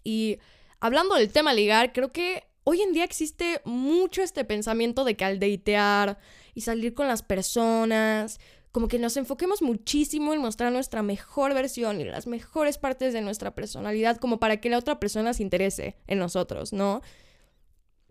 Y 0.05 0.38
hablando 0.81 1.14
del 1.14 1.31
tema 1.31 1.55
ligar, 1.55 1.93
creo 1.93 2.12
que 2.12 2.45
hoy 2.64 2.83
en 2.83 2.93
día 2.93 3.05
existe 3.05 3.62
mucho 3.64 4.23
este 4.23 4.45
pensamiento 4.45 5.05
de 5.05 5.17
que 5.17 5.25
al 5.25 5.41
datear 5.41 6.19
y 6.55 6.61
salir 6.61 6.93
con 6.93 7.09
las 7.09 7.23
personas, 7.23 8.41
como 8.73 8.89
que 8.89 8.99
nos 8.99 9.17
enfoquemos 9.17 9.63
muchísimo 9.63 10.35
en 10.35 10.41
mostrar 10.41 10.73
nuestra 10.73 11.03
mejor 11.03 11.55
versión 11.55 12.01
y 12.01 12.05
las 12.05 12.27
mejores 12.27 12.79
partes 12.79 13.13
de 13.13 13.23
nuestra 13.23 13.55
personalidad 13.55 14.19
como 14.19 14.39
para 14.39 14.61
que 14.61 14.71
la 14.71 14.79
otra 14.79 15.01
persona 15.01 15.33
se 15.33 15.43
interese 15.43 15.97
en 16.07 16.19
nosotros, 16.19 16.73
¿no? 16.73 17.01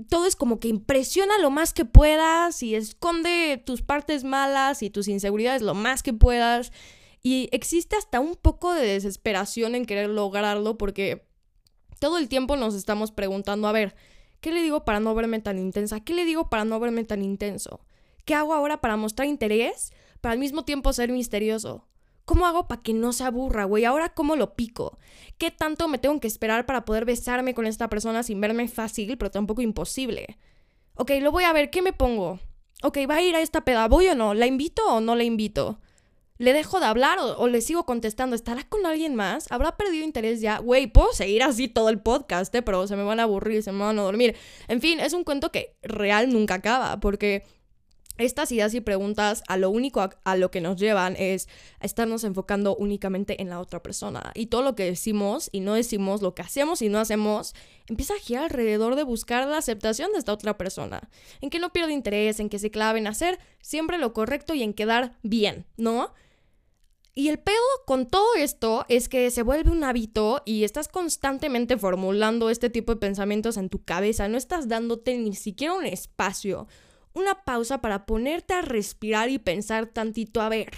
Todo 0.10 0.26
es 0.26 0.36
como 0.36 0.60
que 0.60 0.68
impresiona 0.68 1.38
lo 1.40 1.50
más 1.50 1.74
que 1.74 1.86
puedas 1.86 2.62
y 2.64 2.76
esconde 2.76 3.62
tus 3.66 3.82
partes 3.82 4.24
malas 4.24 4.84
y 4.84 4.90
tus 4.90 5.08
inseguridades 5.08 5.62
lo 5.62 5.74
más 5.74 6.04
que 6.04 6.14
puedas. 6.14 6.72
Y 7.24 7.50
existe 7.52 7.96
hasta 7.96 8.20
un 8.20 8.36
poco 8.36 8.74
de 8.74 8.86
desesperación 8.86 9.74
en 9.76 9.86
querer 9.86 10.10
lograrlo 10.10 10.78
porque 10.78 11.28
todo 12.00 12.20
el 12.20 12.30
tiempo 12.30 12.58
nos 12.58 12.76
estamos 12.76 13.12
preguntando, 13.12 13.68
a 13.68 13.72
ver, 13.72 13.96
¿qué 14.40 14.52
le 14.52 14.62
digo 14.62 14.86
para 14.86 15.00
no 15.00 15.16
verme 15.16 15.40
tan 15.40 15.58
intensa? 15.58 16.00
¿Qué 16.00 16.14
le 16.14 16.26
digo 16.26 16.50
para 16.50 16.64
no 16.64 16.80
verme 16.80 17.04
tan 17.04 17.24
intenso? 17.24 17.82
¿Qué 18.26 18.36
hago 18.36 18.54
ahora 18.54 18.82
para 18.82 18.98
mostrar 18.98 19.28
interés? 19.28 19.92
Para 20.22 20.34
al 20.34 20.40
mismo 20.40 20.66
tiempo 20.66 20.94
ser 20.94 21.12
misterioso. 21.12 21.88
¿Cómo 22.26 22.46
hago 22.46 22.68
para 22.68 22.82
que 22.82 22.94
no 22.94 23.14
se 23.14 23.24
aburra, 23.24 23.64
güey? 23.64 23.86
Ahora, 23.86 24.10
¿cómo 24.10 24.36
lo 24.36 24.56
pico? 24.56 24.98
¿Qué 25.38 25.50
tanto 25.50 25.88
me 25.88 25.98
tengo 25.98 26.20
que 26.20 26.28
esperar 26.28 26.66
para 26.66 26.84
poder 26.84 27.06
besarme 27.06 27.54
con 27.54 27.66
esta 27.66 27.90
persona 27.90 28.22
sin 28.22 28.42
verme 28.42 28.68
fácil, 28.68 29.18
pero 29.18 29.32
tampoco 29.32 29.62
imposible? 29.62 30.38
Ok, 30.96 31.12
lo 31.22 31.32
voy 31.32 31.46
a 31.46 31.54
ver, 31.54 31.70
¿qué 31.70 31.82
me 31.82 31.94
pongo? 31.94 32.40
Ok, 32.84 32.98
¿va 33.10 33.16
a 33.16 33.22
ir 33.22 33.36
a 33.36 33.42
esta 33.42 33.64
peda? 33.64 33.88
¿Voy 33.88 34.08
o 34.08 34.16
no? 34.16 34.34
¿La 34.34 34.46
invito 34.46 34.84
o 34.88 35.00
no 35.00 35.16
la 35.16 35.24
invito? 35.24 35.80
¿Le 36.38 36.54
dejo 36.54 36.80
de 36.80 36.86
hablar 36.86 37.18
o, 37.20 37.48
le 37.48 37.62
sigo 37.62 37.86
contestando? 37.86 38.36
¿Estará 38.36 38.64
con 38.68 38.86
alguien 38.86 39.16
más? 39.16 39.52
¿Habrá 39.52 39.76
perdido 39.76 40.04
interés 40.04 40.40
ya? 40.40 40.60
Güey, 40.60 40.88
puedo 40.88 41.12
seguir 41.14 41.42
así 41.42 41.68
todo 41.68 41.90
el 41.90 42.00
podcast, 42.00 42.54
¿eh? 42.54 42.62
pero 42.62 42.86
se 42.88 42.96
me 42.96 43.04
van 43.04 43.20
a 43.20 43.24
aburrir, 43.24 43.64
se 43.64 43.72
me 43.72 43.80
van 43.80 43.98
a 43.98 44.04
dormir. 44.04 44.36
En 44.68 44.80
fin, 44.80 45.00
es 45.00 45.14
un 45.14 45.24
cuento 45.24 45.52
que 45.52 45.76
real 45.82 46.32
nunca 46.32 46.56
acaba, 46.56 47.00
porque 47.00 47.44
estas 48.18 48.52
ideas 48.52 48.74
y 48.74 48.82
preguntas 48.82 49.44
a 49.48 49.58
lo 49.58 49.70
único 49.70 50.02
a, 50.24 50.36
lo 50.36 50.52
que 50.52 50.62
nos 50.62 50.78
llevan 50.78 51.16
es 51.18 51.48
a 51.80 51.86
estarnos 51.86 52.24
enfocando 52.24 52.76
únicamente 52.76 53.42
en 53.42 53.50
la 53.50 53.60
otra 53.60 53.82
persona. 53.82 54.32
Y 54.36 54.48
todo 54.48 54.62
lo 54.62 54.76
que 54.76 54.86
decimos 54.86 55.50
y 55.52 55.60
no 55.60 55.74
decimos, 55.74 56.22
lo 56.22 56.36
que 56.36 56.42
hacemos 56.42 56.82
y 56.82 56.90
no 56.90 57.00
hacemos, 57.00 57.54
empieza 57.88 58.14
a 58.14 58.20
girar 58.20 58.46
alrededor 58.46 58.96
de 58.96 59.04
buscar 59.04 59.48
la 59.48 59.58
aceptación 59.58 60.12
de 60.12 60.20
esta 60.20 60.34
otra 60.34 60.58
persona. 60.58 61.10
En 61.42 61.50
que 61.50 61.60
no 61.60 61.74
pierda 61.74 61.92
interés, 61.92 62.40
en 62.40 62.50
que 62.50 62.60
se 62.60 62.72
clave 62.72 63.00
en 63.00 63.08
hacer 63.08 63.40
siempre 63.62 63.98
lo 63.98 64.14
correcto 64.14 64.54
y 64.54 64.64
en 64.64 64.74
quedar 64.74 65.18
bien, 65.24 65.66
¿no? 65.78 66.14
Y 67.18 67.30
el 67.30 67.40
pedo 67.40 67.58
con 67.88 68.06
todo 68.06 68.36
esto 68.38 68.86
es 68.90 69.10
que 69.10 69.32
se 69.32 69.42
vuelve 69.42 69.72
un 69.72 69.84
hábito 69.84 70.44
y 70.46 70.64
estás 70.64 70.88
constantemente 70.88 71.76
formulando 71.76 72.52
este 72.52 72.70
tipo 72.70 72.94
de 72.94 73.00
pensamientos 73.00 73.58
en 73.58 73.70
tu 73.70 73.84
cabeza, 73.84 74.28
no 74.28 74.38
estás 74.38 74.68
dándote 74.68 75.18
ni 75.18 75.34
siquiera 75.34 75.74
un 75.74 75.88
espacio 75.88 76.68
una 77.18 77.44
pausa 77.44 77.82
para 77.82 78.06
ponerte 78.06 78.54
a 78.54 78.62
respirar 78.62 79.30
y 79.30 79.40
pensar 79.40 79.88
tantito 79.88 80.42
a 80.42 80.50
ver. 80.50 80.72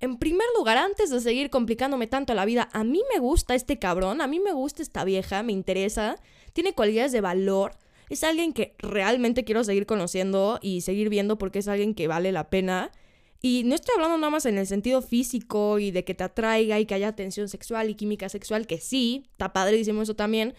En 0.00 0.18
primer 0.18 0.46
lugar, 0.56 0.78
antes 0.78 1.10
de 1.10 1.20
seguir 1.20 1.48
complicándome 1.48 2.08
tanto 2.08 2.34
la 2.34 2.44
vida, 2.44 2.68
a 2.72 2.82
mí 2.82 3.02
me 3.12 3.20
gusta 3.20 3.54
este 3.54 3.78
cabrón, 3.78 4.20
a 4.20 4.26
mí 4.26 4.40
me 4.40 4.52
gusta 4.52 4.82
esta 4.82 5.04
vieja, 5.04 5.42
me 5.44 5.52
interesa, 5.52 6.16
tiene 6.52 6.74
cualidades 6.74 7.12
de 7.12 7.20
valor, 7.20 7.76
es 8.10 8.24
alguien 8.24 8.52
que 8.52 8.74
realmente 8.78 9.44
quiero 9.44 9.64
seguir 9.64 9.86
conociendo 9.86 10.58
y 10.60 10.82
seguir 10.82 11.08
viendo 11.08 11.38
porque 11.38 11.60
es 11.60 11.68
alguien 11.68 11.94
que 11.94 12.08
vale 12.08 12.32
la 12.32 12.50
pena. 12.50 12.90
Y 13.40 13.62
no 13.64 13.74
estoy 13.74 13.94
hablando 13.94 14.18
nada 14.18 14.30
más 14.30 14.44
en 14.44 14.58
el 14.58 14.66
sentido 14.66 15.02
físico 15.02 15.78
y 15.78 15.90
de 15.92 16.04
que 16.04 16.14
te 16.14 16.24
atraiga 16.24 16.78
y 16.78 16.84
que 16.84 16.94
haya 16.94 17.16
tensión 17.16 17.48
sexual 17.48 17.88
y 17.88 17.94
química 17.94 18.28
sexual, 18.28 18.66
que 18.66 18.78
sí, 18.78 19.24
está 19.30 19.52
padrísimo 19.52 20.02
eso 20.02 20.14
también, 20.14 20.54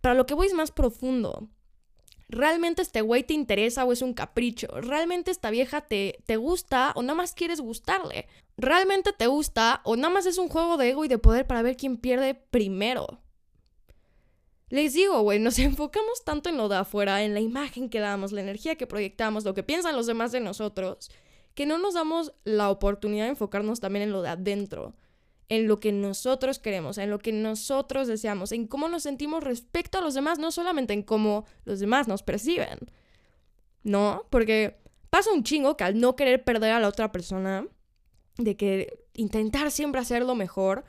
pero 0.00 0.14
lo 0.14 0.26
que 0.26 0.34
voy 0.34 0.48
es 0.48 0.54
más 0.54 0.70
profundo. 0.70 1.48
¿Realmente 2.28 2.82
este 2.82 3.00
güey 3.00 3.24
te 3.24 3.32
interesa 3.32 3.84
o 3.84 3.92
es 3.92 4.02
un 4.02 4.12
capricho? 4.12 4.68
¿Realmente 4.80 5.30
esta 5.30 5.50
vieja 5.50 5.80
te, 5.80 6.22
te 6.26 6.36
gusta 6.36 6.92
o 6.94 7.02
nada 7.02 7.14
más 7.14 7.32
quieres 7.32 7.60
gustarle? 7.60 8.26
¿Realmente 8.58 9.12
te 9.12 9.26
gusta 9.26 9.80
o 9.84 9.96
nada 9.96 10.12
más 10.12 10.26
es 10.26 10.36
un 10.36 10.48
juego 10.48 10.76
de 10.76 10.90
ego 10.90 11.04
y 11.04 11.08
de 11.08 11.18
poder 11.18 11.46
para 11.46 11.62
ver 11.62 11.76
quién 11.76 11.96
pierde 11.96 12.34
primero? 12.34 13.22
Les 14.68 14.92
digo, 14.92 15.22
güey, 15.22 15.38
nos 15.38 15.58
enfocamos 15.58 16.22
tanto 16.24 16.50
en 16.50 16.58
lo 16.58 16.68
de 16.68 16.76
afuera, 16.76 17.22
en 17.22 17.32
la 17.32 17.40
imagen 17.40 17.88
que 17.88 18.00
damos, 18.00 18.32
la 18.32 18.42
energía 18.42 18.76
que 18.76 18.86
proyectamos, 18.86 19.44
lo 19.44 19.54
que 19.54 19.62
piensan 19.62 19.96
los 19.96 20.06
demás 20.06 20.30
de 20.30 20.40
nosotros, 20.40 21.10
que 21.54 21.64
no 21.64 21.78
nos 21.78 21.94
damos 21.94 22.34
la 22.44 22.68
oportunidad 22.70 23.24
de 23.24 23.30
enfocarnos 23.30 23.80
también 23.80 24.02
en 24.02 24.12
lo 24.12 24.20
de 24.20 24.28
adentro 24.28 24.94
en 25.48 25.66
lo 25.66 25.80
que 25.80 25.92
nosotros 25.92 26.58
queremos, 26.58 26.98
en 26.98 27.10
lo 27.10 27.18
que 27.18 27.32
nosotros 27.32 28.06
deseamos, 28.06 28.52
en 28.52 28.66
cómo 28.66 28.88
nos 28.88 29.04
sentimos 29.04 29.42
respecto 29.42 29.98
a 29.98 30.00
los 30.00 30.14
demás, 30.14 30.38
no 30.38 30.50
solamente 30.50 30.92
en 30.92 31.02
cómo 31.02 31.46
los 31.64 31.80
demás 31.80 32.08
nos 32.08 32.22
perciben. 32.22 32.78
¿No? 33.82 34.26
Porque 34.30 34.78
pasa 35.10 35.32
un 35.32 35.44
chingo 35.44 35.76
que 35.76 35.84
al 35.84 35.98
no 35.98 36.16
querer 36.16 36.44
perder 36.44 36.72
a 36.72 36.80
la 36.80 36.88
otra 36.88 37.12
persona, 37.12 37.66
de 38.36 38.56
que 38.56 39.04
intentar 39.14 39.70
siempre 39.70 40.00
hacerlo 40.00 40.34
mejor, 40.34 40.84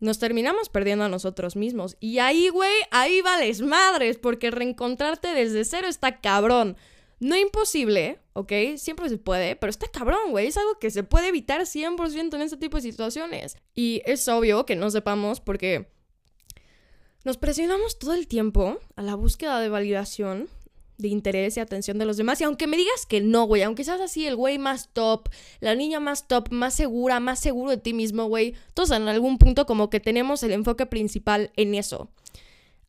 nos 0.00 0.18
terminamos 0.18 0.68
perdiendo 0.68 1.04
a 1.04 1.08
nosotros 1.08 1.54
mismos. 1.54 1.96
Y 2.00 2.18
ahí, 2.18 2.48
güey, 2.48 2.74
ahí 2.90 3.20
vales 3.20 3.60
madres, 3.60 4.18
porque 4.18 4.50
reencontrarte 4.50 5.28
desde 5.28 5.64
cero 5.64 5.86
está 5.86 6.20
cabrón. 6.20 6.76
No 7.22 7.36
imposible, 7.36 8.18
¿ok? 8.32 8.52
Siempre 8.78 9.08
se 9.08 9.16
puede, 9.16 9.54
pero 9.54 9.70
está 9.70 9.86
cabrón, 9.86 10.32
güey. 10.32 10.48
Es 10.48 10.56
algo 10.56 10.80
que 10.80 10.90
se 10.90 11.04
puede 11.04 11.28
evitar 11.28 11.60
100% 11.60 12.34
en 12.34 12.42
este 12.42 12.56
tipo 12.56 12.78
de 12.78 12.82
situaciones. 12.82 13.56
Y 13.76 14.02
es 14.06 14.26
obvio 14.26 14.66
que 14.66 14.74
no 14.74 14.90
sepamos 14.90 15.38
porque 15.38 15.86
nos 17.22 17.36
presionamos 17.36 18.00
todo 18.00 18.14
el 18.14 18.26
tiempo 18.26 18.80
a 18.96 19.02
la 19.02 19.14
búsqueda 19.14 19.60
de 19.60 19.68
validación, 19.68 20.48
de 20.98 21.06
interés 21.06 21.56
y 21.56 21.60
atención 21.60 21.96
de 21.96 22.06
los 22.06 22.16
demás. 22.16 22.40
Y 22.40 22.44
aunque 22.44 22.66
me 22.66 22.76
digas 22.76 23.06
que 23.06 23.20
no, 23.20 23.44
güey, 23.44 23.62
aunque 23.62 23.84
seas 23.84 24.00
así 24.00 24.26
el 24.26 24.34
güey 24.34 24.58
más 24.58 24.92
top, 24.92 25.28
la 25.60 25.76
niña 25.76 26.00
más 26.00 26.26
top, 26.26 26.50
más 26.50 26.74
segura, 26.74 27.20
más 27.20 27.38
seguro 27.38 27.70
de 27.70 27.76
ti 27.76 27.94
mismo, 27.94 28.24
güey, 28.24 28.56
todos 28.74 28.90
en 28.90 29.06
algún 29.06 29.38
punto 29.38 29.64
como 29.64 29.90
que 29.90 30.00
tenemos 30.00 30.42
el 30.42 30.50
enfoque 30.50 30.86
principal 30.86 31.52
en 31.54 31.76
eso. 31.76 32.10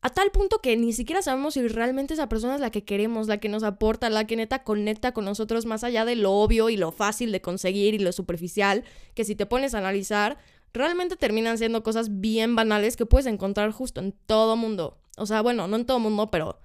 A 0.04 0.10
tal 0.10 0.30
punto 0.32 0.58
que 0.58 0.76
ni 0.76 0.92
siquiera 0.92 1.22
sabemos 1.22 1.54
si 1.54 1.66
realmente 1.66 2.12
esa 2.12 2.28
persona 2.28 2.56
es 2.56 2.60
la 2.60 2.68
que 2.68 2.84
queremos, 2.84 3.26
la 3.26 3.38
que 3.38 3.48
nos 3.48 3.62
aporta, 3.62 4.10
la 4.10 4.26
que 4.26 4.36
neta 4.36 4.62
conecta 4.62 5.14
con 5.14 5.24
nosotros 5.24 5.64
más 5.64 5.82
allá 5.82 6.04
de 6.04 6.14
lo 6.14 6.30
obvio 6.30 6.68
y 6.68 6.76
lo 6.76 6.92
fácil 6.92 7.32
de 7.32 7.40
conseguir 7.40 7.94
y 7.94 7.98
lo 7.98 8.12
superficial, 8.12 8.84
que 9.14 9.24
si 9.24 9.34
te 9.34 9.46
pones 9.46 9.72
a 9.72 9.78
analizar, 9.78 10.36
realmente 10.74 11.16
terminan 11.16 11.56
siendo 11.56 11.82
cosas 11.82 12.20
bien 12.20 12.54
banales 12.54 12.96
que 12.98 13.06
puedes 13.06 13.24
encontrar 13.24 13.70
justo 13.70 13.98
en 13.98 14.12
todo 14.26 14.56
mundo. 14.56 14.98
O 15.16 15.24
sea, 15.24 15.40
bueno, 15.40 15.68
no 15.68 15.76
en 15.76 15.86
todo 15.86 16.00
mundo, 16.00 16.30
pero 16.30 16.58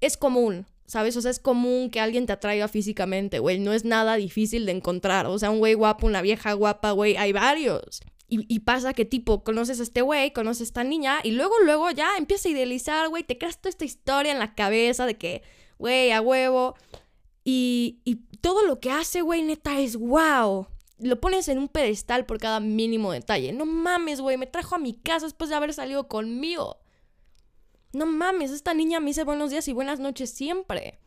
es 0.00 0.16
común, 0.16 0.64
¿sabes? 0.86 1.16
O 1.16 1.22
sea, 1.22 1.32
es 1.32 1.40
común 1.40 1.90
que 1.90 1.98
alguien 1.98 2.26
te 2.26 2.34
atraiga 2.34 2.68
físicamente, 2.68 3.40
güey. 3.40 3.58
No 3.58 3.72
es 3.72 3.84
nada 3.84 4.14
difícil 4.14 4.64
de 4.64 4.70
encontrar. 4.70 5.26
O 5.26 5.40
sea, 5.40 5.50
un 5.50 5.58
güey 5.58 5.74
guapo, 5.74 6.06
una 6.06 6.22
vieja 6.22 6.52
guapa, 6.52 6.92
güey, 6.92 7.16
hay 7.16 7.32
varios. 7.32 8.00
Y, 8.32 8.60
pasa 8.60 8.92
que 8.92 9.04
tipo, 9.04 9.42
conoces 9.42 9.80
a 9.80 9.82
este 9.82 10.02
güey, 10.02 10.32
conoces 10.32 10.60
a 10.60 10.64
esta 10.64 10.84
niña 10.84 11.18
y 11.24 11.32
luego, 11.32 11.54
luego 11.64 11.90
ya 11.90 12.16
empieza 12.16 12.48
a 12.48 12.52
idealizar, 12.52 13.08
güey, 13.08 13.24
te 13.24 13.38
creas 13.38 13.58
toda 13.58 13.70
esta 13.70 13.84
historia 13.84 14.30
en 14.30 14.38
la 14.38 14.54
cabeza 14.54 15.04
de 15.04 15.18
que, 15.18 15.42
güey, 15.78 16.12
a 16.12 16.20
huevo. 16.20 16.76
Y, 17.42 18.00
y 18.04 18.16
todo 18.40 18.64
lo 18.64 18.78
que 18.78 18.92
hace, 18.92 19.22
güey, 19.22 19.42
neta 19.42 19.80
es 19.80 19.96
wow. 19.96 20.68
Lo 20.98 21.20
pones 21.20 21.48
en 21.48 21.58
un 21.58 21.66
pedestal 21.66 22.24
por 22.24 22.38
cada 22.38 22.60
mínimo 22.60 23.10
detalle. 23.10 23.52
No 23.52 23.66
mames, 23.66 24.20
güey, 24.20 24.36
me 24.36 24.46
trajo 24.46 24.76
a 24.76 24.78
mi 24.78 24.94
casa 24.94 25.26
después 25.26 25.50
de 25.50 25.56
haber 25.56 25.74
salido 25.74 26.06
conmigo. 26.06 26.78
No 27.92 28.06
mames, 28.06 28.52
esta 28.52 28.74
niña 28.74 29.00
me 29.00 29.06
dice 29.06 29.24
buenos 29.24 29.50
días 29.50 29.66
y 29.66 29.72
buenas 29.72 29.98
noches 29.98 30.30
siempre. 30.30 31.00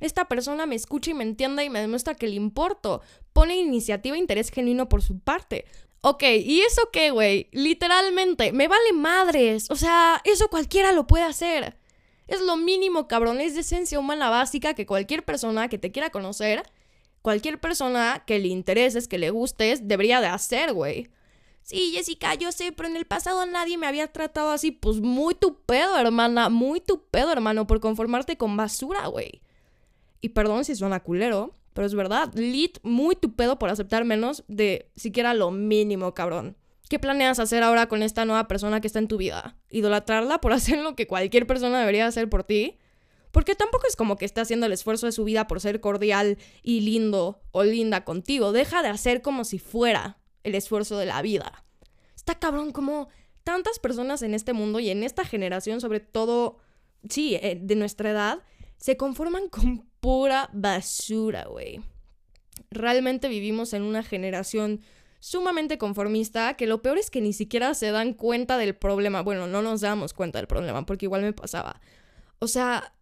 Esta 0.00 0.26
persona 0.26 0.66
me 0.66 0.74
escucha 0.74 1.10
y 1.10 1.14
me 1.14 1.24
entiende 1.24 1.64
y 1.64 1.70
me 1.70 1.80
demuestra 1.80 2.14
que 2.14 2.28
le 2.28 2.34
importo. 2.34 3.00
Pone 3.32 3.56
iniciativa 3.56 4.16
e 4.16 4.18
interés 4.18 4.50
genuino 4.50 4.88
por 4.88 5.02
su 5.02 5.18
parte. 5.18 5.64
Ok, 6.08 6.22
¿y 6.22 6.60
eso 6.60 6.82
qué, 6.92 7.10
güey? 7.10 7.48
Literalmente, 7.50 8.52
me 8.52 8.68
vale 8.68 8.92
madres. 8.92 9.68
O 9.72 9.74
sea, 9.74 10.20
eso 10.22 10.46
cualquiera 10.46 10.92
lo 10.92 11.08
puede 11.08 11.24
hacer. 11.24 11.76
Es 12.28 12.40
lo 12.40 12.56
mínimo, 12.56 13.08
cabrón. 13.08 13.40
Es 13.40 13.54
de 13.54 13.62
esencia 13.62 13.98
humana 13.98 14.30
básica 14.30 14.74
que 14.74 14.86
cualquier 14.86 15.24
persona 15.24 15.68
que 15.68 15.78
te 15.78 15.90
quiera 15.90 16.10
conocer, 16.10 16.62
cualquier 17.22 17.58
persona 17.58 18.22
que 18.24 18.38
le 18.38 18.46
intereses, 18.46 19.08
que 19.08 19.18
le 19.18 19.30
gustes, 19.30 19.88
debería 19.88 20.20
de 20.20 20.28
hacer, 20.28 20.74
güey. 20.74 21.08
Sí, 21.62 21.90
Jessica, 21.92 22.34
yo 22.34 22.52
sé, 22.52 22.70
pero 22.70 22.88
en 22.88 22.94
el 22.94 23.06
pasado 23.06 23.44
nadie 23.44 23.76
me 23.76 23.88
había 23.88 24.06
tratado 24.12 24.52
así. 24.52 24.70
Pues 24.70 25.00
muy 25.00 25.34
tu 25.34 25.60
pedo, 25.62 25.98
hermana. 25.98 26.50
Muy 26.50 26.78
tu 26.80 27.02
pedo, 27.06 27.32
hermano, 27.32 27.66
por 27.66 27.80
conformarte 27.80 28.36
con 28.36 28.56
basura, 28.56 29.08
güey. 29.08 29.42
Y 30.20 30.28
perdón 30.28 30.64
si 30.64 30.76
suena 30.76 31.00
culero, 31.00 31.56
Pero 31.76 31.84
es 31.84 31.94
verdad, 31.94 32.32
lit 32.34 32.78
muy 32.82 33.16
tu 33.16 33.34
pedo 33.34 33.58
por 33.58 33.68
aceptar 33.68 34.06
menos 34.06 34.44
de 34.48 34.90
siquiera 34.96 35.34
lo 35.34 35.50
mínimo, 35.50 36.14
cabrón. 36.14 36.56
¿Qué 36.88 36.98
planeas 36.98 37.38
hacer 37.38 37.62
ahora 37.62 37.86
con 37.86 38.02
esta 38.02 38.24
nueva 38.24 38.48
persona 38.48 38.80
que 38.80 38.86
está 38.86 38.98
en 38.98 39.08
tu 39.08 39.18
vida? 39.18 39.58
¿Idolatrarla 39.68 40.40
por 40.40 40.52
hacer 40.54 40.78
lo 40.78 40.96
que 40.96 41.06
cualquier 41.06 41.46
persona 41.46 41.78
debería 41.78 42.06
hacer 42.06 42.30
por 42.30 42.44
ti? 42.44 42.78
Porque 43.30 43.54
tampoco 43.54 43.86
es 43.86 43.94
como 43.94 44.16
que 44.16 44.24
está 44.24 44.40
haciendo 44.40 44.64
el 44.64 44.72
esfuerzo 44.72 45.04
de 45.04 45.12
su 45.12 45.24
vida 45.24 45.46
por 45.46 45.60
ser 45.60 45.82
cordial 45.82 46.38
y 46.62 46.80
lindo 46.80 47.42
o 47.52 47.62
linda 47.62 48.06
contigo. 48.06 48.52
Deja 48.52 48.82
de 48.82 48.88
hacer 48.88 49.20
como 49.20 49.44
si 49.44 49.58
fuera 49.58 50.16
el 50.44 50.54
esfuerzo 50.54 50.96
de 50.96 51.04
la 51.04 51.20
vida. 51.20 51.66
Está 52.14 52.36
cabrón 52.36 52.72
como 52.72 53.08
tantas 53.44 53.80
personas 53.80 54.22
en 54.22 54.32
este 54.32 54.54
mundo 54.54 54.80
y 54.80 54.88
en 54.88 55.02
esta 55.02 55.26
generación, 55.26 55.82
sobre 55.82 56.00
todo, 56.00 56.56
sí, 57.10 57.34
eh, 57.34 57.60
de 57.60 57.76
nuestra 57.76 58.12
edad, 58.12 58.38
se 58.76 58.96
conforman 58.96 59.48
con 59.50 59.86
pura 60.00 60.50
basura, 60.52 61.44
güey. 61.44 61.80
Realmente 62.70 63.28
vivimos 63.28 63.72
en 63.72 63.82
una 63.82 64.02
generación 64.02 64.80
sumamente 65.20 65.78
conformista 65.78 66.54
que 66.54 66.66
lo 66.66 66.82
peor 66.82 66.98
es 66.98 67.10
que 67.10 67.20
ni 67.20 67.32
siquiera 67.32 67.74
se 67.74 67.90
dan 67.90 68.12
cuenta 68.12 68.58
del 68.58 68.74
problema. 68.74 69.22
Bueno, 69.22 69.46
no 69.46 69.62
nos 69.62 69.80
damos 69.80 70.14
cuenta 70.14 70.38
del 70.38 70.46
problema 70.46 70.86
porque 70.86 71.06
igual 71.06 71.22
me 71.22 71.32
pasaba. 71.32 71.80
O 72.38 72.48
sea, 72.48 72.94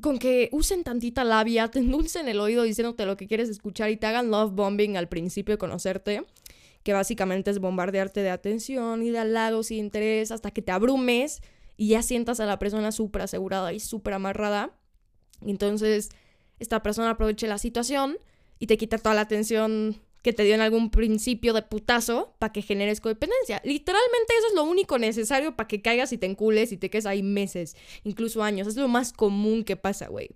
con 0.00 0.18
que 0.18 0.48
usen 0.52 0.84
tantita 0.84 1.24
labia, 1.24 1.68
te 1.70 1.80
endulcen 1.80 2.28
el 2.28 2.40
oído 2.40 2.62
diciéndote 2.62 3.06
lo 3.06 3.16
que 3.16 3.26
quieres 3.26 3.48
escuchar 3.48 3.90
y 3.90 3.96
te 3.96 4.06
hagan 4.06 4.30
love 4.30 4.52
bombing 4.52 4.96
al 4.96 5.08
principio 5.08 5.54
de 5.54 5.58
conocerte, 5.58 6.24
que 6.82 6.92
básicamente 6.92 7.50
es 7.50 7.58
bombardearte 7.58 8.22
de 8.22 8.30
atención 8.30 9.02
y 9.02 9.10
de 9.10 9.18
halagos 9.18 9.70
y 9.70 9.78
interés 9.78 10.30
hasta 10.30 10.50
que 10.50 10.62
te 10.62 10.72
abrumes 10.72 11.42
y 11.78 11.90
ya 11.90 12.02
sientas 12.02 12.40
a 12.40 12.44
la 12.44 12.58
persona 12.58 12.92
súper 12.92 13.22
asegurada 13.22 13.72
y 13.72 13.80
súper 13.80 14.12
amarrada. 14.12 14.72
Entonces, 15.40 16.10
esta 16.58 16.82
persona 16.82 17.10
aprovecha 17.10 17.46
la 17.46 17.56
situación 17.56 18.18
y 18.58 18.66
te 18.66 18.76
quita 18.76 18.98
toda 18.98 19.14
la 19.14 19.22
atención 19.22 19.96
que 20.22 20.32
te 20.32 20.42
dio 20.42 20.56
en 20.56 20.60
algún 20.60 20.90
principio 20.90 21.52
de 21.52 21.62
putazo 21.62 22.34
para 22.40 22.52
que 22.52 22.62
generes 22.62 23.00
codependencia. 23.00 23.62
Literalmente 23.64 24.34
eso 24.36 24.48
es 24.48 24.54
lo 24.54 24.64
único 24.64 24.98
necesario 24.98 25.54
para 25.54 25.68
que 25.68 25.80
caigas 25.80 26.12
y 26.12 26.18
te 26.18 26.26
encules 26.26 26.72
y 26.72 26.76
te 26.76 26.90
quedes 26.90 27.06
ahí 27.06 27.22
meses, 27.22 27.76
incluso 28.02 28.42
años. 28.42 28.66
Es 28.66 28.74
lo 28.74 28.88
más 28.88 29.12
común 29.12 29.62
que 29.62 29.76
pasa, 29.76 30.08
güey. 30.08 30.30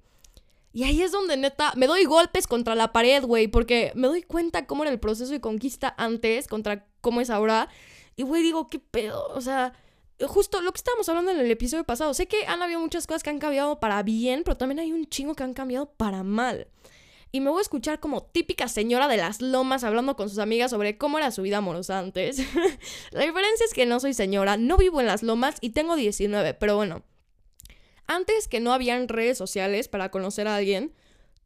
Y 0.72 0.84
ahí 0.84 1.02
es 1.02 1.10
donde 1.10 1.36
neta 1.36 1.72
me 1.76 1.88
doy 1.88 2.04
golpes 2.04 2.46
contra 2.46 2.76
la 2.76 2.92
pared, 2.92 3.24
güey, 3.24 3.48
porque 3.48 3.90
me 3.96 4.06
doy 4.06 4.22
cuenta 4.22 4.66
cómo 4.66 4.84
era 4.84 4.92
el 4.92 5.00
proceso 5.00 5.32
de 5.32 5.40
conquista 5.40 5.92
antes 5.98 6.46
contra 6.46 6.86
cómo 7.00 7.20
es 7.20 7.30
ahora. 7.30 7.68
Y, 8.14 8.22
güey, 8.22 8.42
digo, 8.42 8.68
¿qué 8.68 8.78
pedo? 8.78 9.26
O 9.34 9.40
sea, 9.40 9.72
justo 10.28 10.60
lo 10.60 10.72
que 10.72 10.78
estábamos 10.78 11.08
hablando 11.08 11.30
en 11.30 11.38
el 11.38 11.50
episodio 11.50 11.84
pasado. 11.84 12.14
Sé 12.14 12.26
que 12.26 12.46
han 12.46 12.62
habido 12.62 12.80
muchas 12.80 13.06
cosas 13.06 13.22
que 13.22 13.30
han 13.30 13.38
cambiado 13.38 13.80
para 13.80 14.02
bien, 14.02 14.42
pero 14.44 14.56
también 14.56 14.78
hay 14.80 14.92
un 14.92 15.06
chingo 15.06 15.34
que 15.34 15.42
han 15.42 15.54
cambiado 15.54 15.86
para 15.86 16.22
mal 16.22 16.68
y 17.34 17.40
me 17.40 17.48
voy 17.48 17.60
a 17.60 17.62
escuchar 17.62 17.98
como 17.98 18.22
típica 18.22 18.68
señora 18.68 19.08
de 19.08 19.16
las 19.16 19.40
lomas 19.40 19.84
hablando 19.84 20.16
con 20.16 20.28
sus 20.28 20.38
amigas 20.38 20.70
sobre 20.70 20.98
cómo 20.98 21.16
era 21.16 21.30
su 21.30 21.40
vida 21.40 21.56
amorosa 21.56 21.98
antes. 21.98 22.36
la 23.10 23.22
diferencia 23.22 23.64
es 23.64 23.72
que 23.72 23.86
no 23.86 24.00
soy 24.00 24.12
señora, 24.12 24.58
no 24.58 24.76
vivo 24.76 25.00
en 25.00 25.06
las 25.06 25.22
lomas 25.22 25.56
y 25.62 25.70
tengo 25.70 25.96
19, 25.96 26.52
pero 26.54 26.76
bueno. 26.76 27.02
Antes 28.06 28.48
que 28.48 28.60
no 28.60 28.74
habían 28.74 29.08
redes 29.08 29.38
sociales 29.38 29.88
para 29.88 30.10
conocer 30.10 30.46
a 30.46 30.56
alguien, 30.56 30.92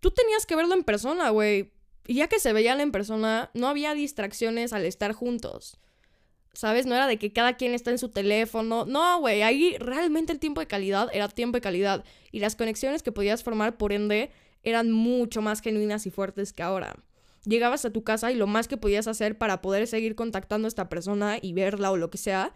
tú 0.01 0.11
tenías 0.11 0.45
que 0.45 0.57
verlo 0.57 0.75
en 0.75 0.83
persona, 0.83 1.31
güey. 1.31 1.73
Y 2.09 2.15
ya 2.15 2.27
que 2.27 2.41
se 2.41 2.53
veían 2.53 2.81
en 2.81 2.91
persona, 2.91 3.51
no 3.55 3.69
había 3.69 3.95
distracciones 3.95 4.73
al 4.73 4.85
estar 4.85 5.13
juntos. 5.13 5.79
¿Sabes? 6.57 6.87
No 6.87 6.95
era 6.95 7.07
de 7.07 7.19
que 7.19 7.35
cada 7.35 7.59
quien 7.59 7.75
está 7.75 7.91
en 7.91 7.99
su 7.99 8.09
teléfono. 8.09 8.87
No, 8.87 9.21
güey, 9.21 9.43
ahí 9.43 9.77
realmente 9.79 10.33
el 10.33 10.39
tiempo 10.39 10.61
de 10.63 10.67
calidad 10.67 11.11
era 11.13 11.29
tiempo 11.29 11.59
de 11.59 11.61
calidad. 11.61 12.03
Y 12.33 12.41
las 12.41 12.57
conexiones 12.57 13.03
que 13.03 13.13
podías 13.13 13.43
formar, 13.43 13.77
por 13.77 13.93
ende, 13.93 14.31
eran 14.63 14.91
mucho 14.91 15.43
más 15.43 15.61
genuinas 15.61 16.07
y 16.07 16.11
fuertes 16.11 16.55
que 16.55 16.63
ahora. 16.63 16.97
Llegabas 17.45 17.85
a 17.85 17.93
tu 17.93 18.05
casa 18.05 18.33
y 18.33 18.37
lo 18.37 18.47
más 18.47 18.69
que 18.69 18.79
podías 18.79 19.07
hacer 19.07 19.37
para 19.37 19.61
poder 19.61 19.87
seguir 19.87 20.15
contactando 20.15 20.67
a 20.67 20.71
esta 20.71 20.89
persona 20.89 21.37
y 21.43 21.53
verla 21.53 21.91
o 21.91 21.99
lo 21.99 22.09
que 22.09 22.17
sea, 22.17 22.55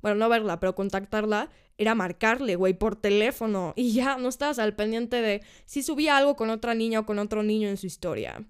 bueno, 0.00 0.16
no 0.16 0.30
verla, 0.30 0.58
pero 0.58 0.74
contactarla, 0.74 1.50
era 1.76 1.94
marcarle, 1.94 2.56
güey, 2.56 2.72
por 2.72 2.96
teléfono. 2.96 3.74
Y 3.76 3.92
ya 3.92 4.16
no 4.16 4.30
estabas 4.30 4.60
al 4.60 4.74
pendiente 4.74 5.20
de 5.20 5.42
si 5.66 5.82
subía 5.82 6.16
algo 6.16 6.36
con 6.36 6.48
otra 6.48 6.74
niña 6.74 7.00
o 7.00 7.06
con 7.06 7.18
otro 7.18 7.42
niño 7.42 7.68
en 7.68 7.76
su 7.76 7.86
historia. 7.86 8.46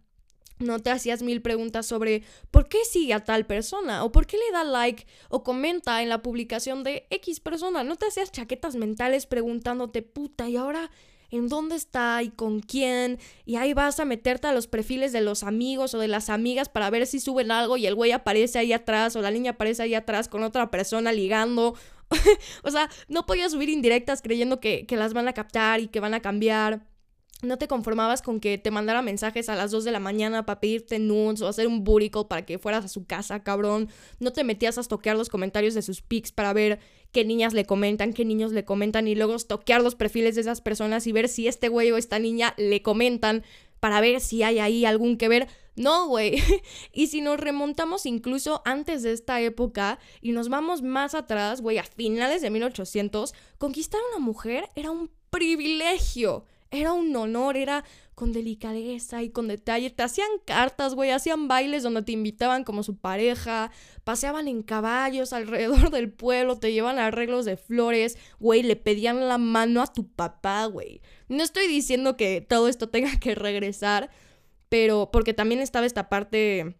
No 0.58 0.78
te 0.78 0.90
hacías 0.90 1.22
mil 1.22 1.42
preguntas 1.42 1.86
sobre 1.86 2.22
por 2.50 2.68
qué 2.68 2.84
sigue 2.84 3.14
a 3.14 3.24
tal 3.24 3.46
persona 3.46 4.04
o 4.04 4.12
por 4.12 4.26
qué 4.26 4.36
le 4.36 4.52
da 4.52 4.64
like 4.64 5.06
o 5.28 5.42
comenta 5.42 6.02
en 6.02 6.08
la 6.08 6.22
publicación 6.22 6.84
de 6.84 7.06
X 7.10 7.40
persona. 7.40 7.84
No 7.84 7.96
te 7.96 8.06
hacías 8.06 8.30
chaquetas 8.30 8.76
mentales 8.76 9.26
preguntándote, 9.26 10.02
puta, 10.02 10.48
¿y 10.48 10.56
ahora 10.56 10.90
en 11.32 11.48
dónde 11.48 11.76
está 11.76 12.22
y 12.22 12.28
con 12.28 12.60
quién, 12.60 13.18
y 13.46 13.56
ahí 13.56 13.72
vas 13.72 13.98
a 13.98 14.04
meterte 14.04 14.46
a 14.46 14.52
los 14.52 14.66
perfiles 14.66 15.12
de 15.12 15.22
los 15.22 15.42
amigos 15.42 15.94
o 15.94 15.98
de 15.98 16.06
las 16.06 16.28
amigas 16.28 16.68
para 16.68 16.90
ver 16.90 17.06
si 17.06 17.20
suben 17.20 17.50
algo 17.50 17.78
y 17.78 17.86
el 17.86 17.94
güey 17.94 18.12
aparece 18.12 18.58
ahí 18.58 18.72
atrás 18.72 19.16
o 19.16 19.22
la 19.22 19.30
niña 19.30 19.52
aparece 19.52 19.82
ahí 19.82 19.94
atrás 19.94 20.28
con 20.28 20.42
otra 20.42 20.70
persona 20.70 21.10
ligando. 21.10 21.74
o 22.62 22.70
sea, 22.70 22.90
no 23.08 23.24
podías 23.24 23.52
subir 23.52 23.70
indirectas 23.70 24.20
creyendo 24.20 24.60
que, 24.60 24.84
que 24.86 24.96
las 24.96 25.14
van 25.14 25.26
a 25.26 25.32
captar 25.32 25.80
y 25.80 25.88
que 25.88 26.00
van 26.00 26.12
a 26.12 26.20
cambiar. 26.20 26.84
No 27.42 27.59
te 27.59 27.66
conformabas 27.66 28.22
con 28.22 28.38
que 28.38 28.57
te 28.57 28.70
mandara 28.70 29.02
mensajes 29.02 29.48
a 29.48 29.57
las 29.57 29.72
2 29.72 29.83
de 29.83 29.90
la 29.90 29.98
mañana 29.98 30.46
para 30.46 30.61
pedirte 30.61 31.00
nudes 31.00 31.42
o 31.42 31.48
hacer 31.48 31.66
un 31.66 31.83
booty 31.83 32.09
para 32.28 32.46
que 32.46 32.61
fueras 32.61 32.85
a 32.85 32.88
su 32.88 33.05
casa, 33.05 33.42
cabrón. 33.42 33.88
No 34.20 34.33
te 34.33 34.44
metías 34.44 34.78
a 34.78 34.85
toquear 34.85 35.16
los 35.16 35.28
comentarios 35.28 35.74
de 35.74 35.83
sus 35.83 36.02
pics 36.02 36.31
para 36.31 36.52
ver 36.52 36.78
qué 37.11 37.24
niñas 37.24 37.52
le 37.52 37.64
comentan, 37.64 38.12
qué 38.12 38.24
niños 38.24 38.52
le 38.52 38.64
comentan 38.64 39.09
y 39.09 39.16
luego 39.16 39.37
toquear 39.40 39.83
los 39.83 39.96
perfiles 39.96 40.37
de 40.37 40.42
esas 40.42 40.61
personas 40.61 41.09
y 41.09 41.12
ver 41.12 41.28
si 41.28 41.48
este 41.48 41.68
güey 41.68 41.90
o 41.90 41.96
esta 41.96 42.20
niña 42.20 42.55
le 42.59 42.81
comentan 42.81 43.42
para 43.81 44.00
ver 44.00 44.20
si 44.20 44.44
hay 44.44 44.61
ahí 44.61 44.85
algún 44.85 45.16
que 45.16 45.26
ver. 45.26 45.48
No, 45.74 46.07
güey. 46.07 46.40
y 46.92 47.09
si 47.09 47.22
nos 47.22 47.40
remontamos 47.40 48.07
incluso 48.07 48.62
antes 48.64 49.02
de 49.02 49.11
esta 49.11 49.40
época 49.40 49.98
y 50.20 50.31
nos 50.31 50.48
vamos 50.48 50.83
más 50.83 51.16
atrás, 51.16 51.61
güey, 51.61 51.78
a 51.78 51.83
finales 51.83 52.40
de 52.40 52.50
1800, 52.50 53.35
conquistar 53.59 54.00
a 54.00 54.16
una 54.16 54.24
mujer 54.24 54.68
era 54.76 54.92
un 54.92 55.11
privilegio. 55.31 56.44
Era 56.72 56.94
un 56.94 57.14
honor, 57.14 57.58
era 57.58 57.85
con 58.14 58.32
delicadeza 58.32 59.22
y 59.22 59.28
con 59.28 59.46
detalle. 59.46 59.90
Te 59.90 60.02
hacían 60.02 60.28
cartas, 60.46 60.94
güey, 60.94 61.11
hacían 61.11 61.46
bailes 61.46 61.82
donde 61.82 62.02
te 62.02 62.12
invitaban 62.12 62.64
como 62.64 62.82
su 62.82 62.96
pareja, 62.96 63.70
paseaban 64.04 64.48
en 64.48 64.62
caballos 64.62 65.35
alrededor 65.35 65.90
del 65.90 66.11
pueblo, 66.11 66.58
te 66.58 66.72
llevan 66.72 66.98
arreglos 66.98 67.44
de 67.44 67.58
flores, 67.58 68.16
güey, 68.40 68.62
le 68.62 68.76
pedían 68.76 69.28
la 69.28 69.37
mano 69.37 69.82
a 69.82 69.92
tu 69.92 70.08
papá, 70.08 70.64
güey. 70.64 71.02
No 71.28 71.42
estoy 71.42 71.68
diciendo 71.68 72.16
que 72.16 72.40
todo 72.40 72.68
esto 72.68 72.88
tenga 72.88 73.18
que 73.20 73.35
regresar, 73.35 74.11
pero 74.70 75.11
porque 75.12 75.35
también 75.35 75.61
estaba 75.61 75.85
esta 75.85 76.08
parte 76.08 76.76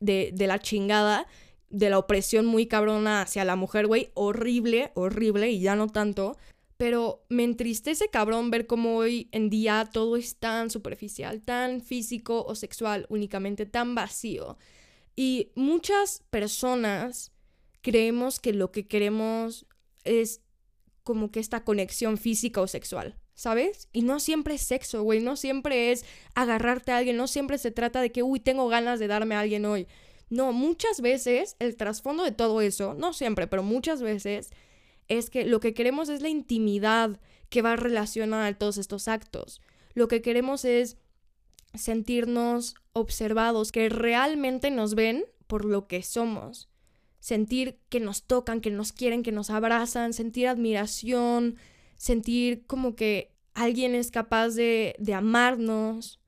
de, 0.00 0.30
de 0.34 0.46
la 0.48 0.58
chingada, 0.58 1.28
de 1.70 1.90
la 1.90 1.98
opresión 1.98 2.44
muy 2.44 2.66
cabrona 2.66 3.22
hacia 3.22 3.44
la 3.44 3.54
mujer, 3.54 3.86
güey, 3.86 4.10
horrible, 4.14 4.90
horrible, 4.94 5.50
y 5.50 5.60
ya 5.60 5.76
no 5.76 5.86
tanto. 5.86 6.36
Pero 6.82 7.24
me 7.28 7.44
entristece 7.44 8.08
cabrón 8.08 8.50
ver 8.50 8.66
cómo 8.66 8.96
hoy 8.96 9.28
en 9.30 9.50
día 9.50 9.88
todo 9.92 10.16
es 10.16 10.34
tan 10.34 10.68
superficial, 10.68 11.40
tan 11.40 11.80
físico 11.80 12.44
o 12.44 12.56
sexual, 12.56 13.06
únicamente 13.08 13.66
tan 13.66 13.94
vacío. 13.94 14.58
Y 15.14 15.52
muchas 15.54 16.24
personas 16.30 17.30
creemos 17.82 18.40
que 18.40 18.52
lo 18.52 18.72
que 18.72 18.88
queremos 18.88 19.64
es 20.02 20.40
como 21.04 21.30
que 21.30 21.38
esta 21.38 21.62
conexión 21.62 22.18
física 22.18 22.60
o 22.60 22.66
sexual, 22.66 23.16
¿sabes? 23.34 23.88
Y 23.92 24.02
no 24.02 24.18
siempre 24.18 24.54
es 24.54 24.62
sexo, 24.62 25.04
güey, 25.04 25.20
no 25.20 25.36
siempre 25.36 25.92
es 25.92 26.04
agarrarte 26.34 26.90
a 26.90 26.96
alguien, 26.96 27.16
no 27.16 27.28
siempre 27.28 27.58
se 27.58 27.70
trata 27.70 28.00
de 28.00 28.10
que, 28.10 28.24
uy, 28.24 28.40
tengo 28.40 28.66
ganas 28.66 28.98
de 28.98 29.06
darme 29.06 29.36
a 29.36 29.40
alguien 29.40 29.66
hoy. 29.66 29.86
No, 30.30 30.52
muchas 30.52 31.00
veces 31.00 31.54
el 31.60 31.76
trasfondo 31.76 32.24
de 32.24 32.32
todo 32.32 32.60
eso, 32.60 32.94
no 32.94 33.12
siempre, 33.12 33.46
pero 33.46 33.62
muchas 33.62 34.02
veces 34.02 34.50
es 35.08 35.30
que 35.30 35.44
lo 35.44 35.60
que 35.60 35.74
queremos 35.74 36.08
es 36.08 36.22
la 36.22 36.28
intimidad 36.28 37.20
que 37.48 37.62
va 37.62 37.72
a 37.72 37.76
relacionar 37.76 38.44
a 38.44 38.58
todos 38.58 38.78
estos 38.78 39.08
actos. 39.08 39.60
Lo 39.94 40.08
que 40.08 40.22
queremos 40.22 40.64
es 40.64 40.96
sentirnos 41.74 42.74
observados, 42.92 43.72
que 43.72 43.88
realmente 43.88 44.70
nos 44.70 44.94
ven 44.94 45.24
por 45.46 45.64
lo 45.64 45.86
que 45.86 46.02
somos. 46.02 46.68
Sentir 47.20 47.78
que 47.88 48.00
nos 48.00 48.24
tocan, 48.24 48.60
que 48.60 48.70
nos 48.70 48.92
quieren, 48.92 49.22
que 49.22 49.32
nos 49.32 49.50
abrazan, 49.50 50.12
sentir 50.12 50.48
admiración, 50.48 51.56
sentir 51.96 52.66
como 52.66 52.96
que 52.96 53.32
alguien 53.54 53.94
es 53.94 54.10
capaz 54.10 54.50
de, 54.50 54.96
de 54.98 55.14
amarnos, 55.14 56.20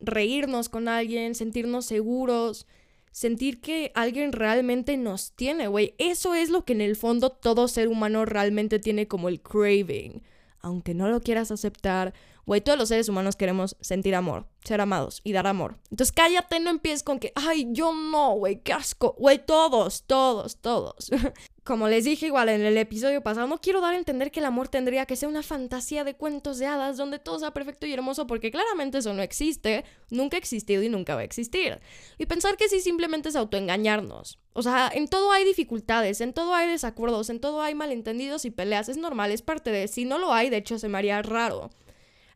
reírnos 0.00 0.68
con 0.68 0.88
alguien, 0.88 1.34
sentirnos 1.34 1.86
seguros, 1.86 2.66
sentir 3.10 3.60
que 3.60 3.92
alguien 3.94 4.32
realmente 4.32 4.96
nos 4.96 5.32
tiene, 5.32 5.68
güey. 5.68 5.94
Eso 5.98 6.34
es 6.34 6.50
lo 6.50 6.64
que 6.64 6.72
en 6.72 6.80
el 6.80 6.96
fondo 6.96 7.30
todo 7.30 7.68
ser 7.68 7.88
humano 7.88 8.24
realmente 8.24 8.78
tiene 8.78 9.08
como 9.08 9.28
el 9.28 9.40
craving. 9.40 10.22
Aunque 10.60 10.94
no 10.94 11.08
lo 11.08 11.20
quieras 11.20 11.50
aceptar 11.50 12.14
Güey, 12.48 12.62
todos 12.62 12.78
los 12.78 12.88
seres 12.88 13.10
humanos 13.10 13.36
queremos 13.36 13.76
sentir 13.82 14.14
amor, 14.14 14.46
ser 14.64 14.80
amados 14.80 15.20
y 15.22 15.32
dar 15.32 15.46
amor. 15.46 15.76
Entonces 15.90 16.12
cállate, 16.12 16.60
no 16.60 16.70
empieces 16.70 17.02
con 17.02 17.18
que, 17.18 17.30
ay, 17.34 17.68
yo 17.72 17.92
no, 17.92 18.36
güey, 18.36 18.62
qué 18.62 18.72
asco. 18.72 19.14
Güey, 19.18 19.44
todos, 19.44 20.04
todos, 20.04 20.56
todos. 20.56 21.10
Como 21.62 21.88
les 21.88 22.06
dije 22.06 22.24
igual 22.24 22.48
en 22.48 22.62
el 22.62 22.78
episodio 22.78 23.22
pasado, 23.22 23.48
no 23.48 23.60
quiero 23.60 23.82
dar 23.82 23.92
a 23.92 23.98
entender 23.98 24.30
que 24.30 24.40
el 24.40 24.46
amor 24.46 24.68
tendría 24.68 25.04
que 25.04 25.14
ser 25.14 25.28
una 25.28 25.42
fantasía 25.42 26.04
de 26.04 26.14
cuentos 26.14 26.56
de 26.56 26.64
hadas 26.64 26.96
donde 26.96 27.18
todo 27.18 27.38
sea 27.38 27.52
perfecto 27.52 27.86
y 27.86 27.92
hermoso, 27.92 28.26
porque 28.26 28.50
claramente 28.50 28.96
eso 28.96 29.12
no 29.12 29.20
existe, 29.20 29.84
nunca 30.08 30.38
ha 30.38 30.40
existido 30.40 30.82
y 30.82 30.88
nunca 30.88 31.16
va 31.16 31.20
a 31.20 31.24
existir. 31.24 31.78
Y 32.16 32.24
pensar 32.24 32.56
que 32.56 32.70
sí 32.70 32.80
simplemente 32.80 33.28
es 33.28 33.36
autoengañarnos. 33.36 34.38
O 34.54 34.62
sea, 34.62 34.90
en 34.94 35.08
todo 35.08 35.32
hay 35.32 35.44
dificultades, 35.44 36.22
en 36.22 36.32
todo 36.32 36.54
hay 36.54 36.66
desacuerdos, 36.66 37.28
en 37.28 37.40
todo 37.40 37.60
hay 37.60 37.74
malentendidos 37.74 38.46
y 38.46 38.50
peleas, 38.50 38.88
es 38.88 38.96
normal, 38.96 39.32
es 39.32 39.42
parte 39.42 39.70
de... 39.70 39.86
Si 39.86 40.06
no 40.06 40.16
lo 40.16 40.32
hay, 40.32 40.48
de 40.48 40.56
hecho, 40.56 40.78
se 40.78 40.88
me 40.88 40.96
haría 40.96 41.20
raro. 41.20 41.68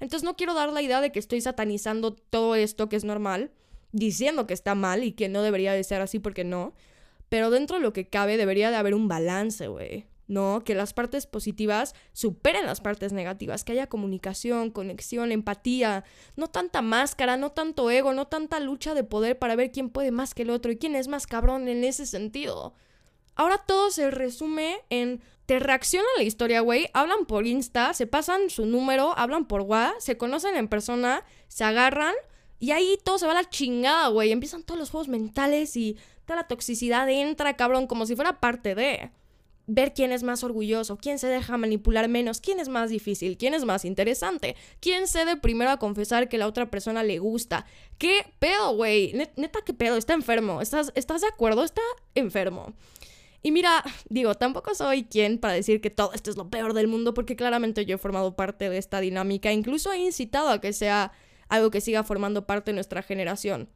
Entonces 0.02 0.24
no 0.24 0.34
quiero 0.34 0.52
dar 0.52 0.72
la 0.72 0.82
idea 0.82 1.00
de 1.00 1.12
que 1.12 1.20
estoy 1.20 1.40
satanizando 1.40 2.12
todo 2.12 2.56
esto 2.56 2.88
que 2.88 2.96
es 2.96 3.04
normal, 3.04 3.52
diciendo 3.92 4.48
que 4.48 4.52
está 4.52 4.74
mal 4.74 5.04
y 5.04 5.12
que 5.12 5.28
no 5.28 5.42
debería 5.42 5.74
de 5.74 5.84
ser 5.84 6.02
así 6.02 6.18
porque 6.18 6.42
no. 6.42 6.74
Pero 7.28 7.50
dentro 7.50 7.76
de 7.76 7.84
lo 7.84 7.92
que 7.92 8.08
cabe 8.08 8.36
debería 8.36 8.72
de 8.72 8.76
haber 8.76 8.94
un 8.94 9.06
balance, 9.06 9.68
güey. 9.68 10.06
¿No? 10.26 10.64
Que 10.64 10.74
las 10.74 10.92
partes 10.92 11.26
positivas 11.26 11.94
superen 12.14 12.66
las 12.66 12.80
partes 12.80 13.12
negativas, 13.12 13.62
que 13.62 13.72
haya 13.72 13.88
comunicación, 13.88 14.70
conexión, 14.70 15.30
empatía, 15.30 16.02
no 16.34 16.48
tanta 16.48 16.82
máscara, 16.82 17.36
no 17.36 17.52
tanto 17.52 17.88
ego, 17.88 18.12
no 18.12 18.26
tanta 18.26 18.58
lucha 18.58 18.94
de 18.94 19.04
poder 19.04 19.38
para 19.38 19.54
ver 19.54 19.70
quién 19.70 19.88
puede 19.88 20.10
más 20.10 20.34
que 20.34 20.42
el 20.42 20.50
otro 20.50 20.72
y 20.72 20.78
quién 20.78 20.96
es 20.96 21.06
más 21.06 21.28
cabrón 21.28 21.68
en 21.68 21.84
ese 21.84 22.06
sentido. 22.06 22.74
Ahora 23.36 23.58
todo 23.58 23.92
se 23.92 24.10
resume 24.10 24.78
en 24.90 25.20
te 25.52 25.58
reaccionan 25.58 26.08
la 26.16 26.22
historia, 26.22 26.62
güey, 26.62 26.88
hablan 26.94 27.26
por 27.26 27.46
Insta, 27.46 27.92
se 27.92 28.06
pasan 28.06 28.48
su 28.48 28.64
número, 28.64 29.12
hablan 29.18 29.44
por 29.44 29.60
WhatsApp, 29.60 30.00
se 30.00 30.16
conocen 30.16 30.56
en 30.56 30.66
persona, 30.66 31.24
se 31.48 31.62
agarran 31.62 32.14
y 32.58 32.70
ahí 32.70 32.98
todo 33.04 33.18
se 33.18 33.26
va 33.26 33.32
a 33.32 33.42
la 33.42 33.50
chingada, 33.50 34.08
güey. 34.08 34.32
Empiezan 34.32 34.62
todos 34.62 34.80
los 34.80 34.88
juegos 34.88 35.08
mentales 35.08 35.76
y 35.76 35.98
toda 36.24 36.36
la 36.36 36.48
toxicidad 36.48 37.06
entra, 37.10 37.54
cabrón, 37.54 37.86
como 37.86 38.06
si 38.06 38.16
fuera 38.16 38.40
parte 38.40 38.74
de 38.74 39.10
ver 39.66 39.92
quién 39.92 40.10
es 40.10 40.22
más 40.22 40.42
orgulloso, 40.42 40.96
quién 40.96 41.18
se 41.18 41.26
deja 41.26 41.58
manipular 41.58 42.08
menos, 42.08 42.40
quién 42.40 42.58
es 42.58 42.70
más 42.70 42.88
difícil, 42.88 43.36
quién 43.36 43.52
es 43.52 43.66
más 43.66 43.84
interesante, 43.84 44.56
quién 44.80 45.06
cede 45.06 45.36
primero 45.36 45.70
a 45.70 45.78
confesar 45.78 46.30
que 46.30 46.38
la 46.38 46.46
otra 46.46 46.70
persona 46.70 47.02
le 47.02 47.18
gusta. 47.18 47.66
¿Qué 47.98 48.24
pedo, 48.38 48.74
güey? 48.74 49.12
Neta, 49.36 49.60
¿qué 49.66 49.74
pedo? 49.74 49.98
Está 49.98 50.14
enfermo. 50.14 50.62
¿Estás, 50.62 50.92
¿Estás 50.94 51.20
de 51.20 51.28
acuerdo? 51.28 51.62
Está 51.62 51.82
enfermo. 52.14 52.72
Y 53.42 53.50
mira, 53.50 53.84
digo, 54.08 54.34
tampoco 54.34 54.74
soy 54.74 55.04
quien 55.04 55.38
para 55.38 55.54
decir 55.54 55.80
que 55.80 55.90
todo 55.90 56.12
esto 56.12 56.30
es 56.30 56.36
lo 56.36 56.48
peor 56.50 56.74
del 56.74 56.88
mundo, 56.88 57.14
porque 57.14 57.36
claramente 57.36 57.84
yo 57.84 57.96
he 57.96 57.98
formado 57.98 58.36
parte 58.36 58.70
de 58.70 58.78
esta 58.78 59.00
dinámica, 59.00 59.52
incluso 59.52 59.92
he 59.92 59.98
incitado 59.98 60.48
a 60.48 60.60
que 60.60 60.72
sea 60.72 61.12
algo 61.48 61.70
que 61.70 61.80
siga 61.80 62.02
formando 62.04 62.46
parte 62.46 62.70
de 62.70 62.76
nuestra 62.76 63.02
generación. 63.02 63.68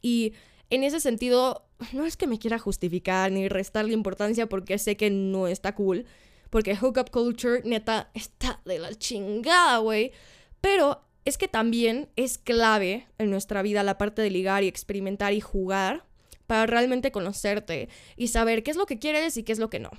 Y 0.00 0.34
en 0.70 0.84
ese 0.84 1.00
sentido, 1.00 1.66
no 1.92 2.06
es 2.06 2.16
que 2.16 2.26
me 2.26 2.38
quiera 2.38 2.58
justificar 2.58 3.30
ni 3.32 3.48
restarle 3.48 3.92
importancia 3.92 4.48
porque 4.48 4.78
sé 4.78 4.96
que 4.96 5.10
no 5.10 5.46
está 5.46 5.74
cool, 5.74 6.06
porque 6.50 6.76
hookup 6.76 7.10
culture 7.10 7.62
neta 7.64 8.10
está 8.14 8.60
de 8.64 8.78
la 8.78 8.94
chingada, 8.94 9.78
güey. 9.78 10.12
Pero 10.60 11.02
es 11.24 11.38
que 11.38 11.48
también 11.48 12.08
es 12.16 12.38
clave 12.38 13.06
en 13.18 13.30
nuestra 13.30 13.62
vida 13.62 13.82
la 13.82 13.98
parte 13.98 14.22
de 14.22 14.30
ligar 14.30 14.64
y 14.64 14.68
experimentar 14.68 15.32
y 15.32 15.40
jugar 15.40 16.04
para 16.46 16.66
realmente 16.66 17.12
conocerte 17.12 17.88
y 18.16 18.28
saber 18.28 18.62
qué 18.62 18.70
es 18.70 18.76
lo 18.76 18.86
que 18.86 18.98
quieres 18.98 19.36
y 19.36 19.42
qué 19.42 19.52
es 19.52 19.58
lo 19.58 19.70
que 19.70 19.80
no. 19.80 19.90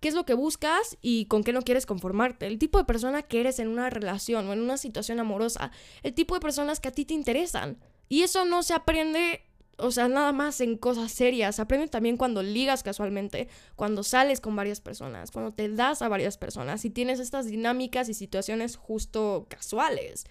¿Qué 0.00 0.08
es 0.08 0.14
lo 0.14 0.24
que 0.24 0.34
buscas 0.34 0.96
y 1.02 1.26
con 1.26 1.42
qué 1.42 1.52
no 1.52 1.62
quieres 1.62 1.84
conformarte? 1.84 2.46
El 2.46 2.58
tipo 2.58 2.78
de 2.78 2.84
persona 2.84 3.22
que 3.22 3.40
eres 3.40 3.58
en 3.58 3.68
una 3.68 3.90
relación 3.90 4.46
o 4.46 4.52
en 4.52 4.60
una 4.60 4.76
situación 4.76 5.18
amorosa. 5.18 5.72
El 6.02 6.14
tipo 6.14 6.34
de 6.34 6.40
personas 6.40 6.78
que 6.78 6.88
a 6.88 6.92
ti 6.92 7.04
te 7.04 7.14
interesan. 7.14 7.78
Y 8.08 8.22
eso 8.22 8.44
no 8.44 8.62
se 8.62 8.74
aprende, 8.74 9.42
o 9.76 9.90
sea, 9.90 10.08
nada 10.08 10.30
más 10.32 10.60
en 10.60 10.76
cosas 10.76 11.10
serias. 11.10 11.56
Se 11.56 11.62
aprende 11.62 11.88
también 11.88 12.16
cuando 12.16 12.44
ligas 12.44 12.84
casualmente, 12.84 13.48
cuando 13.74 14.04
sales 14.04 14.40
con 14.40 14.54
varias 14.54 14.80
personas, 14.80 15.32
cuando 15.32 15.52
te 15.52 15.68
das 15.68 16.00
a 16.00 16.08
varias 16.08 16.38
personas 16.38 16.84
y 16.84 16.90
tienes 16.90 17.18
estas 17.18 17.46
dinámicas 17.46 18.08
y 18.08 18.14
situaciones 18.14 18.76
justo 18.76 19.46
casuales. 19.48 20.26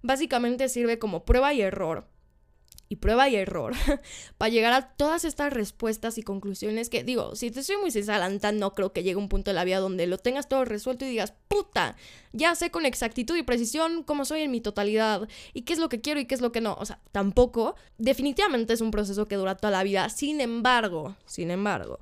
Básicamente 0.00 0.70
sirve 0.70 0.98
como 0.98 1.26
prueba 1.26 1.52
y 1.52 1.60
error 1.60 2.11
y 2.92 2.96
prueba 2.96 3.26
y 3.30 3.36
error 3.36 3.72
para 4.36 4.50
llegar 4.50 4.74
a 4.74 4.82
todas 4.82 5.24
estas 5.24 5.50
respuestas 5.50 6.18
y 6.18 6.22
conclusiones 6.22 6.90
que 6.90 7.02
digo, 7.02 7.34
si 7.34 7.50
te 7.50 7.62
soy 7.62 7.78
muy 7.78 7.90
sincera, 7.90 8.28
no 8.28 8.74
creo 8.74 8.92
que 8.92 9.02
llegue 9.02 9.16
un 9.16 9.30
punto 9.30 9.50
de 9.50 9.54
la 9.54 9.64
vida 9.64 9.78
donde 9.78 10.06
lo 10.06 10.18
tengas 10.18 10.46
todo 10.46 10.66
resuelto 10.66 11.06
y 11.06 11.08
digas, 11.08 11.32
puta, 11.48 11.96
ya 12.34 12.54
sé 12.54 12.70
con 12.70 12.84
exactitud 12.84 13.34
y 13.34 13.44
precisión 13.44 14.02
cómo 14.02 14.26
soy 14.26 14.42
en 14.42 14.50
mi 14.50 14.60
totalidad 14.60 15.26
y 15.54 15.62
qué 15.62 15.72
es 15.72 15.78
lo 15.78 15.88
que 15.88 16.02
quiero 16.02 16.20
y 16.20 16.26
qué 16.26 16.34
es 16.34 16.42
lo 16.42 16.52
que 16.52 16.60
no. 16.60 16.76
O 16.78 16.84
sea, 16.84 17.00
tampoco. 17.12 17.76
Definitivamente 17.96 18.74
es 18.74 18.82
un 18.82 18.90
proceso 18.90 19.26
que 19.26 19.36
dura 19.36 19.56
toda 19.56 19.70
la 19.70 19.84
vida. 19.84 20.10
Sin 20.10 20.42
embargo, 20.42 21.16
sin 21.24 21.50
embargo, 21.50 22.00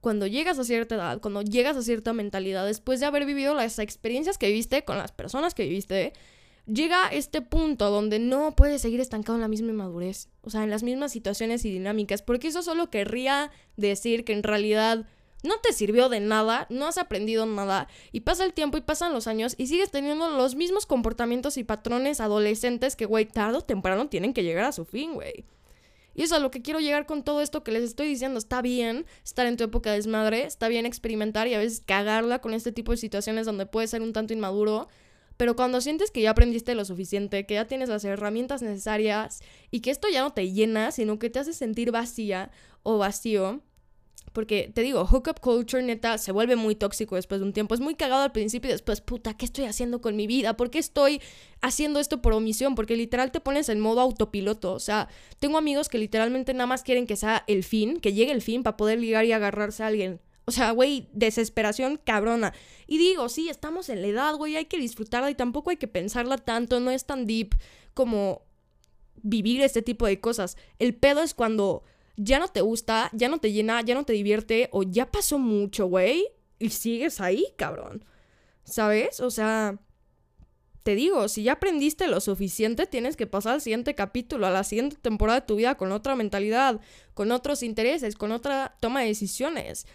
cuando 0.00 0.26
llegas 0.26 0.58
a 0.58 0.64
cierta 0.64 0.94
edad, 0.94 1.20
cuando 1.20 1.42
llegas 1.42 1.76
a 1.76 1.82
cierta 1.82 2.14
mentalidad, 2.14 2.64
después 2.64 2.98
de 3.00 3.06
haber 3.06 3.26
vivido 3.26 3.52
las 3.52 3.78
experiencias 3.78 4.38
que 4.38 4.46
viviste 4.46 4.86
con 4.86 4.96
las 4.96 5.12
personas 5.12 5.52
que 5.52 5.64
viviste, 5.64 6.14
llega 6.72 7.08
este 7.08 7.42
punto 7.42 7.90
donde 7.90 8.18
no 8.18 8.54
puedes 8.54 8.82
seguir 8.82 9.00
estancado 9.00 9.36
en 9.36 9.42
la 9.42 9.48
misma 9.48 9.70
inmadurez, 9.70 10.28
o 10.42 10.50
sea, 10.50 10.62
en 10.62 10.70
las 10.70 10.82
mismas 10.82 11.12
situaciones 11.12 11.64
y 11.64 11.70
dinámicas, 11.70 12.22
porque 12.22 12.48
eso 12.48 12.62
solo 12.62 12.90
querría 12.90 13.50
decir 13.76 14.24
que 14.24 14.32
en 14.32 14.42
realidad 14.42 15.06
no 15.42 15.58
te 15.60 15.72
sirvió 15.72 16.08
de 16.08 16.20
nada, 16.20 16.66
no 16.70 16.86
has 16.86 16.98
aprendido 16.98 17.46
nada, 17.46 17.88
y 18.12 18.20
pasa 18.20 18.44
el 18.44 18.52
tiempo 18.52 18.76
y 18.76 18.82
pasan 18.82 19.12
los 19.12 19.26
años 19.26 19.54
y 19.58 19.66
sigues 19.66 19.90
teniendo 19.90 20.30
los 20.30 20.54
mismos 20.54 20.86
comportamientos 20.86 21.56
y 21.56 21.64
patrones 21.64 22.20
adolescentes 22.20 22.96
que, 22.96 23.06
güey, 23.06 23.26
tarde 23.26 23.58
o 23.58 23.62
temprano 23.62 24.08
tienen 24.08 24.34
que 24.34 24.42
llegar 24.42 24.64
a 24.64 24.72
su 24.72 24.84
fin, 24.84 25.14
güey. 25.14 25.44
Y 26.14 26.22
eso 26.22 26.34
es 26.34 26.40
a 26.40 26.42
lo 26.42 26.50
que 26.50 26.60
quiero 26.60 26.80
llegar 26.80 27.06
con 27.06 27.22
todo 27.22 27.40
esto 27.40 27.62
que 27.62 27.70
les 27.70 27.84
estoy 27.84 28.08
diciendo. 28.08 28.38
Está 28.38 28.62
bien 28.62 29.06
estar 29.24 29.46
en 29.46 29.56
tu 29.56 29.64
época 29.64 29.90
de 29.90 29.96
desmadre, 29.96 30.44
está 30.44 30.68
bien 30.68 30.84
experimentar 30.84 31.46
y 31.46 31.54
a 31.54 31.58
veces 31.58 31.82
cagarla 31.86 32.40
con 32.40 32.52
este 32.52 32.72
tipo 32.72 32.92
de 32.92 32.98
situaciones 32.98 33.46
donde 33.46 33.64
puedes 33.64 33.90
ser 33.90 34.02
un 34.02 34.12
tanto 34.12 34.34
inmaduro, 34.34 34.88
pero 35.40 35.56
cuando 35.56 35.80
sientes 35.80 36.10
que 36.10 36.20
ya 36.20 36.32
aprendiste 36.32 36.74
lo 36.74 36.84
suficiente, 36.84 37.46
que 37.46 37.54
ya 37.54 37.64
tienes 37.64 37.88
las 37.88 38.04
herramientas 38.04 38.60
necesarias 38.60 39.40
y 39.70 39.80
que 39.80 39.90
esto 39.90 40.06
ya 40.12 40.20
no 40.20 40.34
te 40.34 40.52
llena, 40.52 40.90
sino 40.90 41.18
que 41.18 41.30
te 41.30 41.38
hace 41.38 41.54
sentir 41.54 41.92
vacía 41.92 42.50
o 42.82 42.98
vacío, 42.98 43.62
porque 44.34 44.70
te 44.74 44.82
digo, 44.82 45.06
hookup 45.06 45.40
culture 45.40 45.82
neta 45.82 46.18
se 46.18 46.30
vuelve 46.30 46.56
muy 46.56 46.74
tóxico 46.74 47.16
después 47.16 47.40
de 47.40 47.46
un 47.46 47.54
tiempo. 47.54 47.72
Es 47.72 47.80
muy 47.80 47.94
cagado 47.94 48.22
al 48.22 48.32
principio 48.32 48.68
y 48.68 48.72
después, 48.72 49.00
puta, 49.00 49.32
¿qué 49.32 49.46
estoy 49.46 49.64
haciendo 49.64 50.02
con 50.02 50.14
mi 50.14 50.26
vida? 50.26 50.58
¿Por 50.58 50.70
qué 50.70 50.78
estoy 50.78 51.22
haciendo 51.62 52.00
esto 52.00 52.20
por 52.20 52.34
omisión? 52.34 52.74
Porque 52.74 52.94
literal 52.94 53.32
te 53.32 53.40
pones 53.40 53.70
en 53.70 53.80
modo 53.80 54.02
autopiloto. 54.02 54.74
O 54.74 54.78
sea, 54.78 55.08
tengo 55.38 55.56
amigos 55.56 55.88
que 55.88 55.96
literalmente 55.96 56.52
nada 56.52 56.66
más 56.66 56.82
quieren 56.82 57.06
que 57.06 57.16
sea 57.16 57.44
el 57.46 57.64
fin, 57.64 57.98
que 57.98 58.12
llegue 58.12 58.32
el 58.32 58.42
fin 58.42 58.62
para 58.62 58.76
poder 58.76 58.98
ligar 58.98 59.24
y 59.24 59.32
agarrarse 59.32 59.84
a 59.84 59.86
alguien. 59.86 60.20
O 60.46 60.52
sea, 60.52 60.72
güey, 60.72 61.08
desesperación 61.12 62.00
cabrona. 62.02 62.52
Y 62.86 62.98
digo, 62.98 63.28
sí, 63.28 63.48
estamos 63.48 63.88
en 63.88 64.02
la 64.02 64.08
edad, 64.08 64.34
güey, 64.34 64.56
hay 64.56 64.64
que 64.64 64.78
disfrutarla 64.78 65.30
y 65.30 65.34
tampoco 65.34 65.70
hay 65.70 65.76
que 65.76 65.88
pensarla 65.88 66.38
tanto, 66.38 66.80
no 66.80 66.90
es 66.90 67.04
tan 67.06 67.26
deep 67.26 67.54
como 67.94 68.42
vivir 69.22 69.60
este 69.62 69.82
tipo 69.82 70.06
de 70.06 70.20
cosas. 70.20 70.56
El 70.78 70.94
pedo 70.94 71.22
es 71.22 71.34
cuando 71.34 71.84
ya 72.16 72.38
no 72.38 72.48
te 72.48 72.60
gusta, 72.60 73.10
ya 73.12 73.28
no 73.28 73.38
te 73.38 73.52
llena, 73.52 73.80
ya 73.82 73.94
no 73.94 74.04
te 74.04 74.12
divierte 74.12 74.68
o 74.72 74.82
ya 74.82 75.10
pasó 75.10 75.38
mucho, 75.38 75.86
güey, 75.86 76.26
y 76.58 76.70
sigues 76.70 77.20
ahí, 77.20 77.46
cabrón. 77.56 78.04
¿Sabes? 78.64 79.20
O 79.20 79.30
sea, 79.30 79.78
te 80.82 80.94
digo, 80.94 81.28
si 81.28 81.42
ya 81.42 81.52
aprendiste 81.52 82.08
lo 82.08 82.20
suficiente, 82.20 82.86
tienes 82.86 83.16
que 83.16 83.26
pasar 83.26 83.54
al 83.54 83.60
siguiente 83.60 83.94
capítulo, 83.94 84.46
a 84.46 84.50
la 84.50 84.64
siguiente 84.64 84.96
temporada 84.96 85.40
de 85.40 85.46
tu 85.46 85.56
vida 85.56 85.76
con 85.76 85.92
otra 85.92 86.16
mentalidad, 86.16 86.80
con 87.14 87.32
otros 87.32 87.62
intereses, 87.62 88.14
con 88.16 88.32
otra 88.32 88.76
toma 88.80 89.00
de 89.00 89.08
decisiones. 89.08 89.86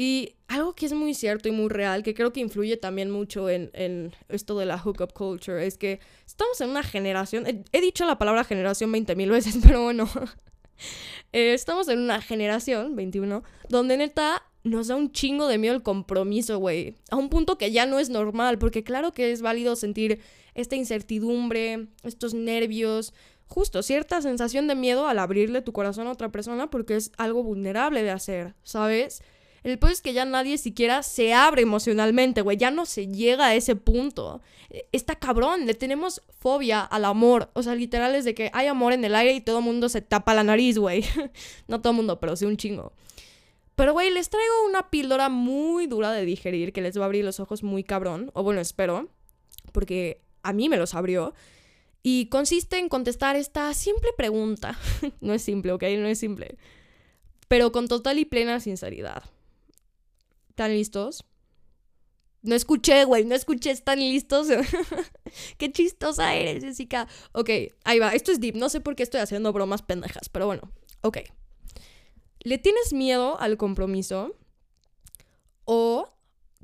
Y 0.00 0.36
algo 0.48 0.74
que 0.74 0.86
es 0.86 0.94
muy 0.94 1.12
cierto 1.12 1.50
y 1.50 1.52
muy 1.52 1.68
real, 1.68 2.02
que 2.02 2.14
creo 2.14 2.32
que 2.32 2.40
influye 2.40 2.78
también 2.78 3.10
mucho 3.10 3.50
en, 3.50 3.68
en 3.74 4.14
esto 4.30 4.56
de 4.58 4.64
la 4.64 4.78
hookup 4.78 5.12
culture, 5.12 5.66
es 5.66 5.76
que 5.76 6.00
estamos 6.26 6.58
en 6.62 6.70
una 6.70 6.82
generación, 6.82 7.44
he, 7.70 7.80
dicho 7.82 8.06
la 8.06 8.16
palabra 8.16 8.44
generación 8.44 8.90
20 8.90 9.14
mil 9.14 9.28
veces, 9.28 9.58
pero 9.62 9.82
bueno, 9.82 10.08
eh, 11.34 11.52
estamos 11.52 11.86
en 11.90 11.98
una 11.98 12.22
generación, 12.22 12.96
21, 12.96 13.42
donde 13.68 13.98
neta 13.98 14.42
nos 14.64 14.88
da 14.88 14.96
un 14.96 15.12
chingo 15.12 15.46
de 15.48 15.58
miedo 15.58 15.74
el 15.74 15.82
compromiso, 15.82 16.58
güey. 16.58 16.94
A 17.10 17.16
un 17.16 17.28
punto 17.28 17.58
que 17.58 17.70
ya 17.70 17.84
no 17.84 17.98
es 17.98 18.08
normal, 18.08 18.58
porque 18.58 18.82
claro 18.82 19.12
que 19.12 19.32
es 19.32 19.42
válido 19.42 19.76
sentir 19.76 20.22
esta 20.54 20.76
incertidumbre, 20.76 21.88
estos 22.04 22.32
nervios, 22.32 23.12
justo 23.48 23.82
cierta 23.82 24.22
sensación 24.22 24.66
de 24.66 24.76
miedo 24.76 25.06
al 25.06 25.18
abrirle 25.18 25.60
tu 25.60 25.74
corazón 25.74 26.06
a 26.06 26.12
otra 26.12 26.32
persona, 26.32 26.70
porque 26.70 26.96
es 26.96 27.12
algo 27.18 27.42
vulnerable 27.42 28.02
de 28.02 28.12
hacer, 28.12 28.54
¿sabes? 28.62 29.22
El 29.62 29.78
punto 29.78 29.92
es 29.92 30.00
que 30.00 30.12
ya 30.12 30.24
nadie 30.24 30.56
siquiera 30.56 31.02
se 31.02 31.34
abre 31.34 31.62
emocionalmente, 31.62 32.40
güey. 32.40 32.56
Ya 32.56 32.70
no 32.70 32.86
se 32.86 33.08
llega 33.08 33.46
a 33.46 33.54
ese 33.54 33.76
punto. 33.76 34.40
Está 34.92 35.16
cabrón, 35.16 35.66
le 35.66 35.74
tenemos 35.74 36.22
fobia 36.38 36.80
al 36.80 37.04
amor. 37.04 37.50
O 37.54 37.62
sea, 37.62 37.74
literal 37.74 38.14
es 38.14 38.24
de 38.24 38.34
que 38.34 38.50
hay 38.54 38.68
amor 38.68 38.92
en 38.92 39.04
el 39.04 39.14
aire 39.14 39.34
y 39.34 39.40
todo 39.40 39.58
el 39.58 39.64
mundo 39.64 39.88
se 39.88 40.00
tapa 40.00 40.34
la 40.34 40.44
nariz, 40.44 40.78
güey. 40.78 41.04
no 41.68 41.80
todo 41.80 41.90
el 41.90 41.96
mundo, 41.96 42.20
pero 42.20 42.36
sí 42.36 42.46
un 42.46 42.56
chingo. 42.56 42.92
Pero, 43.74 43.92
güey, 43.92 44.10
les 44.10 44.28
traigo 44.28 44.66
una 44.66 44.90
píldora 44.90 45.28
muy 45.28 45.86
dura 45.86 46.12
de 46.12 46.24
digerir 46.24 46.72
que 46.72 46.82
les 46.82 46.98
va 46.98 47.02
a 47.02 47.06
abrir 47.06 47.24
los 47.24 47.40
ojos 47.40 47.62
muy 47.62 47.84
cabrón. 47.84 48.30
O 48.34 48.42
bueno, 48.42 48.60
espero. 48.60 49.08
Porque 49.72 50.22
a 50.42 50.52
mí 50.52 50.68
me 50.68 50.76
los 50.76 50.94
abrió. 50.94 51.34
Y 52.02 52.26
consiste 52.26 52.78
en 52.78 52.88
contestar 52.88 53.36
esta 53.36 53.72
simple 53.74 54.10
pregunta. 54.16 54.78
no 55.20 55.34
es 55.34 55.42
simple, 55.42 55.72
¿ok? 55.72 55.82
No 55.98 56.06
es 56.06 56.18
simple. 56.18 56.56
Pero 57.48 57.72
con 57.72 57.88
total 57.88 58.18
y 58.18 58.24
plena 58.24 58.60
sinceridad. 58.60 59.24
¿Están 60.50 60.72
listos? 60.72 61.24
No 62.42 62.54
escuché, 62.54 63.04
güey, 63.04 63.24
no 63.24 63.34
escuché, 63.34 63.70
¿están 63.70 64.00
listos? 64.00 64.48
qué 65.58 65.72
chistosa 65.72 66.34
eres, 66.34 66.64
Jessica. 66.64 67.06
Ok, 67.32 67.50
ahí 67.84 67.98
va, 67.98 68.14
esto 68.14 68.32
es 68.32 68.40
deep, 68.40 68.56
no 68.56 68.68
sé 68.68 68.80
por 68.80 68.96
qué 68.96 69.02
estoy 69.02 69.20
haciendo 69.20 69.52
bromas 69.52 69.82
pendejas, 69.82 70.28
pero 70.28 70.46
bueno, 70.46 70.72
ok. 71.02 71.18
¿Le 72.40 72.58
tienes 72.58 72.92
miedo 72.92 73.38
al 73.40 73.56
compromiso? 73.56 74.34
¿O 75.64 76.08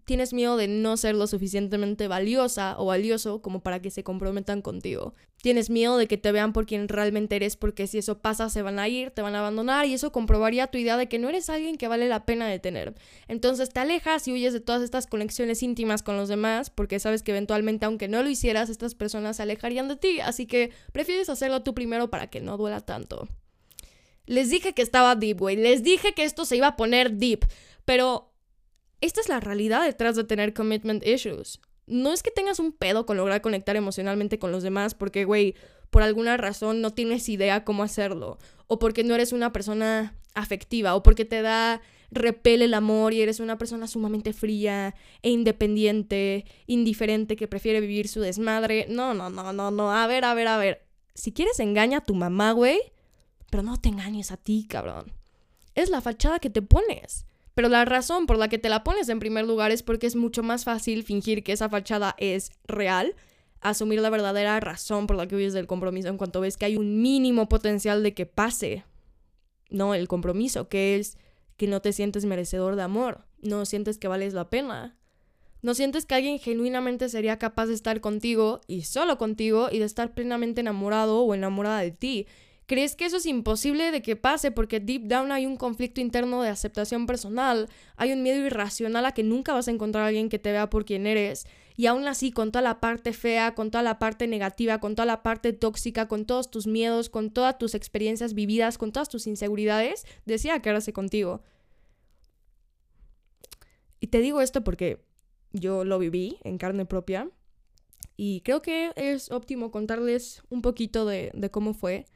tienes 0.07 0.33
miedo 0.33 0.57
de 0.57 0.69
no 0.69 0.97
ser 0.97 1.17
lo 1.17 1.27
suficientemente 1.27 2.09
valiosa 2.09 2.77
o 2.79 2.87
valioso 2.87 3.43
como 3.43 3.61
para 3.61 3.83
que 3.83 3.91
se 3.91 4.05
comprometan 4.05 4.63
contigo. 4.63 5.15
Tienes 5.43 5.69
miedo 5.69 5.99
de 5.99 6.07
que 6.07 6.17
te 6.17 6.33
vean 6.33 6.53
por 6.53 6.65
quien 6.65 6.89
realmente 6.89 7.37
eres 7.37 7.57
porque 7.57 7.87
si 7.87 7.99
eso 7.99 8.21
pasa 8.21 8.49
se 8.49 8.63
van 8.63 8.79
a 8.79 8.89
ir, 8.89 9.11
te 9.11 9.21
van 9.21 9.35
a 9.35 9.41
abandonar 9.41 9.85
y 9.85 9.95
eso 9.95 10.13
comprobaría 10.13 10.69
tu 10.69 10.79
idea 10.79 10.97
de 10.97 11.09
que 11.09 11.19
no 11.19 11.29
eres 11.29 11.51
alguien 11.51 11.77
que 11.77 11.89
vale 11.89 12.09
la 12.09 12.25
pena 12.25 12.47
de 12.47 12.61
tener. 12.61 12.95
Entonces 13.27 13.71
te 13.71 13.81
alejas 13.81 14.27
y 14.29 14.33
huyes 14.33 14.53
de 14.53 14.61
todas 14.61 14.81
estas 14.81 15.09
conexiones 15.09 15.63
íntimas 15.63 16.03
con 16.03 16.17
los 16.17 16.29
demás 16.29 16.71
porque 16.71 17.01
sabes 17.01 17.23
que 17.23 17.33
eventualmente 17.33 17.85
aunque 17.85 18.07
no 18.07 18.23
lo 18.23 18.31
hicieras 18.31 18.71
estas 18.71 18.95
personas 18.95 19.37
se 19.37 19.43
alejarían 19.43 19.89
de 19.89 19.97
ti, 19.97 20.21
así 20.21 20.47
que 20.47 20.71
prefieres 20.93 21.29
hacerlo 21.29 21.63
tú 21.65 21.75
primero 21.75 22.11
para 22.11 22.29
que 22.29 22.41
no 22.41 22.57
duela 22.57 22.81
tanto. 22.81 23.29
Les 24.27 24.51
dije 24.51 24.73
que 24.73 24.83
estaba 24.83 25.17
deep, 25.17 25.39
güey. 25.39 25.57
Les 25.57 25.83
dije 25.83 26.13
que 26.15 26.25
esto 26.25 26.45
se 26.45 26.57
iba 26.57 26.69
a 26.69 26.77
poner 26.77 27.13
deep. 27.13 27.45
Pero 27.85 28.33
esta 29.01 29.21
es 29.21 29.29
la 29.29 29.41
realidad 29.41 29.85
detrás 29.85 30.17
de 30.17 30.25
tener 30.25 30.55
commitment 30.55 31.07
issues. 31.07 31.61
No 31.87 32.13
es 32.13 32.23
que 32.23 32.31
tengas 32.31 32.59
un 32.59 32.73
pedo 32.73 33.07
con 33.07 33.17
lograr 33.17 33.41
conectar 33.43 33.77
emocionalmente 33.77 34.39
con 34.39 34.51
los 34.51 34.63
demás 34.63 34.95
porque, 34.95 35.25
güey, 35.25 35.55
por 35.91 36.03
alguna 36.03 36.37
razón 36.37 36.81
no 36.81 36.93
tienes 36.93 37.29
idea 37.29 37.65
cómo 37.65 37.83
hacerlo. 37.83 38.39
O 38.67 38.79
porque 38.79 39.05
no 39.05 39.15
eres 39.15 39.33
una 39.33 39.53
persona 39.53 40.17
afectiva. 40.35 40.95
O 40.97 41.03
porque 41.03 41.25
te 41.25 41.43
da 41.43 41.81
repele 42.11 42.67
el 42.67 42.75
amor 42.75 43.13
y 43.13 43.21
eres 43.21 43.41
una 43.41 43.59
persona 43.59 43.87
sumamente 43.87 44.33
fría 44.33 44.95
e 45.23 45.31
independiente, 45.31 46.45
indiferente, 46.67 47.37
que 47.37 47.49
prefiere 47.49 47.81
vivir 47.81 48.09
su 48.09 48.21
desmadre. 48.21 48.87
No, 48.89 49.15
no, 49.15 49.31
no, 49.31 49.53
no, 49.53 49.71
no. 49.71 49.93
A 49.93 50.07
ver, 50.07 50.25
a 50.25 50.35
ver, 50.35 50.49
a 50.49 50.59
ver. 50.59 50.87
Si 51.15 51.33
quieres 51.33 51.61
engaña 51.61 51.99
a 51.99 52.05
tu 52.05 52.15
mamá, 52.15 52.53
güey. 52.53 52.81
Pero 53.51 53.63
no 53.63 53.81
te 53.81 53.89
engañes 53.89 54.33
a 54.33 54.37
ti, 54.37 54.67
cabrón. 54.69 55.13
Es 55.75 55.89
la 55.89 56.01
fachada 56.01 56.41
que 56.41 56.51
te 56.51 56.63
pones. 56.63 57.27
Pero 57.57 57.71
la 57.71 57.87
razón 57.87 58.27
por 58.27 58.37
la 58.37 58.49
que 58.51 58.59
te 58.59 58.69
la 58.69 58.85
pones 58.85 59.09
en 59.09 59.19
primer 59.19 59.47
lugar 59.47 59.71
es 59.71 59.83
porque 59.83 60.07
es 60.07 60.15
mucho 60.15 60.43
más 60.43 60.65
fácil 60.65 61.05
fingir 61.05 61.43
que 61.43 61.53
esa 61.53 61.71
fachada 61.71 62.15
es 62.19 62.51
real, 62.69 63.17
asumir 63.63 63.99
la 64.03 64.11
verdadera 64.11 64.61
razón 64.61 65.07
por 65.07 65.17
la 65.17 65.27
que 65.27 65.37
huyes 65.37 65.55
del 65.55 65.67
compromiso 65.67 66.09
en 66.09 66.19
cuanto 66.19 66.43
ves 66.43 66.59
que 66.59 66.67
hay 66.67 66.77
un 66.77 67.01
mínimo 67.01 67.49
potencial 67.49 68.03
de 68.03 68.13
que 68.13 68.27
pase. 68.27 68.85
No, 69.71 69.95
el 69.95 70.07
compromiso, 70.07 70.69
que 70.69 70.97
es 70.97 71.17
que 71.57 71.67
no 71.67 71.81
te 71.81 71.95
sientes 71.95 72.27
merecedor 72.27 72.77
de 72.77 72.83
amor, 72.83 73.25
no 73.41 73.65
sientes 73.65 73.97
que 73.97 74.07
vales 74.07 74.35
la 74.35 74.51
pena. 74.51 74.99
No 75.63 75.73
sientes 75.73 76.05
que 76.05 76.15
alguien 76.15 76.39
genuinamente 76.39 77.09
sería 77.09 77.39
capaz 77.39 77.69
de 77.69 77.75
estar 77.75 78.03
contigo 78.03 78.61
y 78.67 78.83
solo 78.83 79.17
contigo 79.17 79.71
y 79.73 79.79
de 79.79 79.87
estar 79.87 80.13
plenamente 80.13 80.61
enamorado 80.61 81.23
o 81.23 81.35
enamorada 81.35 81.81
de 81.81 81.91
ti 81.91 82.27
crees 82.67 82.97
que 82.97 83.07
eso 83.07 83.17
es 83.17 83.27
imposible 83.27 83.91
de 83.93 84.03
que 84.03 84.17
pase 84.17 84.51
porque 84.51 84.81
deep 84.81 85.05
down 85.05 85.31
hay 85.33 85.47
un 85.47 85.57
conflicto 85.57 86.01
interno 86.01 86.43
de 86.43 86.49
aceptación 86.49 87.07
personal, 87.07 87.69
hay 87.97 88.13
un 88.13 88.23
miedo 88.23 88.45
irracional 88.45 89.07
a 89.07 89.13
que 89.13 89.23
nunca 89.23 89.53
vas 89.55 89.69
a 89.69 89.71
encontrar 89.71 90.05
a 90.05 90.09
alguien 90.09 90.29
que 90.29 90.41
te 90.41 90.53
vea 90.53 90.69
por 90.69 90.85
quien 90.85 91.07
eres. 91.07 91.47
Y 91.77 91.87
aún 91.87 92.09
así, 92.09 92.33
con 92.33 92.51
toda 92.51 92.63
la 92.63 92.81
parte 92.81 93.13
fea, 93.13 93.55
con 93.55 93.71
toda 93.71 93.83
la 93.83 93.99
parte 93.99 94.27
negativa, 94.27 94.81
con 94.81 94.95
toda 94.95 95.07
la 95.07 95.23
parte 95.23 95.53
tóxica, 95.53 96.09
con 96.09 96.25
todos 96.25 96.51
tus 96.51 96.67
miedos, 96.67 97.09
con 97.09 97.31
todas 97.31 97.59
tus 97.59 97.75
experiencias 97.75 98.35
vividas, 98.35 98.79
con 98.79 98.93
todas 98.93 99.09
tus 99.09 99.27
inseguridades, 99.27 100.05
decía 100.25 100.61
quedarse 100.61 100.93
contigo. 100.93 101.43
Y 104.01 104.09
te 104.09 104.21
digo 104.21 104.41
esto 104.41 104.65
porque 104.65 105.05
yo 105.53 105.85
lo 105.85 105.99
viví 105.99 106.39
en 106.45 106.59
carne 106.59 106.87
propia. 106.87 107.31
Y 108.17 108.41
creo 108.41 108.63
que 108.63 108.93
es 108.97 109.31
óptimo 109.31 109.71
contarles 109.71 110.43
un 110.49 110.63
poquito 110.63 111.05
de, 111.05 111.31
de 111.35 111.51
cómo 111.51 111.75
fue 111.75 112.07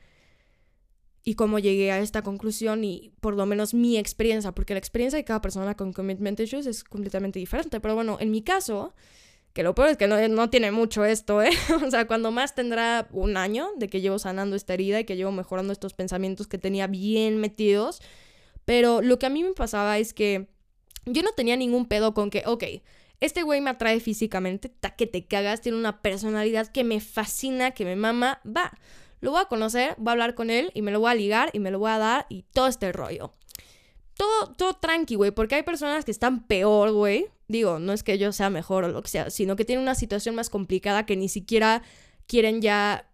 y 1.23 1.35
cómo 1.35 1.59
llegué 1.59 1.93
a 1.93 1.99
esta 1.99 2.23
conclusión 2.23 2.83
y 2.85 3.13
por 3.21 3.35
lo 3.35 3.45
menos 3.47 3.75
mi 3.75 3.99
experiencia, 3.99 4.53
porque 4.53 4.75
la 4.75 4.79
experiencia 4.79 5.19
de 5.19 5.25
cada 5.25 5.41
persona 5.41 5.77
con 5.77 5.93
commitment 5.93 6.41
issues 6.41 6.67
es 6.67 6.83
completamente 6.83 7.39
diferente. 7.39 7.81
Pero 7.81 7.95
bueno, 7.95 8.17
en 8.21 8.31
mi 8.31 8.43
caso, 8.43 8.95
que 9.53 9.63
lo 9.63 9.75
peor 9.75 9.89
es 9.89 9.97
que 9.97 10.07
no, 10.07 10.17
no 10.29 10.49
tiene 10.49 10.71
mucho 10.71 11.05
esto, 11.05 11.43
¿eh? 11.43 11.51
o 11.87 11.91
sea, 11.91 12.07
cuando 12.07 12.31
más 12.31 12.55
tendrá 12.55 13.09
un 13.13 13.37
año 13.37 13.69
de 13.77 13.89
que 13.89 14.01
llevo 14.01 14.19
sanando 14.19 14.57
esta 14.57 14.75
herida 14.75 15.01
y 15.01 15.05
que 15.05 15.17
llevo 15.17 15.33
mejorando 15.33 15.73
estos 15.73 15.93
pensamientos 15.93 16.47
que 16.47 16.59
tenía 16.59 16.87
bien 16.87 17.37
metidos. 17.37 18.01
Pero 18.65 19.03
lo 19.03 19.19
que 19.19 19.27
a 19.27 19.31
mí 19.31 19.43
me 19.43 19.53
pasaba 19.53 19.99
es 19.99 20.15
que 20.15 20.49
yo 21.05 21.23
no 21.23 21.33
tenía 21.33 21.57
ningún 21.57 21.87
pedo 21.87 22.15
con 22.15 22.31
que, 22.31 22.45
ok, 22.47 22.65
este 23.21 23.43
güey 23.43 23.61
me 23.61 23.71
atrae 23.71 24.01
físicamente, 24.01 24.71
ta 24.71 24.97
que 24.97 25.07
te 25.07 25.27
cagas, 25.27 25.61
tiene 25.61 25.77
una 25.77 26.01
personalidad 26.01 26.69
que 26.69 26.85
me 26.85 27.01
fascina, 27.01 27.73
que 27.73 27.85
me 27.85 27.97
mama, 27.97 28.41
va 28.47 28.73
lo 29.21 29.31
voy 29.31 29.41
a 29.41 29.47
conocer, 29.47 29.95
voy 29.99 30.11
a 30.11 30.13
hablar 30.13 30.35
con 30.35 30.51
él 30.51 30.71
y 30.75 30.83
me 30.83 30.91
lo 30.91 31.01
voy 31.01 31.11
a 31.11 31.15
ligar 31.15 31.51
y 31.53 31.59
me 31.59 31.71
lo 31.71 31.79
voy 31.79 31.91
a 31.91 31.99
dar 31.99 32.27
y 32.29 32.43
todo 32.53 32.67
este 32.67 32.93
rollo. 32.93 33.35
Todo, 34.17 34.55
todo 34.55 34.75
tranqui, 34.75 35.15
güey, 35.15 35.31
porque 35.31 35.55
hay 35.55 35.63
personas 35.63 36.05
que 36.05 36.11
están 36.11 36.47
peor, 36.47 36.93
güey. 36.93 37.27
Digo, 37.49 37.79
no 37.79 37.93
es 37.93 38.03
que 38.03 38.19
yo 38.19 38.33
sea 38.33 38.51
mejor 38.51 38.85
o 38.85 38.89
lo 38.89 39.03
que 39.03 39.09
sea, 39.09 39.31
sino 39.31 39.57
que 39.57 39.65
tienen 39.65 39.83
una 39.83 39.95
situación 39.95 40.35
más 40.35 40.51
complicada 40.51 41.07
que 41.07 41.17
ni 41.17 41.29
siquiera 41.29 41.83
quieren 42.27 42.61
ya 42.61 43.11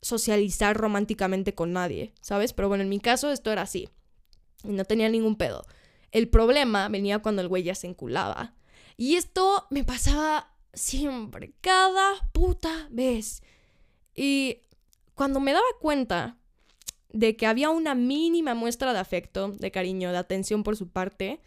socializar 0.00 0.76
románticamente 0.76 1.54
con 1.54 1.72
nadie, 1.72 2.14
¿sabes? 2.20 2.52
Pero 2.52 2.68
bueno, 2.68 2.82
en 2.82 2.88
mi 2.88 3.00
caso 3.00 3.30
esto 3.30 3.50
era 3.50 3.62
así. 3.62 3.88
Y 4.64 4.68
no 4.68 4.84
tenía 4.84 5.08
ningún 5.08 5.36
pedo. 5.36 5.64
El 6.10 6.28
problema 6.28 6.88
venía 6.88 7.18
cuando 7.18 7.42
el 7.42 7.48
güey 7.48 7.62
ya 7.62 7.74
se 7.74 7.86
enculaba. 7.86 8.54
Y 8.96 9.16
esto 9.16 9.66
me 9.70 9.84
pasaba 9.84 10.52
siempre, 10.72 11.52
cada 11.60 12.30
puta 12.32 12.88
vez. 12.90 13.42
Y 14.14 14.62
cuando 15.18 15.40
me 15.40 15.52
daba 15.52 15.66
cuenta 15.80 16.36
de 17.12 17.36
que 17.36 17.48
había 17.48 17.70
una 17.70 17.96
mínima 17.96 18.54
muestra 18.54 18.92
de 18.92 19.00
afecto, 19.00 19.48
de 19.48 19.72
cariño, 19.72 20.12
de 20.12 20.18
atención 20.18 20.62
por 20.62 20.76
su 20.76 20.90
parte, 20.90 21.40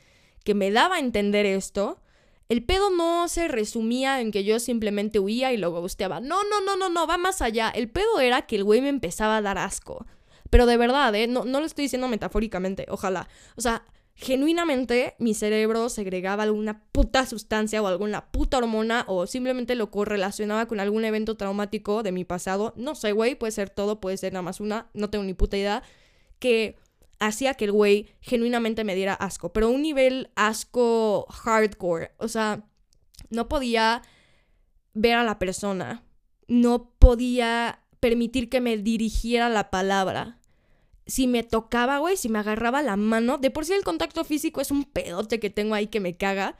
que 0.43 0.53
me 0.53 0.71
daba 0.71 0.97
a 0.97 0.99
entender 0.99 1.45
esto, 1.45 2.01
el 2.49 2.65
pedo 2.65 2.89
no 2.89 3.29
se 3.29 3.47
resumía 3.47 4.19
en 4.19 4.31
que 4.31 4.43
yo 4.43 4.59
simplemente 4.59 5.19
huía 5.19 5.53
y 5.53 5.57
lo 5.57 5.71
gusteaba. 5.71 6.19
No, 6.19 6.43
no, 6.43 6.59
no, 6.59 6.75
no, 6.75 6.89
no, 6.89 7.07
va 7.07 7.17
más 7.17 7.41
allá. 7.41 7.69
El 7.69 7.89
pedo 7.89 8.19
era 8.19 8.41
que 8.41 8.57
el 8.57 8.65
güey 8.65 8.81
me 8.81 8.89
empezaba 8.89 9.37
a 9.37 9.41
dar 9.41 9.57
asco. 9.57 10.05
Pero 10.49 10.65
de 10.65 10.75
verdad, 10.75 11.15
¿eh? 11.15 11.27
No, 11.27 11.45
no 11.45 11.61
lo 11.61 11.65
estoy 11.65 11.83
diciendo 11.85 12.09
metafóricamente, 12.09 12.87
ojalá. 12.89 13.29
O 13.55 13.61
sea, 13.61 13.85
genuinamente 14.21 15.15
mi 15.17 15.33
cerebro 15.33 15.89
segregaba 15.89 16.43
alguna 16.43 16.83
puta 16.91 17.25
sustancia 17.25 17.81
o 17.81 17.87
alguna 17.87 18.31
puta 18.31 18.59
hormona 18.59 19.03
o 19.07 19.25
simplemente 19.25 19.73
lo 19.73 19.89
correlacionaba 19.89 20.67
con 20.67 20.79
algún 20.79 21.03
evento 21.05 21.35
traumático 21.37 22.03
de 22.03 22.11
mi 22.11 22.23
pasado. 22.23 22.73
No 22.77 22.93
sé, 22.93 23.13
güey, 23.13 23.33
puede 23.33 23.51
ser 23.51 23.71
todo, 23.71 23.99
puede 23.99 24.17
ser 24.17 24.31
nada 24.33 24.43
más 24.43 24.59
una, 24.59 24.91
no 24.93 25.09
tengo 25.09 25.25
ni 25.25 25.33
puta 25.33 25.57
idea. 25.57 25.81
Que 26.37 26.77
hacía 27.19 27.55
que 27.55 27.65
el 27.65 27.71
güey 27.71 28.09
genuinamente 28.21 28.83
me 28.83 28.93
diera 28.93 29.15
asco, 29.15 29.53
pero 29.53 29.69
un 29.69 29.81
nivel 29.81 30.29
asco 30.35 31.25
hardcore. 31.29 32.11
O 32.17 32.27
sea, 32.27 32.63
no 33.31 33.49
podía 33.49 34.03
ver 34.93 35.15
a 35.15 35.23
la 35.23 35.39
persona, 35.39 36.03
no 36.47 36.93
podía 36.99 37.79
permitir 37.99 38.49
que 38.49 38.61
me 38.61 38.77
dirigiera 38.77 39.49
la 39.49 39.71
palabra 39.71 40.40
si 41.11 41.27
me 41.27 41.43
tocaba, 41.43 41.97
güey, 41.97 42.15
si 42.15 42.29
me 42.29 42.39
agarraba 42.39 42.81
la 42.81 42.95
mano, 42.95 43.37
de 43.37 43.51
por 43.51 43.65
sí 43.65 43.73
el 43.73 43.83
contacto 43.83 44.23
físico 44.23 44.61
es 44.61 44.71
un 44.71 44.85
pedote 44.85 45.41
que 45.41 45.49
tengo 45.49 45.75
ahí 45.75 45.87
que 45.87 45.99
me 45.99 46.15
caga. 46.15 46.57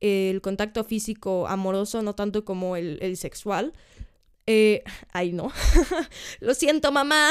El 0.00 0.40
contacto 0.42 0.82
físico 0.82 1.46
amoroso, 1.46 2.02
no 2.02 2.16
tanto 2.16 2.44
como 2.44 2.74
el, 2.74 3.16
sexual. 3.16 3.72
Eh, 4.46 4.82
ay, 5.12 5.32
no. 5.32 5.52
lo 6.40 6.54
siento, 6.54 6.90
mamá. 6.90 7.30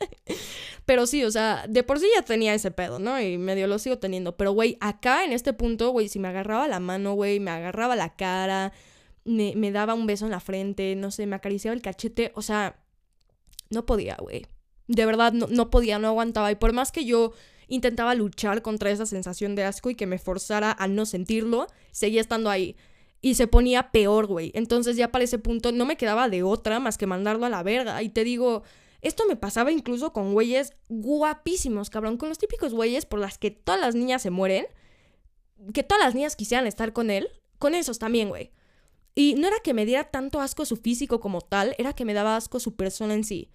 pero 0.86 1.06
sí, 1.06 1.22
o 1.22 1.30
sea, 1.30 1.66
de 1.68 1.82
por 1.82 2.00
sí 2.00 2.06
ya 2.16 2.22
tenía 2.22 2.54
ese 2.54 2.70
pedo, 2.70 2.98
¿no? 2.98 3.20
Y 3.20 3.36
medio 3.36 3.66
lo 3.66 3.78
sigo 3.78 3.98
teniendo. 3.98 4.38
Pero, 4.38 4.52
güey, 4.52 4.78
acá 4.80 5.22
en 5.24 5.32
este 5.32 5.52
punto, 5.52 5.90
güey, 5.90 6.08
si 6.08 6.18
me 6.18 6.28
agarraba 6.28 6.66
la 6.66 6.80
mano, 6.80 7.12
güey, 7.12 7.40
me 7.40 7.50
agarraba 7.50 7.94
la 7.94 8.16
cara, 8.16 8.72
me, 9.24 9.52
me 9.54 9.70
daba 9.70 9.92
un 9.92 10.06
beso 10.06 10.24
en 10.24 10.30
la 10.30 10.40
frente, 10.40 10.96
no 10.96 11.10
sé, 11.10 11.26
me 11.26 11.36
acariciaba 11.36 11.74
el 11.74 11.82
cachete, 11.82 12.32
o 12.34 12.40
sea, 12.40 12.82
no 13.68 13.84
podía, 13.84 14.16
güey. 14.16 14.46
De 14.86 15.06
verdad, 15.06 15.32
no, 15.32 15.70
podía, 15.70 15.98
no 15.98 16.08
aguantaba. 16.08 16.50
Y 16.52 16.56
por 16.56 16.72
más 16.72 16.92
que 16.92 17.04
yo 17.04 17.32
intentaba 17.68 18.14
luchar 18.14 18.62
contra 18.62 18.90
esa 18.90 19.06
sensación 19.06 19.54
de 19.54 19.64
asco 19.64 19.90
y 19.90 19.94
que 19.94 20.06
me 20.06 20.18
forzara 20.18 20.76
a 20.78 20.88
no 20.88 21.06
sentirlo, 21.06 21.66
seguía 21.92 22.20
estando 22.20 22.50
ahí. 22.50 22.76
Y 23.20 23.36
se 23.36 23.46
ponía 23.46 23.90
peor, 23.90 24.26
güey. 24.26 24.52
Entonces 24.54 24.96
ya 24.96 25.10
para 25.10 25.24
ese 25.24 25.38
punto 25.38 25.72
no 25.72 25.86
me 25.86 25.96
quedaba 25.96 26.28
de 26.28 26.42
otra 26.42 26.78
más 26.80 26.98
que 26.98 27.06
mandarlo 27.06 27.46
a 27.46 27.50
la 27.50 27.62
verga. 27.62 28.02
Y 28.02 28.10
te 28.10 28.22
digo, 28.22 28.62
esto 29.00 29.24
me 29.26 29.36
pasaba 29.36 29.72
incluso 29.72 30.12
con 30.12 30.34
güeyes 30.34 30.74
guapísimos, 30.88 31.88
cabrón. 31.88 32.18
Con 32.18 32.28
los 32.28 32.38
típicos 32.38 32.74
güeyes 32.74 33.06
por 33.06 33.20
las 33.20 33.38
que 33.38 33.50
todas 33.50 33.80
las 33.80 33.94
niñas 33.94 34.20
se 34.20 34.30
mueren. 34.30 34.66
Que 35.72 35.82
todas 35.82 36.04
las 36.04 36.14
niñas 36.14 36.36
quisieran 36.36 36.66
estar 36.66 36.92
con 36.92 37.10
él. 37.10 37.28
Con 37.58 37.74
esos 37.74 37.98
también, 37.98 38.28
güey. 38.28 38.50
Y 39.14 39.34
no 39.34 39.46
era 39.46 39.60
que 39.60 39.74
me 39.74 39.86
diera 39.86 40.04
tanto 40.04 40.40
asco 40.40 40.64
su 40.64 40.76
físico 40.76 41.20
como 41.20 41.40
tal, 41.40 41.74
era 41.78 41.92
que 41.92 42.04
me 42.04 42.14
daba 42.14 42.36
asco 42.36 42.58
su 42.58 42.74
persona 42.74 43.14
en 43.14 43.24
sí. 43.24 43.48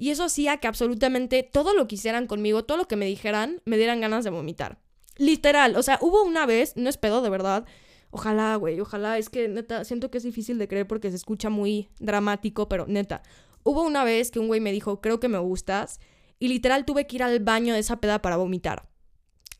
Y 0.00 0.08
eso 0.08 0.24
hacía 0.24 0.56
que 0.56 0.66
absolutamente 0.66 1.42
todo 1.42 1.74
lo 1.74 1.86
que 1.86 1.96
hicieran 1.96 2.26
conmigo, 2.26 2.64
todo 2.64 2.78
lo 2.78 2.88
que 2.88 2.96
me 2.96 3.04
dijeran, 3.04 3.60
me 3.66 3.76
dieran 3.76 4.00
ganas 4.00 4.24
de 4.24 4.30
vomitar. 4.30 4.78
Literal, 5.18 5.76
o 5.76 5.82
sea, 5.82 5.98
hubo 6.00 6.22
una 6.22 6.46
vez, 6.46 6.72
no 6.74 6.88
es 6.88 6.96
pedo 6.96 7.20
de 7.20 7.28
verdad, 7.28 7.66
ojalá, 8.10 8.56
güey, 8.56 8.80
ojalá, 8.80 9.18
es 9.18 9.28
que 9.28 9.46
neta, 9.46 9.84
siento 9.84 10.10
que 10.10 10.16
es 10.16 10.24
difícil 10.24 10.56
de 10.56 10.68
creer 10.68 10.86
porque 10.86 11.10
se 11.10 11.16
escucha 11.16 11.50
muy 11.50 11.90
dramático, 11.98 12.66
pero 12.66 12.86
neta, 12.86 13.20
hubo 13.62 13.82
una 13.82 14.02
vez 14.02 14.30
que 14.30 14.38
un 14.38 14.46
güey 14.46 14.58
me 14.58 14.72
dijo, 14.72 15.02
creo 15.02 15.20
que 15.20 15.28
me 15.28 15.36
gustas, 15.36 16.00
y 16.38 16.48
literal 16.48 16.86
tuve 16.86 17.06
que 17.06 17.16
ir 17.16 17.22
al 17.22 17.38
baño 17.40 17.74
de 17.74 17.80
esa 17.80 18.00
peda 18.00 18.22
para 18.22 18.38
vomitar. 18.38 18.88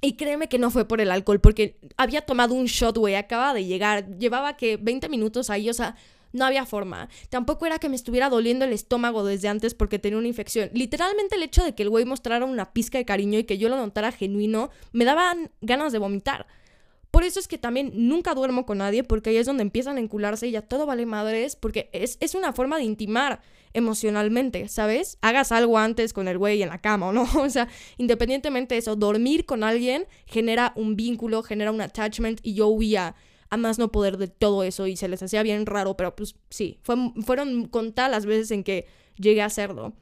Y 0.00 0.16
créeme 0.16 0.48
que 0.48 0.58
no 0.58 0.70
fue 0.70 0.88
por 0.88 1.02
el 1.02 1.10
alcohol, 1.10 1.42
porque 1.42 1.78
había 1.98 2.22
tomado 2.22 2.54
un 2.54 2.64
shot, 2.64 2.96
güey, 2.96 3.14
acaba 3.14 3.52
de 3.52 3.66
llegar, 3.66 4.16
llevaba 4.16 4.56
que 4.56 4.78
20 4.78 5.10
minutos 5.10 5.50
ahí, 5.50 5.68
o 5.68 5.74
sea, 5.74 5.96
no 6.32 6.44
había 6.44 6.66
forma. 6.66 7.08
Tampoco 7.28 7.66
era 7.66 7.78
que 7.78 7.88
me 7.88 7.96
estuviera 7.96 8.28
doliendo 8.28 8.64
el 8.64 8.72
estómago 8.72 9.24
desde 9.24 9.48
antes 9.48 9.74
porque 9.74 9.98
tenía 9.98 10.18
una 10.18 10.28
infección. 10.28 10.70
Literalmente 10.72 11.36
el 11.36 11.42
hecho 11.42 11.64
de 11.64 11.74
que 11.74 11.82
el 11.82 11.90
güey 11.90 12.04
mostrara 12.04 12.44
una 12.44 12.72
pizca 12.72 12.98
de 12.98 13.04
cariño 13.04 13.38
y 13.38 13.44
que 13.44 13.58
yo 13.58 13.68
lo 13.68 13.76
notara 13.76 14.12
genuino, 14.12 14.70
me 14.92 15.04
daban 15.04 15.50
ganas 15.60 15.92
de 15.92 15.98
vomitar. 15.98 16.46
Por 17.10 17.24
eso 17.24 17.40
es 17.40 17.48
que 17.48 17.58
también 17.58 17.90
nunca 17.94 18.34
duermo 18.34 18.64
con 18.64 18.78
nadie, 18.78 19.02
porque 19.02 19.30
ahí 19.30 19.36
es 19.36 19.46
donde 19.46 19.62
empiezan 19.62 19.96
a 19.96 20.00
encularse 20.00 20.46
y 20.46 20.52
ya 20.52 20.62
todo 20.62 20.86
vale 20.86 21.06
madres, 21.06 21.56
porque 21.56 21.90
es, 21.92 22.16
es 22.20 22.36
una 22.36 22.52
forma 22.52 22.76
de 22.76 22.84
intimar 22.84 23.40
emocionalmente, 23.72 24.68
¿sabes? 24.68 25.18
Hagas 25.20 25.50
algo 25.50 25.78
antes 25.78 26.12
con 26.12 26.28
el 26.28 26.38
güey 26.38 26.62
en 26.62 26.68
la 26.68 26.78
cama 26.78 27.08
o 27.08 27.12
no. 27.12 27.28
O 27.40 27.50
sea, 27.50 27.68
independientemente 27.98 28.74
de 28.74 28.78
eso, 28.78 28.94
dormir 28.94 29.44
con 29.44 29.64
alguien 29.64 30.06
genera 30.26 30.72
un 30.76 30.94
vínculo, 30.94 31.42
genera 31.42 31.72
un 31.72 31.80
attachment 31.80 32.40
y 32.42 32.54
yo 32.54 32.68
huía 32.68 33.16
a 33.50 33.56
más 33.56 33.78
no 33.78 33.90
poder 33.90 34.16
de 34.16 34.28
todo 34.28 34.62
eso 34.62 34.86
y 34.86 34.96
se 34.96 35.08
les 35.08 35.22
hacía 35.22 35.42
bien 35.42 35.66
raro, 35.66 35.96
pero 35.96 36.14
pues 36.14 36.36
sí, 36.50 36.78
fue, 36.82 36.96
fueron 37.22 37.66
contadas 37.66 38.10
las 38.10 38.26
veces 38.26 38.50
en 38.52 38.64
que 38.64 38.86
llegué 39.16 39.42
a 39.42 39.46
hacerlo. 39.46 39.92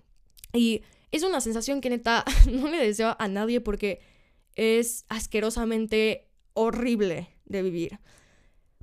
Y 0.53 0.83
es 1.11 1.23
una 1.23 1.41
sensación 1.41 1.81
que 1.81 1.91
neta 1.91 2.25
no 2.51 2.69
le 2.69 2.79
deseo 2.79 3.17
a 3.19 3.29
nadie 3.29 3.61
porque 3.61 4.01
es 4.55 5.07
asquerosamente 5.09 6.29
horrible 6.53 7.29
de 7.47 7.63
vivir. 7.63 8.01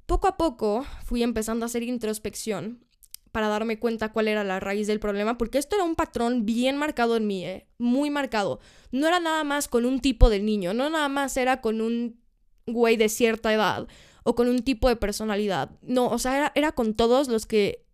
Poco 0.05 0.28
a 0.28 0.38
poco 0.38 0.86
fui 1.03 1.24
empezando 1.24 1.66
a 1.66 1.68
hacer 1.68 1.84
introspección 1.84 2.84
para 3.32 3.49
darme 3.49 3.80
cuenta 3.80 4.13
cuál 4.13 4.30
era 4.30 4.45
la 4.45 4.61
raíz 4.61 4.88
del 4.88 4.99
problema, 4.99 5.38
porque 5.38 5.57
esto 5.57 5.76
era 5.76 5.84
un 5.84 5.95
patrón 5.95 6.45
bien 6.45 6.78
marcado 6.78 7.18
en 7.18 7.28
mí, 7.28 7.45
¿eh? 7.45 7.68
muy 7.78 8.09
marcado. 8.09 8.61
No 8.91 9.07
era 9.07 9.20
nada 9.20 9.43
más 9.43 9.68
con 9.68 9.86
un 9.86 9.99
tipo 9.99 10.30
de 10.30 10.39
niño, 10.39 10.74
no 10.74 10.89
nada 10.89 11.09
más 11.09 11.36
era 11.36 11.59
con 11.59 11.82
un 11.82 12.18
güey 12.66 12.95
de 12.95 13.09
cierta 13.09 13.53
edad 13.53 13.88
o 14.28 14.34
con 14.34 14.49
un 14.49 14.63
tipo 14.63 14.89
de 14.89 14.95
personalidad. 14.95 15.69
No, 15.84 16.07
o 16.07 16.17
sea, 16.17 16.36
era, 16.36 16.51
era 16.55 16.71
con 16.71 16.95
todos 16.95 17.28
los 17.28 17.45
que, 17.45 17.86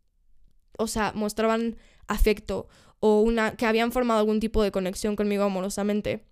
o 0.78 0.88
sea, 0.88 1.12
mostraban 1.14 1.76
afecto 2.08 2.70
o 3.02 3.20
una 3.20 3.58
que 3.58 3.66
habían 3.66 3.92
formado 3.92 4.22
algún 4.22 4.40
tipo 4.40 4.64
de 4.64 4.72
conexión 4.72 5.18
conmigo 5.18 5.44
amorosamente. 5.44 6.24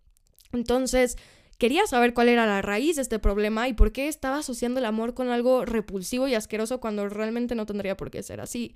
Entonces, 0.54 1.18
quería 1.58 1.86
saber 1.86 2.14
cuál 2.14 2.30
era 2.30 2.45
la 2.45 2.62
raíz 2.62 2.95
de 2.95 3.02
este 3.02 3.20
problema 3.20 3.68
y 3.68 3.74
por 3.74 3.91
qué 3.91 4.08
estaba 4.08 4.38
asociando 4.38 4.80
el 4.80 4.86
amor 4.86 5.14
con 5.14 5.28
algo 5.28 5.66
repulsivo 5.66 6.30
y 6.30 6.34
asqueroso 6.34 6.80
cuando 6.80 7.10
realmente 7.10 7.54
no 7.54 7.66
tendría 7.66 7.97
por 7.97 8.10
qué 8.10 8.24
ser 8.24 8.39
así. 8.39 8.76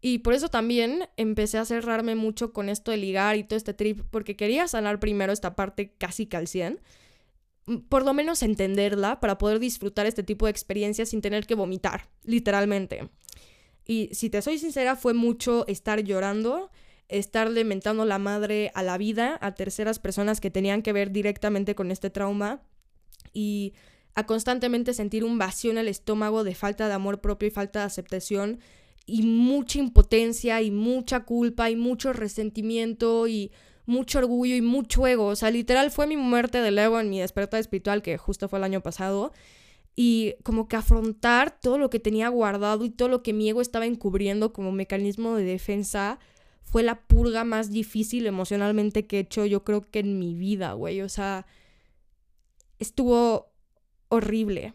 Y 0.00 0.20
por 0.20 0.32
eso 0.32 0.48
también 0.48 1.06
empecé 1.18 1.58
a 1.58 1.66
cerrarme 1.66 2.14
mucho 2.14 2.54
con 2.54 2.70
esto 2.70 2.92
de 2.92 2.96
ligar 2.96 3.36
y 3.36 3.44
todo 3.44 3.58
este 3.58 3.74
trip, 3.74 4.00
porque 4.10 4.36
quería 4.36 4.66
sanar 4.68 5.00
primero 5.00 5.34
esta 5.34 5.54
parte 5.54 5.92
casi 5.98 6.26
al 6.32 6.48
100, 6.48 6.80
por 7.88 8.04
lo 8.04 8.12
menos 8.12 8.42
entenderla 8.42 9.20
para 9.20 9.38
poder 9.38 9.58
disfrutar 9.58 10.06
este 10.06 10.22
tipo 10.22 10.46
de 10.46 10.50
experiencias 10.50 11.10
sin 11.10 11.20
tener 11.20 11.46
que 11.46 11.54
vomitar, 11.54 12.08
literalmente. 12.24 13.10
Y 13.86 14.08
si 14.12 14.30
te 14.30 14.42
soy 14.42 14.58
sincera, 14.58 14.96
fue 14.96 15.14
mucho 15.14 15.66
estar 15.66 16.02
llorando, 16.02 16.70
estar 17.08 17.50
lamentando 17.50 18.04
la 18.04 18.18
madre 18.18 18.70
a 18.74 18.82
la 18.82 18.98
vida, 18.98 19.38
a 19.40 19.54
terceras 19.54 19.98
personas 19.98 20.40
que 20.40 20.50
tenían 20.50 20.82
que 20.82 20.92
ver 20.92 21.12
directamente 21.12 21.74
con 21.74 21.90
este 21.90 22.10
trauma 22.10 22.62
y 23.32 23.74
a 24.14 24.26
constantemente 24.26 24.94
sentir 24.94 25.24
un 25.24 25.38
vacío 25.38 25.70
en 25.70 25.78
el 25.78 25.88
estómago 25.88 26.44
de 26.44 26.54
falta 26.54 26.88
de 26.88 26.94
amor 26.94 27.20
propio 27.20 27.48
y 27.48 27.50
falta 27.50 27.80
de 27.80 27.86
aceptación 27.86 28.60
y 29.06 29.22
mucha 29.22 29.78
impotencia 29.78 30.62
y 30.62 30.70
mucha 30.70 31.20
culpa 31.20 31.70
y 31.70 31.76
mucho 31.76 32.12
resentimiento 32.12 33.26
y 33.26 33.52
mucho 33.86 34.18
orgullo 34.18 34.54
y 34.54 34.62
mucho 34.62 35.06
ego. 35.06 35.26
O 35.26 35.36
sea, 35.36 35.50
literal 35.50 35.90
fue 35.90 36.06
mi 36.06 36.16
muerte 36.16 36.58
del 36.58 36.78
ego 36.78 37.00
en 37.00 37.10
mi 37.10 37.20
despertar 37.20 37.60
espiritual 37.60 38.02
que 38.02 38.18
justo 38.18 38.48
fue 38.48 38.58
el 38.58 38.64
año 38.64 38.80
pasado. 38.80 39.32
Y 39.94 40.36
como 40.42 40.68
que 40.68 40.76
afrontar 40.76 41.60
todo 41.60 41.78
lo 41.78 41.90
que 41.90 42.00
tenía 42.00 42.28
guardado 42.28 42.84
y 42.84 42.90
todo 42.90 43.08
lo 43.08 43.22
que 43.22 43.32
mi 43.32 43.48
ego 43.48 43.60
estaba 43.60 43.86
encubriendo 43.86 44.52
como 44.52 44.72
mecanismo 44.72 45.36
de 45.36 45.44
defensa 45.44 46.18
fue 46.62 46.82
la 46.82 47.02
purga 47.06 47.44
más 47.44 47.70
difícil 47.70 48.26
emocionalmente 48.26 49.06
que 49.06 49.18
he 49.18 49.20
hecho 49.20 49.44
yo 49.44 49.64
creo 49.64 49.90
que 49.90 49.98
en 49.98 50.18
mi 50.18 50.34
vida, 50.34 50.72
güey. 50.72 51.02
O 51.02 51.08
sea, 51.08 51.46
estuvo 52.78 53.52
horrible. 54.08 54.74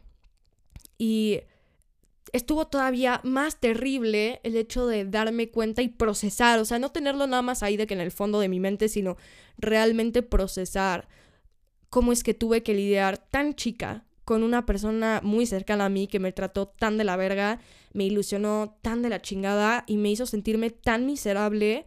Y 0.99 1.41
estuvo 2.33 2.67
todavía 2.67 3.21
más 3.23 3.59
terrible 3.59 4.39
el 4.43 4.55
hecho 4.55 4.87
de 4.87 5.05
darme 5.05 5.49
cuenta 5.49 5.81
y 5.81 5.89
procesar, 5.89 6.59
o 6.59 6.65
sea, 6.65 6.79
no 6.79 6.91
tenerlo 6.91 7.27
nada 7.27 7.41
más 7.41 7.63
ahí 7.63 7.77
de 7.77 7.87
que 7.87 7.93
en 7.93 8.01
el 8.01 8.11
fondo 8.11 8.39
de 8.39 8.49
mi 8.49 8.59
mente, 8.59 8.89
sino 8.89 9.17
realmente 9.57 10.23
procesar 10.23 11.07
cómo 11.89 12.11
es 12.11 12.23
que 12.23 12.33
tuve 12.33 12.63
que 12.63 12.73
lidiar 12.73 13.17
tan 13.17 13.55
chica 13.55 14.05
con 14.25 14.43
una 14.43 14.65
persona 14.65 15.21
muy 15.23 15.45
cercana 15.45 15.85
a 15.85 15.89
mí 15.89 16.07
que 16.07 16.19
me 16.19 16.33
trató 16.33 16.67
tan 16.67 16.97
de 16.97 17.05
la 17.05 17.15
verga, 17.15 17.61
me 17.93 18.03
ilusionó 18.03 18.77
tan 18.81 19.01
de 19.01 19.09
la 19.09 19.21
chingada 19.21 19.85
y 19.87 19.95
me 19.95 20.09
hizo 20.09 20.25
sentirme 20.25 20.69
tan 20.69 21.05
miserable 21.05 21.85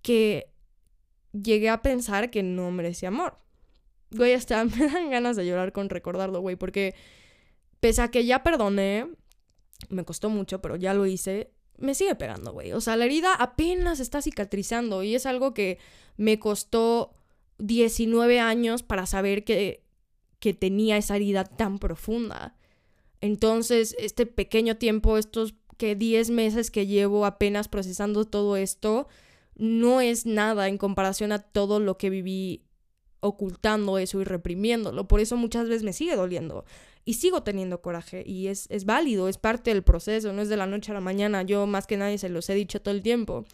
que 0.00 0.48
llegué 1.32 1.70
a 1.70 1.82
pensar 1.82 2.30
que 2.30 2.42
no 2.42 2.70
merecía 2.70 3.08
amor. 3.08 3.38
Güey, 4.12 4.34
hasta 4.34 4.64
me 4.64 4.88
dan 4.88 5.10
ganas 5.10 5.36
de 5.36 5.44
llorar 5.44 5.72
con 5.72 5.88
recordarlo, 5.88 6.40
güey, 6.40 6.54
porque 6.54 6.94
pese 7.80 8.02
a 8.02 8.12
que 8.12 8.24
ya 8.24 8.44
perdoné, 8.44 9.08
me 9.88 10.04
costó 10.04 10.30
mucho, 10.30 10.60
pero 10.60 10.76
ya 10.76 10.94
lo 10.94 11.06
hice, 11.06 11.50
me 11.78 11.94
sigue 11.94 12.14
pegando, 12.14 12.52
güey. 12.52 12.72
O 12.72 12.80
sea, 12.80 12.96
la 12.96 13.04
herida 13.04 13.34
apenas 13.34 14.00
está 14.00 14.22
cicatrizando 14.22 15.02
y 15.02 15.14
es 15.14 15.26
algo 15.26 15.54
que 15.54 15.78
me 16.16 16.38
costó 16.38 17.14
19 17.58 18.40
años 18.40 18.82
para 18.82 19.06
saber 19.06 19.44
que, 19.44 19.84
que 20.38 20.54
tenía 20.54 20.96
esa 20.96 21.16
herida 21.16 21.44
tan 21.44 21.78
profunda. 21.78 22.56
Entonces, 23.20 23.94
este 23.98 24.26
pequeño 24.26 24.76
tiempo, 24.76 25.18
estos 25.18 25.54
que 25.76 25.96
10 25.96 26.30
meses 26.30 26.70
que 26.70 26.86
llevo 26.86 27.26
apenas 27.26 27.68
procesando 27.68 28.24
todo 28.24 28.56
esto, 28.56 29.08
no 29.56 30.00
es 30.00 30.26
nada 30.26 30.68
en 30.68 30.78
comparación 30.78 31.32
a 31.32 31.40
todo 31.40 31.80
lo 31.80 31.98
que 31.98 32.10
viví 32.10 32.64
ocultando 33.20 33.98
eso 33.98 34.20
y 34.20 34.24
reprimiéndolo. 34.24 35.06
Por 35.06 35.20
eso 35.20 35.36
muchas 35.36 35.68
veces 35.68 35.84
me 35.84 35.92
sigue 35.92 36.16
doliendo 36.16 36.64
y 37.04 37.14
sigo 37.14 37.42
teniendo 37.42 37.82
coraje 37.82 38.22
y 38.26 38.46
es, 38.48 38.66
es 38.70 38.84
válido, 38.84 39.28
es 39.28 39.38
parte 39.38 39.72
del 39.72 39.82
proceso, 39.82 40.32
no 40.32 40.42
es 40.42 40.48
de 40.48 40.56
la 40.56 40.66
noche 40.66 40.92
a 40.92 40.94
la 40.94 41.00
mañana, 41.00 41.42
yo 41.42 41.66
más 41.66 41.86
que 41.86 41.96
nadie 41.96 42.18
se 42.18 42.28
los 42.28 42.48
he 42.48 42.54
dicho 42.54 42.80
todo 42.80 42.94
el 42.94 43.02
tiempo. 43.02 43.44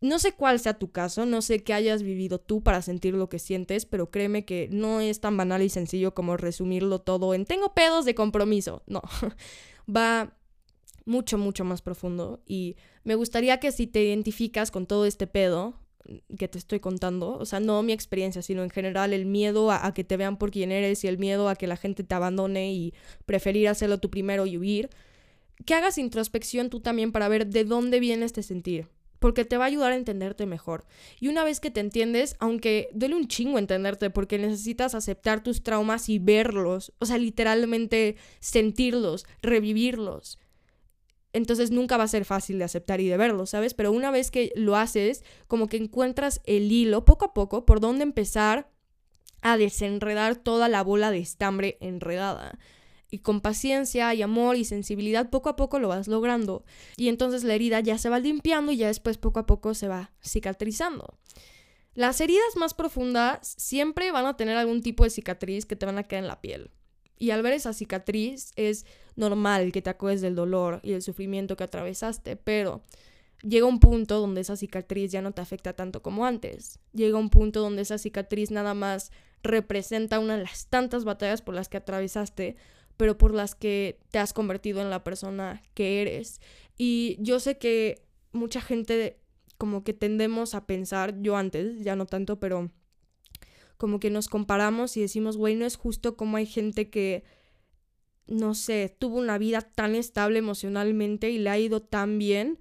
No 0.00 0.18
sé 0.18 0.32
cuál 0.32 0.58
sea 0.58 0.78
tu 0.78 0.90
caso, 0.92 1.26
no 1.26 1.42
sé 1.42 1.62
qué 1.62 1.74
hayas 1.74 2.02
vivido 2.02 2.40
tú 2.40 2.62
para 2.62 2.80
sentir 2.80 3.14
lo 3.14 3.28
que 3.28 3.38
sientes, 3.38 3.84
pero 3.84 4.10
créeme 4.10 4.46
que 4.46 4.68
no 4.70 5.00
es 5.00 5.20
tan 5.20 5.36
banal 5.36 5.60
y 5.62 5.68
sencillo 5.68 6.14
como 6.14 6.38
resumirlo 6.38 7.00
todo 7.00 7.34
en 7.34 7.44
tengo 7.44 7.74
pedos 7.74 8.06
de 8.06 8.14
compromiso. 8.14 8.82
No, 8.86 9.02
va 9.94 10.32
mucho, 11.04 11.36
mucho 11.36 11.64
más 11.64 11.82
profundo 11.82 12.40
y 12.46 12.76
me 13.04 13.14
gustaría 13.14 13.60
que 13.60 13.72
si 13.72 13.86
te 13.86 14.02
identificas 14.02 14.70
con 14.70 14.86
todo 14.86 15.04
este 15.04 15.26
pedo, 15.26 15.74
que 16.38 16.48
te 16.48 16.58
estoy 16.58 16.80
contando, 16.80 17.36
o 17.38 17.44
sea, 17.44 17.60
no 17.60 17.82
mi 17.82 17.92
experiencia, 17.92 18.42
sino 18.42 18.62
en 18.62 18.70
general 18.70 19.12
el 19.12 19.26
miedo 19.26 19.70
a, 19.70 19.92
que 19.94 20.04
te 20.04 20.16
vean 20.16 20.36
por 20.38 20.50
quien 20.50 20.72
eres 20.72 21.04
y 21.04 21.08
el 21.08 21.18
miedo 21.18 21.48
a 21.48 21.56
que 21.56 21.66
la 21.66 21.76
gente 21.76 22.04
te 22.04 22.14
abandone 22.14 22.72
y 22.72 22.94
preferir 23.26 23.68
hacerlo 23.68 23.98
tú 23.98 24.10
primero 24.10 24.46
y 24.46 24.56
huir, 24.56 24.90
que 25.64 25.74
hagas 25.74 25.98
introspección 25.98 26.70
tú 26.70 26.80
también 26.80 27.12
para 27.12 27.28
ver 27.28 27.46
de 27.46 27.64
dónde 27.64 28.00
viene 28.00 28.24
este 28.24 28.42
sentir, 28.42 28.88
porque 29.18 29.44
te 29.44 29.56
va 29.56 29.64
a 29.64 29.68
ayudar 29.68 29.92
a 29.92 29.96
entenderte 29.96 30.46
mejor. 30.46 30.84
Y 31.20 31.28
una 31.28 31.44
vez 31.44 31.60
que 31.60 31.70
te 31.70 31.80
entiendes, 31.80 32.34
aunque 32.38 32.88
duele 32.94 33.16
un 33.16 33.28
chingo 33.28 33.58
entenderte, 33.58 34.10
porque 34.10 34.38
necesitas 34.38 34.94
aceptar 34.94 35.42
tus 35.42 35.62
traumas 35.62 36.08
y 36.08 36.18
verlos, 36.18 36.92
o 36.98 37.06
sea, 37.06 37.18
literalmente 37.18 38.16
sentirlos, 38.40 39.26
revivirlos 39.42 40.38
entonces 41.32 41.70
nunca 41.70 41.96
va 41.96 42.04
a 42.04 42.08
ser 42.08 42.24
fácil 42.24 42.58
de 42.58 42.64
aceptar 42.64 43.00
y 43.00 43.08
de 43.08 43.16
verlo, 43.16 43.46
¿sabes? 43.46 43.74
Pero 43.74 43.92
una 43.92 44.10
vez 44.10 44.30
que 44.30 44.52
lo 44.56 44.76
haces, 44.76 45.24
como 45.46 45.68
que 45.68 45.76
encuentras 45.76 46.40
el 46.44 46.70
hilo 46.72 47.04
poco 47.04 47.26
a 47.26 47.34
poco 47.34 47.64
por 47.64 47.80
dónde 47.80 48.02
empezar 48.02 48.70
a 49.42 49.56
desenredar 49.56 50.36
toda 50.36 50.68
la 50.68 50.82
bola 50.82 51.10
de 51.10 51.18
estambre 51.18 51.78
enredada. 51.80 52.58
Y 53.12 53.20
con 53.20 53.40
paciencia 53.40 54.14
y 54.14 54.22
amor 54.22 54.56
y 54.56 54.64
sensibilidad 54.64 55.30
poco 55.30 55.48
a 55.48 55.56
poco 55.56 55.78
lo 55.78 55.88
vas 55.88 56.06
logrando. 56.06 56.64
Y 56.96 57.08
entonces 57.08 57.42
la 57.42 57.54
herida 57.54 57.80
ya 57.80 57.98
se 57.98 58.08
va 58.08 58.20
limpiando 58.20 58.70
y 58.70 58.76
ya 58.76 58.86
después 58.86 59.18
poco 59.18 59.40
a 59.40 59.46
poco 59.46 59.74
se 59.74 59.88
va 59.88 60.12
cicatrizando. 60.22 61.18
Las 61.94 62.20
heridas 62.20 62.56
más 62.56 62.72
profundas 62.74 63.54
siempre 63.58 64.12
van 64.12 64.26
a 64.26 64.36
tener 64.36 64.56
algún 64.56 64.80
tipo 64.80 65.02
de 65.02 65.10
cicatriz 65.10 65.66
que 65.66 65.74
te 65.74 65.86
van 65.86 65.98
a 65.98 66.04
quedar 66.04 66.22
en 66.22 66.28
la 66.28 66.40
piel. 66.40 66.70
Y 67.20 67.30
al 67.30 67.42
ver 67.42 67.52
esa 67.52 67.74
cicatriz 67.74 68.50
es 68.56 68.86
normal 69.14 69.72
que 69.72 69.82
te 69.82 69.90
acuerdes 69.90 70.22
del 70.22 70.34
dolor 70.34 70.80
y 70.82 70.92
del 70.92 71.02
sufrimiento 71.02 71.54
que 71.54 71.64
atravesaste, 71.64 72.34
pero 72.36 72.82
llega 73.42 73.66
un 73.66 73.78
punto 73.78 74.18
donde 74.20 74.40
esa 74.40 74.56
cicatriz 74.56 75.12
ya 75.12 75.20
no 75.20 75.32
te 75.32 75.42
afecta 75.42 75.74
tanto 75.74 76.02
como 76.02 76.24
antes. 76.24 76.80
Llega 76.94 77.18
un 77.18 77.28
punto 77.28 77.60
donde 77.60 77.82
esa 77.82 77.98
cicatriz 77.98 78.50
nada 78.50 78.72
más 78.72 79.12
representa 79.42 80.18
una 80.18 80.38
de 80.38 80.44
las 80.44 80.66
tantas 80.68 81.04
batallas 81.04 81.42
por 81.42 81.54
las 81.54 81.68
que 81.68 81.76
atravesaste, 81.76 82.56
pero 82.96 83.18
por 83.18 83.34
las 83.34 83.54
que 83.54 84.00
te 84.10 84.18
has 84.18 84.32
convertido 84.32 84.80
en 84.80 84.88
la 84.88 85.04
persona 85.04 85.62
que 85.74 86.00
eres. 86.00 86.40
Y 86.78 87.18
yo 87.20 87.38
sé 87.38 87.58
que 87.58 88.02
mucha 88.32 88.62
gente 88.62 89.20
como 89.58 89.84
que 89.84 89.92
tendemos 89.92 90.54
a 90.54 90.64
pensar, 90.64 91.20
yo 91.20 91.36
antes, 91.36 91.82
ya 91.82 91.96
no 91.96 92.06
tanto, 92.06 92.40
pero 92.40 92.70
como 93.80 93.98
que 93.98 94.10
nos 94.10 94.28
comparamos 94.28 94.98
y 94.98 95.00
decimos, 95.00 95.38
güey, 95.38 95.56
no 95.56 95.64
es 95.64 95.76
justo 95.76 96.14
como 96.14 96.36
hay 96.36 96.44
gente 96.44 96.90
que, 96.90 97.24
no 98.26 98.54
sé, 98.54 98.94
tuvo 98.98 99.16
una 99.18 99.38
vida 99.38 99.62
tan 99.62 99.94
estable 99.94 100.38
emocionalmente 100.38 101.30
y 101.30 101.38
le 101.38 101.48
ha 101.48 101.58
ido 101.58 101.80
tan 101.80 102.18
bien 102.18 102.58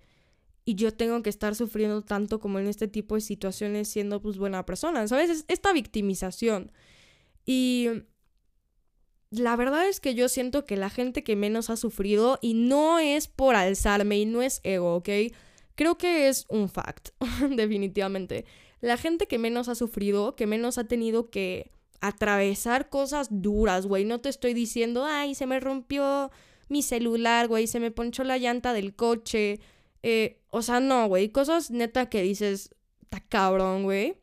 y 0.64 0.76
yo 0.76 0.94
tengo 0.94 1.22
que 1.22 1.30
estar 1.30 1.56
sufriendo 1.56 2.04
tanto 2.04 2.40
como 2.40 2.58
en 2.58 2.68
este 2.68 2.88
tipo 2.88 3.16
de 3.16 3.22
situaciones 3.22 3.90
siendo 3.90 4.22
pues 4.22 4.38
buena 4.38 4.66
persona, 4.66 5.06
¿sabes? 5.10 5.30
Es 5.30 5.46
esta 5.50 5.74
victimización. 5.74 6.72
Y 7.46 7.90
la 9.30 9.58
verdad 9.58 9.90
es 9.90 10.00
que 10.00 10.16
yo 10.16 10.30
siento 10.30 10.64
que 10.64 10.78
la 10.78 10.90
gente 10.90 11.26
que 11.26 11.36
menos 11.36 11.70
ha 11.70 11.76
sufrido, 11.76 12.40
y 12.42 12.54
no 12.54 12.98
es 12.98 13.28
por 13.28 13.56
alzarme 13.56 14.20
y 14.20 14.26
no 14.26 14.42
es 14.42 14.62
ego, 14.64 14.96
¿ok? 14.96 15.10
Creo 15.76 15.98
que 15.98 16.30
es 16.30 16.46
un 16.48 16.70
fact, 16.70 17.10
definitivamente. 17.58 18.46
La 18.82 18.98
gente 18.98 19.28
que 19.28 19.38
menos 19.38 19.70
ha 19.70 19.76
sufrido, 19.76 20.36
que 20.36 20.48
menos 20.48 20.78
ha 20.78 20.86
tenido 20.86 21.30
que 21.30 21.72
atravesar 22.02 22.90
cosas 22.90 23.28
duras, 23.30 23.86
güey. 23.86 24.06
No 24.06 24.22
te 24.22 24.30
estoy 24.30 24.54
diciendo, 24.54 25.06
ay, 25.06 25.36
se 25.36 25.46
me 25.46 25.60
rompió 25.60 26.32
mi 26.70 26.82
celular, 26.82 27.48
güey, 27.48 27.68
se 27.68 27.80
me 27.80 27.92
ponchó 27.92 28.24
la 28.24 28.38
llanta 28.38 28.74
del 28.74 28.96
coche, 28.96 29.60
eh, 30.04 30.40
o 30.50 30.62
sea, 30.62 30.80
no, 30.80 31.08
güey. 31.08 31.30
Cosas 31.30 31.72
neta 31.72 32.10
que 32.10 32.22
dices, 32.22 32.76
está 33.02 33.20
cabrón, 33.20 33.84
güey. 33.84 34.16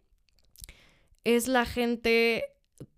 Es 1.24 1.48
la 1.48 1.66
gente 1.66 2.44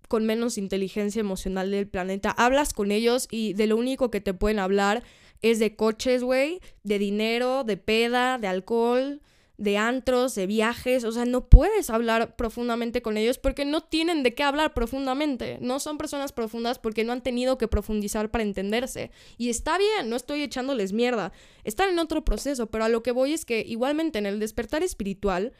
con 0.08 0.24
menos 0.26 0.58
inteligencia 0.58 1.20
emocional 1.20 1.70
del 1.70 1.88
planeta. 1.88 2.30
Hablas 2.30 2.72
con 2.72 2.92
ellos 2.92 3.28
y 3.30 3.52
de 3.52 3.66
lo 3.66 3.76
único 3.76 4.10
que 4.10 4.20
te 4.20 4.34
pueden 4.34 4.58
hablar 4.58 5.02
es 5.42 5.58
de 5.58 5.76
coches, 5.76 6.22
güey, 6.22 6.60
de 6.82 6.98
dinero, 6.98 7.64
de 7.64 7.76
peda, 7.76 8.38
de 8.38 8.48
alcohol, 8.48 9.20
de 9.58 9.76
antros, 9.76 10.34
de 10.34 10.46
viajes. 10.46 11.04
O 11.04 11.12
sea, 11.12 11.26
no 11.26 11.48
puedes 11.48 11.90
hablar 11.90 12.36
profundamente 12.36 13.02
con 13.02 13.16
ellos 13.16 13.38
porque 13.38 13.64
no 13.64 13.82
tienen 13.82 14.22
de 14.22 14.34
qué 14.34 14.44
hablar 14.44 14.72
profundamente. 14.72 15.58
No 15.60 15.80
son 15.80 15.98
personas 15.98 16.32
profundas 16.32 16.78
porque 16.78 17.04
no 17.04 17.12
han 17.12 17.22
tenido 17.22 17.58
que 17.58 17.68
profundizar 17.68 18.30
para 18.30 18.44
entenderse. 18.44 19.10
Y 19.36 19.50
está 19.50 19.76
bien, 19.76 20.08
no 20.08 20.16
estoy 20.16 20.42
echándoles 20.42 20.92
mierda. 20.92 21.32
Están 21.64 21.90
en 21.90 21.98
otro 21.98 22.24
proceso, 22.24 22.70
pero 22.70 22.84
a 22.84 22.88
lo 22.88 23.02
que 23.02 23.10
voy 23.10 23.34
es 23.34 23.44
que 23.44 23.60
igualmente 23.60 24.18
en 24.18 24.26
el 24.26 24.38
despertar 24.38 24.82
espiritual, 24.82 25.52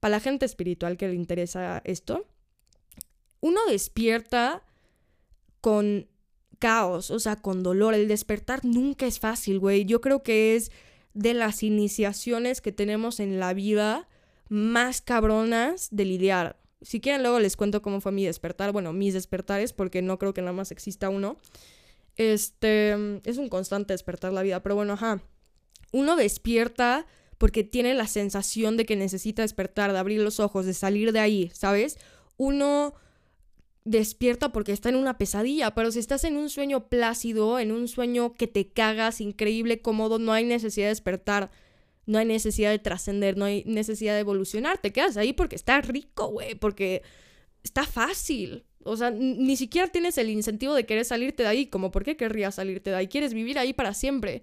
para 0.00 0.12
la 0.12 0.20
gente 0.20 0.46
espiritual 0.46 0.96
que 0.96 1.06
le 1.06 1.14
interesa 1.14 1.80
esto, 1.84 2.26
uno 3.40 3.60
despierta 3.68 4.64
con 5.60 6.08
caos, 6.58 7.10
o 7.10 7.18
sea, 7.18 7.36
con 7.36 7.62
dolor. 7.62 7.92
El 7.92 8.08
despertar 8.08 8.64
nunca 8.64 9.06
es 9.06 9.20
fácil, 9.20 9.58
güey. 9.58 9.84
Yo 9.84 10.00
creo 10.00 10.22
que 10.22 10.56
es 10.56 10.72
de 11.14 11.34
las 11.34 11.62
iniciaciones 11.62 12.60
que 12.60 12.72
tenemos 12.72 13.20
en 13.20 13.38
la 13.38 13.54
vida 13.54 14.08
más 14.48 15.00
cabronas 15.00 15.88
de 15.90 16.04
lidiar. 16.04 16.58
Si 16.82 17.00
quieren, 17.00 17.22
luego 17.22 17.38
les 17.38 17.56
cuento 17.56 17.80
cómo 17.82 18.00
fue 18.00 18.12
mi 18.12 18.24
despertar. 18.24 18.72
Bueno, 18.72 18.92
mis 18.92 19.14
despertares, 19.14 19.72
porque 19.72 20.02
no 20.02 20.18
creo 20.18 20.34
que 20.34 20.42
nada 20.42 20.52
más 20.52 20.70
exista 20.70 21.08
uno. 21.08 21.36
Este 22.16 22.96
es 23.24 23.38
un 23.38 23.48
constante 23.48 23.94
despertar 23.94 24.32
la 24.32 24.42
vida, 24.42 24.62
pero 24.62 24.74
bueno, 24.74 24.94
ajá. 24.94 25.22
Uno 25.92 26.16
despierta 26.16 27.06
porque 27.38 27.64
tiene 27.64 27.94
la 27.94 28.06
sensación 28.06 28.76
de 28.76 28.84
que 28.84 28.96
necesita 28.96 29.42
despertar, 29.42 29.92
de 29.92 29.98
abrir 29.98 30.20
los 30.20 30.40
ojos, 30.40 30.66
de 30.66 30.74
salir 30.74 31.12
de 31.12 31.20
ahí, 31.20 31.50
¿sabes? 31.54 31.98
Uno 32.36 32.94
despierta 33.84 34.52
porque 34.52 34.72
está 34.72 34.88
en 34.88 34.96
una 34.96 35.18
pesadilla, 35.18 35.74
pero 35.74 35.90
si 35.90 35.98
estás 35.98 36.24
en 36.24 36.36
un 36.36 36.50
sueño 36.50 36.88
plácido, 36.88 37.58
en 37.58 37.72
un 37.72 37.88
sueño 37.88 38.34
que 38.34 38.46
te 38.46 38.68
cagas, 38.68 39.20
increíble, 39.20 39.80
cómodo, 39.80 40.18
no 40.18 40.32
hay 40.32 40.44
necesidad 40.44 40.86
de 40.86 40.90
despertar, 40.90 41.50
no 42.06 42.18
hay 42.18 42.26
necesidad 42.26 42.70
de 42.70 42.78
trascender, 42.78 43.36
no 43.36 43.44
hay 43.44 43.64
necesidad 43.66 44.14
de 44.14 44.20
evolucionar, 44.20 44.78
te 44.78 44.92
quedas 44.92 45.16
ahí 45.16 45.32
porque 45.32 45.56
está 45.56 45.80
rico, 45.80 46.28
güey, 46.28 46.54
porque 46.54 47.02
está 47.62 47.84
fácil. 47.84 48.64
O 48.84 48.96
sea, 48.96 49.10
ni 49.10 49.56
siquiera 49.56 49.86
tienes 49.88 50.18
el 50.18 50.30
incentivo 50.30 50.74
de 50.74 50.86
querer 50.86 51.04
salirte 51.04 51.44
de 51.44 51.48
ahí, 51.48 51.66
como 51.66 51.90
por 51.90 52.04
qué 52.04 52.16
querrías 52.16 52.56
salirte 52.56 52.90
de 52.90 52.96
ahí, 52.96 53.08
quieres 53.08 53.34
vivir 53.34 53.58
ahí 53.58 53.72
para 53.72 53.94
siempre. 53.94 54.42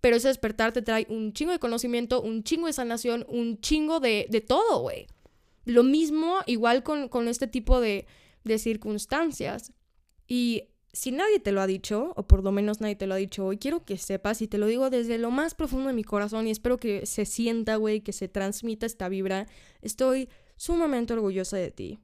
Pero 0.00 0.16
ese 0.16 0.28
despertar 0.28 0.72
te 0.72 0.82
trae 0.82 1.06
un 1.08 1.32
chingo 1.32 1.52
de 1.52 1.58
conocimiento, 1.58 2.20
un 2.20 2.44
chingo 2.44 2.66
de 2.66 2.72
sanación, 2.72 3.24
un 3.28 3.60
chingo 3.60 4.00
de, 4.00 4.26
de 4.28 4.40
todo, 4.40 4.80
güey. 4.80 5.06
Lo 5.64 5.82
mismo 5.82 6.40
igual 6.46 6.82
con, 6.82 7.08
con 7.08 7.26
este 7.26 7.46
tipo 7.46 7.80
de, 7.80 8.06
de 8.44 8.58
circunstancias. 8.58 9.72
Y 10.26 10.68
si 10.92 11.10
nadie 11.10 11.40
te 11.40 11.52
lo 11.52 11.60
ha 11.60 11.66
dicho, 11.66 12.12
o 12.16 12.26
por 12.26 12.44
lo 12.44 12.52
menos 12.52 12.80
nadie 12.80 12.94
te 12.94 13.06
lo 13.06 13.14
ha 13.14 13.18
dicho 13.18 13.44
hoy, 13.44 13.58
quiero 13.58 13.84
que 13.84 13.98
sepas, 13.98 14.40
y 14.42 14.48
te 14.48 14.58
lo 14.58 14.66
digo 14.66 14.90
desde 14.90 15.18
lo 15.18 15.30
más 15.30 15.54
profundo 15.54 15.88
de 15.88 15.94
mi 15.94 16.04
corazón, 16.04 16.46
y 16.46 16.50
espero 16.50 16.78
que 16.78 17.04
se 17.04 17.26
sienta, 17.26 17.76
güey, 17.76 18.00
que 18.00 18.12
se 18.12 18.28
transmita 18.28 18.86
esta 18.86 19.08
vibra, 19.08 19.48
estoy 19.82 20.28
sumamente 20.56 21.12
orgullosa 21.12 21.56
de 21.56 21.72
ti. 21.72 21.98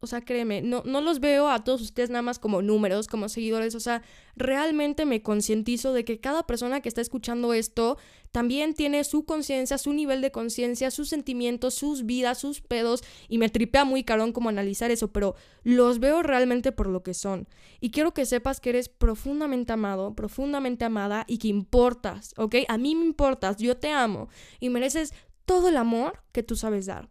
O 0.00 0.06
sea, 0.06 0.20
créeme, 0.20 0.60
no, 0.60 0.82
no 0.84 1.00
los 1.00 1.20
veo 1.20 1.48
a 1.48 1.64
todos 1.64 1.80
ustedes 1.80 2.10
nada 2.10 2.20
más 2.20 2.38
como 2.38 2.60
números, 2.60 3.06
como 3.06 3.30
seguidores. 3.30 3.74
O 3.74 3.80
sea, 3.80 4.02
realmente 4.36 5.06
me 5.06 5.22
concientizo 5.22 5.94
de 5.94 6.04
que 6.04 6.20
cada 6.20 6.46
persona 6.46 6.82
que 6.82 6.88
está 6.88 7.00
escuchando 7.00 7.54
esto 7.54 7.96
también 8.30 8.74
tiene 8.74 9.04
su 9.04 9.24
conciencia, 9.24 9.78
su 9.78 9.94
nivel 9.94 10.20
de 10.20 10.30
conciencia, 10.30 10.90
sus 10.90 11.08
sentimientos, 11.08 11.72
sus 11.72 12.04
vidas, 12.04 12.38
sus 12.38 12.60
pedos. 12.60 13.02
Y 13.28 13.38
me 13.38 13.48
tripea 13.48 13.86
muy 13.86 14.04
carón 14.04 14.32
como 14.32 14.50
analizar 14.50 14.90
eso, 14.90 15.12
pero 15.12 15.34
los 15.62 15.98
veo 15.98 16.22
realmente 16.22 16.72
por 16.72 16.88
lo 16.88 17.02
que 17.02 17.14
son. 17.14 17.48
Y 17.80 17.90
quiero 17.90 18.12
que 18.12 18.26
sepas 18.26 18.60
que 18.60 18.68
eres 18.68 18.90
profundamente 18.90 19.72
amado, 19.72 20.14
profundamente 20.14 20.84
amada 20.84 21.24
y 21.26 21.38
que 21.38 21.48
importas, 21.48 22.34
¿ok? 22.36 22.56
A 22.68 22.76
mí 22.76 22.94
me 22.94 23.06
importas, 23.06 23.56
yo 23.56 23.78
te 23.78 23.90
amo 23.90 24.28
y 24.60 24.68
mereces 24.68 25.14
todo 25.46 25.68
el 25.68 25.78
amor 25.78 26.22
que 26.32 26.42
tú 26.42 26.54
sabes 26.54 26.84
dar. 26.84 27.08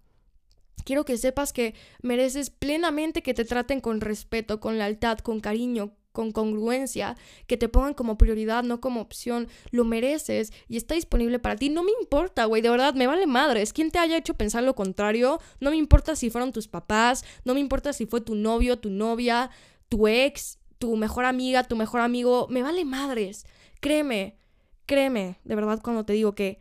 Quiero 0.86 1.04
que 1.04 1.18
sepas 1.18 1.52
que 1.52 1.74
mereces 2.04 2.52
plenamente 2.52 3.24
que 3.24 3.34
te 3.34 3.44
traten 3.44 3.82
con 3.82 4.02
respeto, 4.02 4.60
con 4.60 4.78
lealtad, 4.78 5.18
con 5.18 5.40
cariño, 5.40 5.94
con 6.12 6.32
congruencia, 6.32 7.18
que 7.48 7.58
te 7.58 7.68
pongan 7.70 7.96
como 7.96 8.20
prioridad, 8.20 8.64
no 8.64 8.80
como 8.80 9.02
opción. 9.02 9.48
Lo 9.72 9.84
mereces 9.84 10.54
y 10.70 10.78
está 10.78 10.94
disponible 10.94 11.40
para 11.40 11.56
ti. 11.56 11.70
No 11.70 11.84
me 11.84 11.92
importa, 12.00 12.46
güey, 12.46 12.62
de 12.62 12.70
verdad, 12.70 12.94
me 12.94 13.08
vale 13.08 13.26
madre. 13.26 13.64
Es 13.64 13.74
quien 13.74 13.90
te 13.90 13.98
haya 13.98 14.16
hecho 14.16 14.36
pensar 14.36 14.64
lo 14.64 14.76
contrario. 14.76 15.40
No 15.60 15.72
me 15.72 15.76
importa 15.76 16.16
si 16.16 16.30
fueron 16.30 16.54
tus 16.54 16.68
papás, 16.68 17.26
no 17.44 17.56
me 17.56 17.60
importa 17.60 17.92
si 17.92 18.06
fue 18.06 18.22
tu 18.22 18.36
novio, 18.36 18.78
tu 18.78 18.92
novia, 18.92 19.50
tu 19.90 20.08
ex, 20.08 20.60
tu 20.78 20.96
mejor 20.98 21.26
amiga, 21.26 21.64
tu 21.64 21.76
mejor 21.76 22.02
amigo. 22.02 22.48
Me 22.52 22.62
vale 22.62 22.86
madres. 22.86 23.48
Créeme, 23.80 24.38
créeme, 24.86 25.40
de 25.44 25.56
verdad, 25.56 25.82
cuando 25.84 26.06
te 26.06 26.14
digo 26.14 26.36
que 26.36 26.60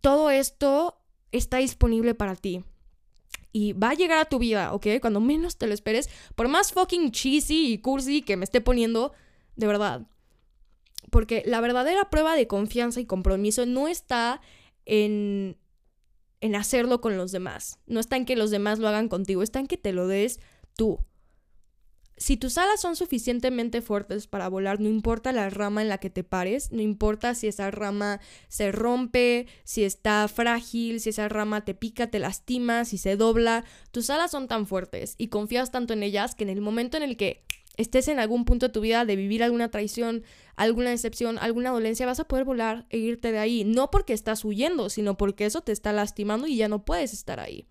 todo 0.00 0.30
esto 0.30 0.98
está 1.30 1.58
disponible 1.58 2.14
para 2.14 2.36
ti 2.36 2.64
y 3.54 3.72
va 3.72 3.90
a 3.90 3.94
llegar 3.94 4.18
a 4.18 4.24
tu 4.24 4.40
vida, 4.40 4.74
¿ok? 4.74 4.86
Cuando 5.00 5.20
menos 5.20 5.56
te 5.56 5.68
lo 5.68 5.74
esperes, 5.74 6.10
por 6.34 6.48
más 6.48 6.72
fucking 6.72 7.12
cheesy 7.12 7.72
y 7.72 7.78
cursi 7.78 8.20
que 8.20 8.36
me 8.36 8.42
esté 8.42 8.60
poniendo, 8.60 9.12
de 9.54 9.68
verdad. 9.68 10.08
Porque 11.10 11.44
la 11.46 11.60
verdadera 11.60 12.10
prueba 12.10 12.34
de 12.34 12.48
confianza 12.48 13.00
y 13.00 13.06
compromiso 13.06 13.64
no 13.64 13.86
está 13.86 14.40
en, 14.86 15.56
en 16.40 16.56
hacerlo 16.56 17.00
con 17.00 17.16
los 17.16 17.30
demás, 17.30 17.78
no 17.86 18.00
está 18.00 18.16
en 18.16 18.24
que 18.24 18.34
los 18.34 18.50
demás 18.50 18.80
lo 18.80 18.88
hagan 18.88 19.08
contigo, 19.08 19.44
está 19.44 19.60
en 19.60 19.68
que 19.68 19.78
te 19.78 19.92
lo 19.92 20.08
des 20.08 20.40
tú 20.76 20.98
si 22.16 22.36
tus 22.36 22.58
alas 22.58 22.80
son 22.80 22.96
suficientemente 22.96 23.82
fuertes 23.82 24.26
para 24.26 24.48
volar, 24.48 24.80
no 24.80 24.88
importa 24.88 25.32
la 25.32 25.50
rama 25.50 25.82
en 25.82 25.88
la 25.88 25.98
que 25.98 26.10
te 26.10 26.24
pares, 26.24 26.70
no 26.70 26.80
importa 26.80 27.34
si 27.34 27.48
esa 27.48 27.70
rama 27.70 28.20
se 28.48 28.70
rompe, 28.72 29.46
si 29.64 29.84
está 29.84 30.26
frágil, 30.28 31.00
si 31.00 31.10
esa 31.10 31.28
rama 31.28 31.64
te 31.64 31.74
pica, 31.74 32.10
te 32.10 32.18
lastima, 32.18 32.84
si 32.84 32.98
se 32.98 33.16
dobla, 33.16 33.64
tus 33.90 34.10
alas 34.10 34.30
son 34.30 34.46
tan 34.48 34.66
fuertes 34.66 35.14
y 35.18 35.28
confías 35.28 35.72
tanto 35.72 35.92
en 35.92 36.02
ellas 36.02 36.34
que 36.34 36.44
en 36.44 36.50
el 36.50 36.60
momento 36.60 36.96
en 36.96 37.02
el 37.02 37.16
que 37.16 37.44
estés 37.76 38.08
en 38.08 38.20
algún 38.20 38.44
punto 38.44 38.66
de 38.68 38.72
tu 38.72 38.80
vida 38.80 39.04
de 39.04 39.16
vivir 39.16 39.42
alguna 39.42 39.70
traición, 39.70 40.22
alguna 40.56 40.90
decepción, 40.90 41.38
alguna 41.38 41.70
dolencia, 41.70 42.06
vas 42.06 42.20
a 42.20 42.28
poder 42.28 42.44
volar 42.44 42.86
e 42.90 42.98
irte 42.98 43.32
de 43.32 43.38
ahí, 43.38 43.64
no 43.64 43.90
porque 43.90 44.12
estás 44.12 44.44
huyendo, 44.44 44.90
sino 44.90 45.16
porque 45.16 45.46
eso 45.46 45.62
te 45.62 45.72
está 45.72 45.92
lastimando 45.92 46.46
y 46.46 46.56
ya 46.56 46.68
no 46.68 46.84
puedes 46.84 47.12
estar 47.12 47.40
ahí. 47.40 47.66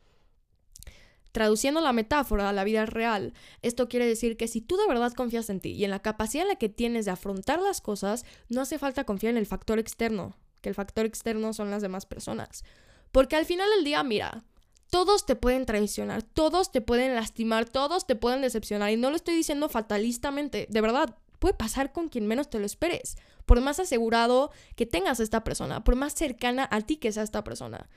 Traduciendo 1.34 1.82
la 1.82 1.94
metáfora 1.94 2.48
a 2.48 2.54
la 2.54 2.64
vida 2.64 2.86
real, 2.86 3.34
esto 3.64 3.90
quiere 3.90 4.06
decir 4.06 4.38
que 4.38 4.48
si 4.48 4.62
tú 4.62 4.78
de 4.78 4.88
verdad 4.88 5.14
confías 5.14 5.50
en 5.50 5.60
ti 5.60 5.72
y 5.72 5.84
en 5.84 5.90
la 5.90 6.02
capacidad 6.02 6.44
en 6.44 6.50
la 6.50 6.56
que 6.58 6.70
tienes 6.70 7.06
de 7.06 7.12
afrontar 7.12 7.60
las 7.60 7.82
cosas, 7.82 8.24
no 8.50 8.62
hace 8.62 8.78
falta 8.78 9.04
confiar 9.04 9.32
en 9.32 9.38
el 9.38 9.48
factor 9.48 9.80
externo, 9.80 10.38
que 10.62 10.70
el 10.70 10.76
factor 10.76 11.08
externo 11.08 11.52
son 11.52 11.72
las 11.72 11.82
demás 11.82 12.06
personas. 12.06 12.64
Porque 13.12 13.36
al 13.36 13.46
final 13.46 13.68
del 13.76 13.84
día, 13.84 14.04
mira, 14.04 14.44
todos 14.92 15.26
te 15.26 15.36
pueden 15.36 15.66
traicionar, 15.66 16.22
todos 16.22 16.72
te 16.72 16.82
pueden 16.82 17.16
lastimar, 17.16 17.68
todos 17.68 18.06
te 18.06 18.16
pueden 18.16 18.44
decepcionar. 18.44 18.92
Y 18.92 18.98
no 18.98 19.10
lo 19.10 19.16
estoy 19.16 19.34
diciendo 19.34 19.70
fatalistamente, 19.70 20.68
de 20.70 20.82
verdad, 20.82 21.18
puede 21.40 21.56
pasar 21.56 21.92
con 21.92 22.10
quien 22.10 22.28
menos 22.28 22.52
te 22.52 22.60
lo 22.60 22.66
esperes. 22.68 23.18
Por 23.48 23.60
más 23.60 23.80
asegurado 23.80 24.52
que 24.76 24.86
tengas 24.86 25.20
a 25.20 25.24
esta 25.24 25.44
persona, 25.44 25.84
por 25.84 25.96
más 25.96 26.14
cercana 26.14 26.70
a 26.70 26.82
ti 26.82 26.98
que 26.98 27.12
sea 27.12 27.24
esta 27.24 27.44
persona. 27.44 27.90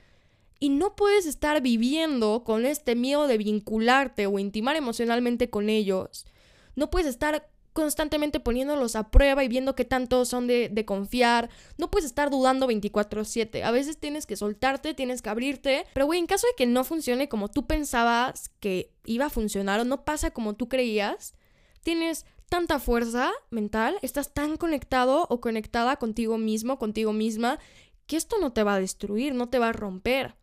Y 0.59 0.69
no 0.69 0.95
puedes 0.95 1.25
estar 1.25 1.61
viviendo 1.61 2.43
con 2.43 2.65
este 2.65 2.95
miedo 2.95 3.27
de 3.27 3.37
vincularte 3.37 4.27
o 4.27 4.39
intimar 4.39 4.75
emocionalmente 4.75 5.49
con 5.49 5.69
ellos. 5.69 6.25
No 6.75 6.89
puedes 6.89 7.07
estar 7.07 7.49
constantemente 7.77 8.39
poniéndolos 8.39 8.95
a 8.95 9.11
prueba 9.11 9.43
y 9.43 9.47
viendo 9.47 9.75
qué 9.75 9.85
tanto 9.85 10.25
son 10.25 10.47
de, 10.47 10.83
confiar. 10.87 11.51
No 11.77 11.91
puedes 11.91 12.07
estar 12.07 12.31
dudando 12.31 12.65
24/7. 12.65 13.61
A 13.63 13.69
veces 13.69 13.99
tienes 13.99 14.25
que 14.25 14.35
soltarte, 14.35 14.95
tienes 14.95 15.21
que 15.21 15.29
abrirte. 15.29 15.85
Pero, 15.93 16.07
güey, 16.07 16.19
en 16.19 16.25
caso 16.25 16.47
de 16.47 16.53
que 16.57 16.65
no 16.65 16.83
funcione 16.83 17.29
como 17.29 17.49
tú 17.49 17.67
pensabas 17.67 18.49
que 18.59 18.91
iba 19.05 19.25
a 19.25 19.29
funcionar 19.29 19.79
o 19.79 19.85
no 19.85 20.05
pasa 20.05 20.31
como 20.31 20.55
tú 20.55 20.67
creías, 20.69 21.35
tienes 21.83 22.25
tanta 22.49 22.79
fuerza 22.79 23.31
mental, 23.51 23.99
estás 24.01 24.33
tan 24.33 24.57
conectado 24.57 25.27
o 25.29 25.39
conectada 25.39 25.97
contigo 25.97 26.39
mismo, 26.39 26.79
contigo 26.79 27.13
misma, 27.13 27.59
que 28.07 28.17
esto 28.17 28.37
no 28.39 28.53
te 28.53 28.63
va 28.63 28.73
a 28.73 28.79
destruir, 28.79 29.35
no 29.35 29.49
te 29.49 29.59
va 29.59 29.69
a 29.69 29.73
romper. 29.73 30.35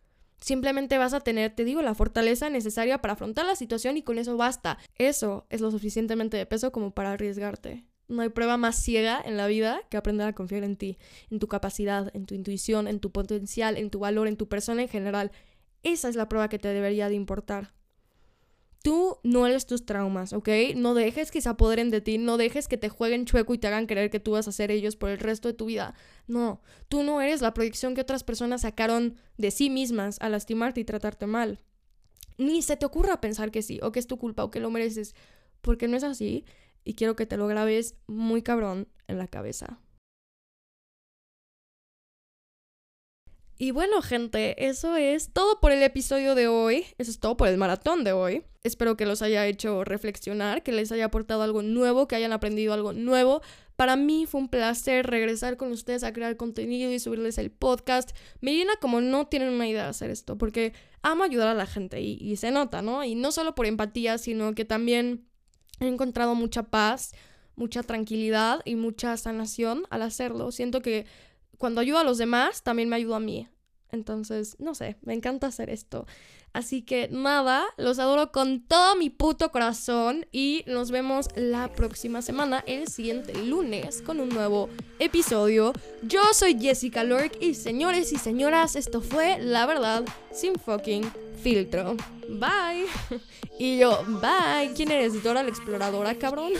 Simplemente 0.44 0.98
vas 0.98 1.14
a 1.14 1.20
tener, 1.20 1.54
te 1.54 1.64
digo, 1.64 1.80
la 1.80 1.94
fortaleza 1.94 2.50
necesaria 2.50 3.00
para 3.00 3.14
afrontar 3.14 3.46
la 3.46 3.56
situación 3.56 3.96
y 3.96 4.02
con 4.02 4.18
eso 4.18 4.36
basta. 4.36 4.76
Eso 4.96 5.46
es 5.48 5.62
lo 5.62 5.70
suficientemente 5.70 6.36
de 6.36 6.44
peso 6.44 6.70
como 6.70 6.90
para 6.90 7.12
arriesgarte. 7.12 7.86
No 8.08 8.20
hay 8.20 8.28
prueba 8.28 8.58
más 8.58 8.76
ciega 8.76 9.22
en 9.24 9.38
la 9.38 9.46
vida 9.46 9.80
que 9.88 9.96
aprender 9.96 10.26
a 10.28 10.34
confiar 10.34 10.62
en 10.62 10.76
ti, 10.76 10.98
en 11.30 11.38
tu 11.38 11.48
capacidad, 11.48 12.14
en 12.14 12.26
tu 12.26 12.34
intuición, 12.34 12.88
en 12.88 13.00
tu 13.00 13.10
potencial, 13.10 13.78
en 13.78 13.88
tu 13.88 14.00
valor, 14.00 14.28
en 14.28 14.36
tu 14.36 14.46
persona 14.46 14.82
en 14.82 14.88
general. 14.88 15.32
Esa 15.82 16.10
es 16.10 16.14
la 16.14 16.28
prueba 16.28 16.50
que 16.50 16.58
te 16.58 16.68
debería 16.68 17.08
de 17.08 17.14
importar. 17.14 17.72
Tú 18.84 19.18
no 19.22 19.46
eres 19.46 19.64
tus 19.64 19.86
traumas, 19.86 20.34
¿ok? 20.34 20.46
No 20.76 20.92
dejes 20.92 21.30
que 21.30 21.40
se 21.40 21.48
apoderen 21.48 21.88
de 21.88 22.02
ti, 22.02 22.18
no 22.18 22.36
dejes 22.36 22.68
que 22.68 22.76
te 22.76 22.90
jueguen 22.90 23.24
chueco 23.24 23.54
y 23.54 23.58
te 23.58 23.66
hagan 23.66 23.86
creer 23.86 24.10
que 24.10 24.20
tú 24.20 24.32
vas 24.32 24.46
a 24.46 24.52
ser 24.52 24.70
ellos 24.70 24.94
por 24.94 25.08
el 25.08 25.18
resto 25.18 25.48
de 25.48 25.54
tu 25.54 25.64
vida. 25.64 25.94
No, 26.26 26.60
tú 26.90 27.02
no 27.02 27.22
eres 27.22 27.40
la 27.40 27.54
proyección 27.54 27.94
que 27.94 28.02
otras 28.02 28.24
personas 28.24 28.60
sacaron 28.60 29.16
de 29.38 29.50
sí 29.52 29.70
mismas 29.70 30.18
a 30.20 30.28
lastimarte 30.28 30.80
y 30.80 30.84
tratarte 30.84 31.26
mal. 31.26 31.60
Ni 32.36 32.60
se 32.60 32.76
te 32.76 32.84
ocurra 32.84 33.22
pensar 33.22 33.50
que 33.50 33.62
sí, 33.62 33.80
o 33.82 33.90
que 33.90 34.00
es 34.00 34.06
tu 34.06 34.18
culpa, 34.18 34.44
o 34.44 34.50
que 34.50 34.60
lo 34.60 34.70
mereces, 34.70 35.14
porque 35.62 35.88
no 35.88 35.96
es 35.96 36.04
así, 36.04 36.44
y 36.84 36.92
quiero 36.92 37.16
que 37.16 37.24
te 37.24 37.38
lo 37.38 37.46
grabes 37.46 37.94
muy 38.06 38.42
cabrón 38.42 38.86
en 39.08 39.16
la 39.16 39.28
cabeza. 39.28 39.80
Y 43.56 43.70
bueno, 43.70 44.02
gente, 44.02 44.66
eso 44.66 44.96
es 44.96 45.32
todo 45.32 45.60
por 45.60 45.70
el 45.70 45.82
episodio 45.82 46.34
de 46.34 46.48
hoy. 46.48 46.86
Eso 46.98 47.10
es 47.10 47.20
todo 47.20 47.36
por 47.36 47.46
el 47.48 47.56
maratón 47.56 48.02
de 48.02 48.12
hoy. 48.12 48.42
Espero 48.64 48.96
que 48.96 49.06
los 49.06 49.22
haya 49.22 49.46
hecho 49.46 49.84
reflexionar, 49.84 50.62
que 50.62 50.72
les 50.72 50.90
haya 50.90 51.04
aportado 51.04 51.42
algo 51.42 51.62
nuevo, 51.62 52.08
que 52.08 52.16
hayan 52.16 52.32
aprendido 52.32 52.72
algo 52.72 52.92
nuevo. 52.92 53.42
Para 53.76 53.94
mí 53.94 54.26
fue 54.26 54.40
un 54.40 54.48
placer 54.48 55.06
regresar 55.06 55.56
con 55.56 55.70
ustedes 55.70 56.02
a 56.02 56.12
crear 56.12 56.36
contenido 56.36 56.90
y 56.90 56.98
subirles 56.98 57.38
el 57.38 57.52
podcast. 57.52 58.10
Me 58.40 58.54
llena 58.54 58.72
como 58.80 59.00
no 59.00 59.28
tienen 59.28 59.50
una 59.50 59.68
idea 59.68 59.84
de 59.84 59.90
hacer 59.90 60.10
esto, 60.10 60.36
porque 60.36 60.72
amo 61.02 61.22
ayudar 61.22 61.48
a 61.48 61.54
la 61.54 61.66
gente 61.66 62.00
y, 62.00 62.14
y 62.14 62.36
se 62.36 62.50
nota, 62.50 62.82
¿no? 62.82 63.04
Y 63.04 63.14
no 63.14 63.30
solo 63.30 63.54
por 63.54 63.66
empatía, 63.66 64.18
sino 64.18 64.54
que 64.54 64.64
también 64.64 65.28
he 65.78 65.86
encontrado 65.86 66.34
mucha 66.34 66.64
paz, 66.64 67.14
mucha 67.54 67.82
tranquilidad 67.84 68.60
y 68.64 68.74
mucha 68.74 69.16
sanación 69.16 69.84
al 69.90 70.02
hacerlo. 70.02 70.50
Siento 70.50 70.80
que 70.80 71.06
cuando 71.58 71.80
ayudo 71.80 71.98
a 71.98 72.04
los 72.04 72.18
demás, 72.18 72.62
también 72.62 72.88
me 72.88 72.96
ayudo 72.96 73.14
a 73.14 73.20
mí. 73.20 73.48
Entonces, 73.90 74.56
no 74.58 74.74
sé, 74.74 74.96
me 75.02 75.14
encanta 75.14 75.46
hacer 75.46 75.70
esto. 75.70 76.06
Así 76.52 76.82
que 76.82 77.08
nada, 77.10 77.64
los 77.76 77.98
adoro 77.98 78.30
con 78.30 78.60
todo 78.60 78.94
mi 78.94 79.10
puto 79.10 79.50
corazón 79.50 80.26
y 80.30 80.62
nos 80.68 80.92
vemos 80.92 81.28
la 81.34 81.72
próxima 81.72 82.22
semana, 82.22 82.62
el 82.66 82.86
siguiente 82.86 83.34
lunes, 83.34 84.02
con 84.02 84.20
un 84.20 84.28
nuevo 84.28 84.68
episodio. 85.00 85.72
Yo 86.02 86.22
soy 86.32 86.56
Jessica 86.60 87.02
Lork 87.02 87.36
y 87.40 87.54
señores 87.54 88.12
y 88.12 88.18
señoras, 88.18 88.76
esto 88.76 89.00
fue 89.00 89.38
La 89.40 89.66
Verdad 89.66 90.04
sin 90.32 90.54
fucking 90.54 91.10
filtro. 91.42 91.96
Bye. 92.28 92.86
Y 93.56 93.78
yo, 93.78 94.04
bye. 94.20 94.72
¿Quién 94.74 94.90
eres? 94.90 95.22
Dora 95.22 95.44
la 95.44 95.48
exploradora, 95.48 96.16
cabrón. 96.16 96.54